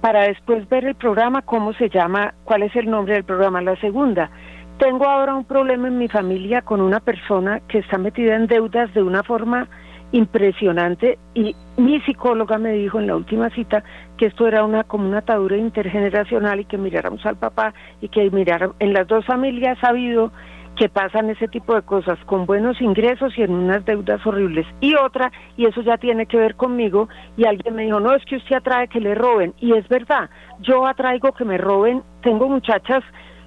para 0.00 0.24
después 0.24 0.68
ver 0.68 0.84
el 0.84 0.96
programa, 0.96 1.42
cómo 1.42 1.72
se 1.74 1.88
llama, 1.88 2.34
cuál 2.44 2.64
es 2.64 2.74
el 2.74 2.90
nombre 2.90 3.14
del 3.14 3.24
programa. 3.24 3.62
La 3.62 3.76
segunda, 3.76 4.30
tengo 4.78 5.08
ahora 5.08 5.34
un 5.34 5.44
problema 5.44 5.86
en 5.86 5.98
mi 5.98 6.08
familia 6.08 6.60
con 6.62 6.80
una 6.80 6.98
persona 6.98 7.60
que 7.68 7.78
está 7.78 7.98
metida 7.98 8.34
en 8.34 8.48
deudas 8.48 8.92
de 8.94 9.02
una 9.02 9.22
forma 9.22 9.68
impresionante 10.12 11.18
y 11.34 11.56
mi 11.76 12.00
psicóloga 12.02 12.58
me 12.58 12.72
dijo 12.72 13.00
en 13.00 13.06
la 13.06 13.16
última 13.16 13.50
cita 13.50 13.82
que 14.16 14.26
esto 14.26 14.46
era 14.46 14.64
una 14.64 14.84
como 14.84 15.08
una 15.08 15.18
atadura 15.18 15.56
intergeneracional 15.56 16.60
y 16.60 16.64
que 16.66 16.78
miráramos 16.78 17.24
al 17.26 17.36
papá 17.36 17.74
y 18.00 18.08
que 18.08 18.30
miráramos 18.30 18.76
en 18.78 18.92
las 18.92 19.08
dos 19.08 19.24
familias 19.24 19.78
ha 19.82 19.88
habido 19.88 20.30
que 20.76 20.88
pasan 20.88 21.30
ese 21.30 21.48
tipo 21.48 21.74
de 21.74 21.82
cosas 21.82 22.18
con 22.26 22.46
buenos 22.46 22.80
ingresos 22.80 23.36
y 23.36 23.42
en 23.42 23.52
unas 23.52 23.84
deudas 23.84 24.24
horribles. 24.26 24.66
Y 24.80 24.94
otra, 24.94 25.30
y 25.56 25.66
eso 25.66 25.82
ya 25.82 25.98
tiene 25.98 26.26
que 26.26 26.38
ver 26.38 26.54
conmigo, 26.54 27.08
y 27.36 27.44
alguien 27.44 27.74
me 27.74 27.82
dijo, 27.82 28.00
no, 28.00 28.14
es 28.14 28.24
que 28.24 28.36
usted 28.36 28.56
atrae 28.56 28.88
que 28.88 29.00
le 29.00 29.14
roben. 29.14 29.52
Y 29.60 29.74
es 29.74 29.86
verdad, 29.88 30.30
yo 30.60 30.86
atraigo 30.86 31.32
que 31.32 31.44
me 31.44 31.58
roben, 31.58 32.02
tengo 32.22 32.48
muchachas 32.48 33.04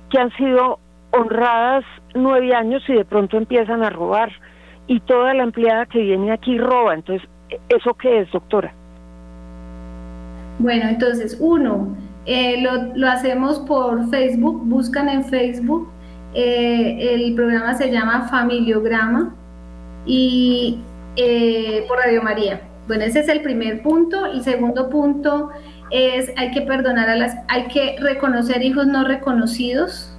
que 0.09 0.19
han 0.19 0.31
sido 0.37 0.79
honradas 1.11 1.83
nueve 2.13 2.53
años 2.53 2.83
y 2.87 2.93
de 2.93 3.05
pronto 3.05 3.37
empiezan 3.37 3.83
a 3.83 3.89
robar 3.89 4.31
y 4.87 4.99
toda 5.01 5.33
la 5.33 5.43
empleada 5.43 5.85
que 5.85 5.99
viene 5.99 6.31
aquí 6.31 6.57
roba. 6.57 6.93
Entonces, 6.93 7.27
¿eso 7.69 7.93
qué 7.95 8.21
es, 8.21 8.31
doctora? 8.31 8.73
Bueno, 10.59 10.87
entonces, 10.87 11.37
uno, 11.39 11.95
eh, 12.25 12.63
lo, 12.95 13.07
hacemos 13.07 13.59
por 13.59 14.09
Facebook, 14.09 14.61
buscan 14.65 15.09
en 15.09 15.23
Facebook, 15.25 15.89
eh, 16.33 17.13
el 17.13 17.35
programa 17.35 17.73
se 17.75 17.91
llama 17.91 18.27
Familiograma 18.29 19.35
y 20.05 20.79
eh, 21.15 21.85
por 21.87 21.97
Radio 21.99 22.21
María. 22.23 22.61
Bueno, 22.87 23.03
ese 23.03 23.19
es 23.21 23.29
el 23.29 23.41
primer 23.41 23.81
punto. 23.81 24.25
El 24.25 24.43
segundo 24.43 24.89
punto 24.89 25.49
es 25.91 26.31
hay 26.37 26.51
que 26.51 26.61
perdonar 26.61 27.09
a 27.09 27.15
las, 27.15 27.35
hay 27.47 27.67
que 27.67 27.95
reconocer 27.99 28.63
hijos 28.63 28.87
no 28.87 29.03
reconocidos, 29.05 30.14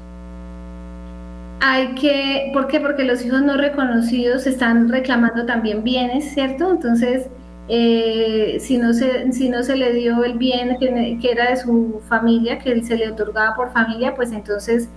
hay 1.60 1.94
que, 1.94 2.50
¿por 2.52 2.66
qué? 2.68 2.80
Porque 2.80 3.04
los 3.04 3.24
hijos 3.24 3.42
no 3.42 3.56
reconocidos 3.56 4.46
están 4.46 4.88
reclamando 4.88 5.46
también 5.46 5.82
bienes, 5.82 6.32
¿cierto? 6.32 6.70
Entonces, 6.70 7.28
eh, 7.68 8.58
si, 8.60 8.78
no 8.78 8.92
se, 8.92 9.32
si 9.32 9.48
no 9.48 9.62
se 9.62 9.76
le 9.76 9.92
dio 9.92 10.22
el 10.24 10.38
bien 10.38 10.76
que, 10.78 11.18
que, 11.20 11.30
era 11.30 11.50
de 11.50 11.56
su 11.56 12.00
familia, 12.08 12.58
que 12.58 12.82
se 12.82 12.96
le 12.96 13.10
otorgaba 13.10 13.56
por 13.56 13.72
familia, 13.72 14.14
pues 14.14 14.32
entonces 14.32 14.88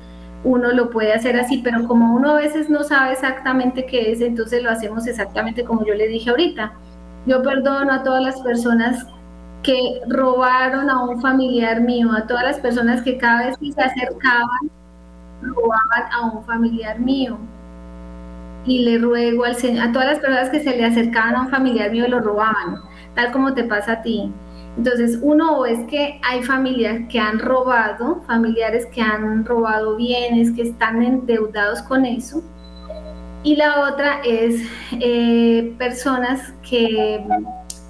uno 0.44 0.72
lo 0.72 0.90
puede 0.90 1.14
hacer 1.14 1.38
así, 1.38 1.62
pero 1.64 1.88
como 1.88 2.16
uno 2.16 2.32
a 2.32 2.40
veces 2.40 2.70
no 2.70 2.84
sabe 2.84 3.14
exactamente 3.14 3.86
qué 3.86 4.12
es, 4.12 4.22
entonces 4.22 4.64
lo 4.64 4.70
hacemos 4.70 5.08
exactamente 5.08 5.64
como 5.64 5.86
yo 5.86 5.94
le 5.94 6.08
dije 6.08 6.30
ahorita. 6.30 6.74
Yo 7.26 7.42
perdono 7.42 7.92
a 7.92 8.04
todas 8.04 8.24
las 8.24 8.40
personas 8.42 9.06
que 9.64 10.02
robaron 10.08 10.90
a 10.90 11.04
un 11.04 11.22
familiar 11.22 11.82
mío, 11.82 12.12
a 12.14 12.28
todas 12.28 12.44
las 12.44 12.60
personas 12.60 13.02
que 13.02 13.18
cada 13.18 13.48
vez 13.48 13.58
que 13.58 13.72
se 13.74 13.82
acercaban 13.82 14.79
robaban 15.42 16.12
a 16.12 16.26
un 16.32 16.44
familiar 16.46 17.00
mío. 17.00 17.38
Y 18.66 18.80
le 18.80 18.98
ruego 18.98 19.46
al 19.46 19.56
Señor, 19.56 19.88
a 19.88 19.92
todas 19.92 20.08
las 20.08 20.20
personas 20.20 20.50
que 20.50 20.62
se 20.62 20.76
le 20.76 20.86
acercaban 20.86 21.36
a 21.36 21.42
un 21.44 21.50
familiar 21.50 21.92
mío 21.92 22.08
lo 22.08 22.20
robaban, 22.20 22.82
tal 23.16 23.32
como 23.32 23.54
te 23.54 23.64
pasa 23.64 23.94
a 23.94 24.02
ti. 24.02 24.32
Entonces, 24.78 25.20
uno 25.22 25.66
es 25.66 25.80
que 25.88 26.22
hay 26.24 26.44
familias 26.44 27.02
que 27.10 27.20
han 27.20 27.40
robado, 27.40 28.22
familiares 28.28 28.86
que 28.88 29.02
han 29.02 29.46
robado 29.46 29.96
bienes, 29.96 30.52
que 30.52 30.64
están 30.64 31.02
endeudados 31.02 31.82
con 31.82 32.06
eso. 32.06 32.44
Y 33.44 33.56
la 33.56 33.90
otra 33.90 34.22
es 34.24 34.62
eh, 35.00 35.74
personas 35.78 36.54
que, 36.62 37.26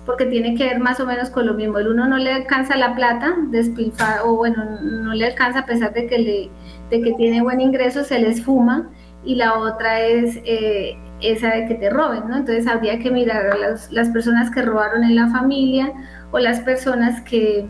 porque 0.09 0.25
tiene 0.25 0.55
que 0.55 0.65
ver 0.65 0.79
más 0.79 0.99
o 0.99 1.05
menos 1.05 1.29
con 1.29 1.45
lo 1.45 1.53
mismo, 1.53 1.77
el 1.77 1.89
uno 1.89 2.07
no 2.07 2.17
le 2.17 2.33
alcanza 2.33 2.75
la 2.75 2.95
plata, 2.95 3.35
despilfa, 3.51 4.23
o 4.23 4.37
bueno, 4.37 4.65
no 4.81 5.13
le 5.13 5.23
alcanza 5.23 5.59
a 5.59 5.65
pesar 5.67 5.93
de 5.93 6.07
que 6.07 6.17
le 6.17 6.49
de 6.89 6.99
que 7.03 7.13
tiene 7.13 7.43
buen 7.43 7.61
ingreso 7.61 8.03
se 8.03 8.17
les 8.17 8.43
fuma 8.43 8.89
y 9.23 9.35
la 9.35 9.59
otra 9.59 9.99
es 10.01 10.39
eh, 10.45 10.97
esa 11.21 11.49
de 11.49 11.67
que 11.67 11.75
te 11.75 11.91
roben, 11.91 12.27
¿no? 12.27 12.37
Entonces 12.37 12.65
habría 12.65 12.97
que 12.97 13.11
mirar 13.11 13.51
a 13.51 13.55
las, 13.55 13.91
las, 13.91 14.09
personas 14.09 14.49
que 14.49 14.63
robaron 14.63 15.03
en 15.03 15.15
la 15.15 15.27
familia 15.27 15.93
o 16.31 16.39
las 16.39 16.59
personas 16.61 17.21
que 17.21 17.67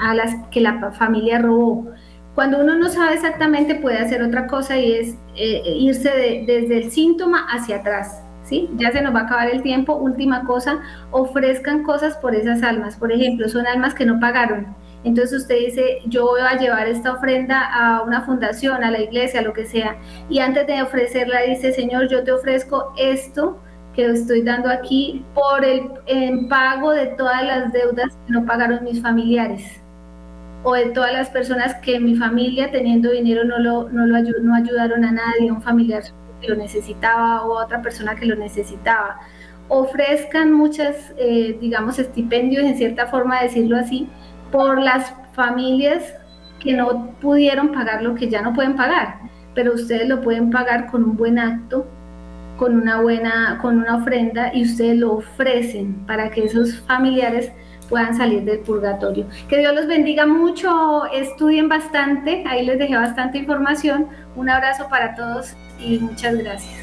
a 0.00 0.12
las 0.12 0.34
que 0.50 0.60
la 0.60 0.90
familia 0.90 1.38
robó. 1.38 1.86
Cuando 2.34 2.58
uno 2.58 2.74
no 2.74 2.88
sabe 2.88 3.14
exactamente 3.14 3.76
puede 3.76 3.98
hacer 3.98 4.24
otra 4.24 4.48
cosa 4.48 4.76
y 4.76 4.92
es 4.92 5.14
eh, 5.36 5.62
irse 5.78 6.10
desde 6.48 6.78
el 6.78 6.90
síntoma 6.90 7.46
hacia 7.48 7.76
atrás. 7.76 8.24
Ya 8.76 8.92
se 8.92 9.02
nos 9.02 9.14
va 9.14 9.20
a 9.20 9.22
acabar 9.24 9.50
el 9.50 9.62
tiempo. 9.62 9.94
Última 9.94 10.44
cosa, 10.44 10.80
ofrezcan 11.10 11.82
cosas 11.82 12.16
por 12.16 12.34
esas 12.34 12.62
almas. 12.62 12.96
Por 12.96 13.12
ejemplo, 13.12 13.48
son 13.48 13.66
almas 13.66 13.94
que 13.94 14.06
no 14.06 14.18
pagaron 14.20 14.74
entonces 15.04 15.42
usted 15.42 15.58
dice, 15.58 15.98
yo 16.06 16.26
voy 16.26 16.40
a 16.40 16.58
llevar 16.58 16.86
esta 16.86 17.12
ofrenda 17.12 17.62
a 17.72 18.02
una 18.02 18.22
fundación, 18.22 18.84
a 18.84 18.90
la 18.90 19.00
iglesia, 19.00 19.40
a 19.40 19.42
lo 19.42 19.52
que 19.52 19.64
sea. 19.64 19.96
Y 20.28 20.40
antes 20.40 20.66
de 20.66 20.82
ofrecerla 20.82 21.42
dice, 21.42 21.72
Señor, 21.72 22.08
yo 22.08 22.22
te 22.22 22.32
ofrezco 22.32 22.92
esto 22.98 23.58
que 23.94 24.06
estoy 24.06 24.42
dando 24.42 24.68
aquí 24.68 25.24
por 25.34 25.64
el 25.64 25.90
en 26.06 26.48
pago 26.48 26.92
de 26.92 27.06
todas 27.06 27.42
las 27.44 27.72
deudas 27.72 28.16
que 28.26 28.32
no 28.32 28.44
pagaron 28.44 28.84
mis 28.84 29.00
familiares. 29.02 29.80
o 30.62 30.74
de 30.74 30.90
todas 30.90 31.12
las 31.12 31.30
personas 31.30 31.74
que 31.76 31.96
en 31.96 32.04
mi 32.04 32.16
familia 32.16 32.70
teniendo 32.70 33.10
dinero 33.10 33.44
no 33.44 33.58
lo, 33.58 33.88
no 33.88 34.06
no 34.06 34.54
ayudaron 34.54 35.04
a 35.04 35.12
nadie, 35.12 35.50
un 35.50 35.62
familiar 35.62 36.02
que 36.40 36.48
lo 36.48 36.56
necesitaba 36.56 37.44
o 37.44 37.62
otra 37.62 37.82
persona 37.82 38.16
que 38.16 38.26
lo 38.26 38.36
necesitaba. 38.36 39.20
Ofrezcan 39.68 40.52
muchas, 40.52 41.12
eh, 41.16 41.56
digamos, 41.60 41.98
estipendios, 41.98 42.64
en 42.64 42.76
cierta 42.76 43.06
forma 43.06 43.42
decirlo 43.42 43.76
así, 43.76 44.08
por 44.50 44.80
las 44.80 45.14
familias 45.34 46.14
que 46.58 46.74
no 46.74 47.12
pudieron 47.20 47.72
pagar 47.72 48.02
lo 48.02 48.14
que 48.14 48.28
ya 48.28 48.42
no 48.42 48.52
pueden 48.52 48.76
pagar, 48.76 49.18
pero 49.54 49.74
ustedes 49.74 50.08
lo 50.08 50.20
pueden 50.20 50.50
pagar 50.50 50.90
con 50.90 51.04
un 51.04 51.16
buen 51.16 51.38
acto, 51.38 51.86
con 52.56 52.76
una 52.76 53.00
buena, 53.00 53.58
con 53.62 53.78
una 53.78 53.96
ofrenda 53.96 54.52
y 54.52 54.64
ustedes 54.64 54.98
lo 54.98 55.14
ofrecen 55.14 56.04
para 56.06 56.30
que 56.30 56.44
esos 56.44 56.78
familiares 56.80 57.50
puedan 57.88 58.16
salir 58.16 58.44
del 58.44 58.60
purgatorio. 58.60 59.26
Que 59.48 59.58
Dios 59.58 59.74
los 59.74 59.86
bendiga 59.86 60.26
mucho, 60.26 61.06
estudien 61.06 61.68
bastante, 61.68 62.44
ahí 62.46 62.64
les 62.64 62.78
dejé 62.78 62.96
bastante 62.96 63.38
información. 63.38 64.06
Un 64.36 64.48
abrazo 64.48 64.88
para 64.88 65.14
todos 65.14 65.56
y 65.80 65.98
muchas 65.98 66.36
gracias. 66.36 66.80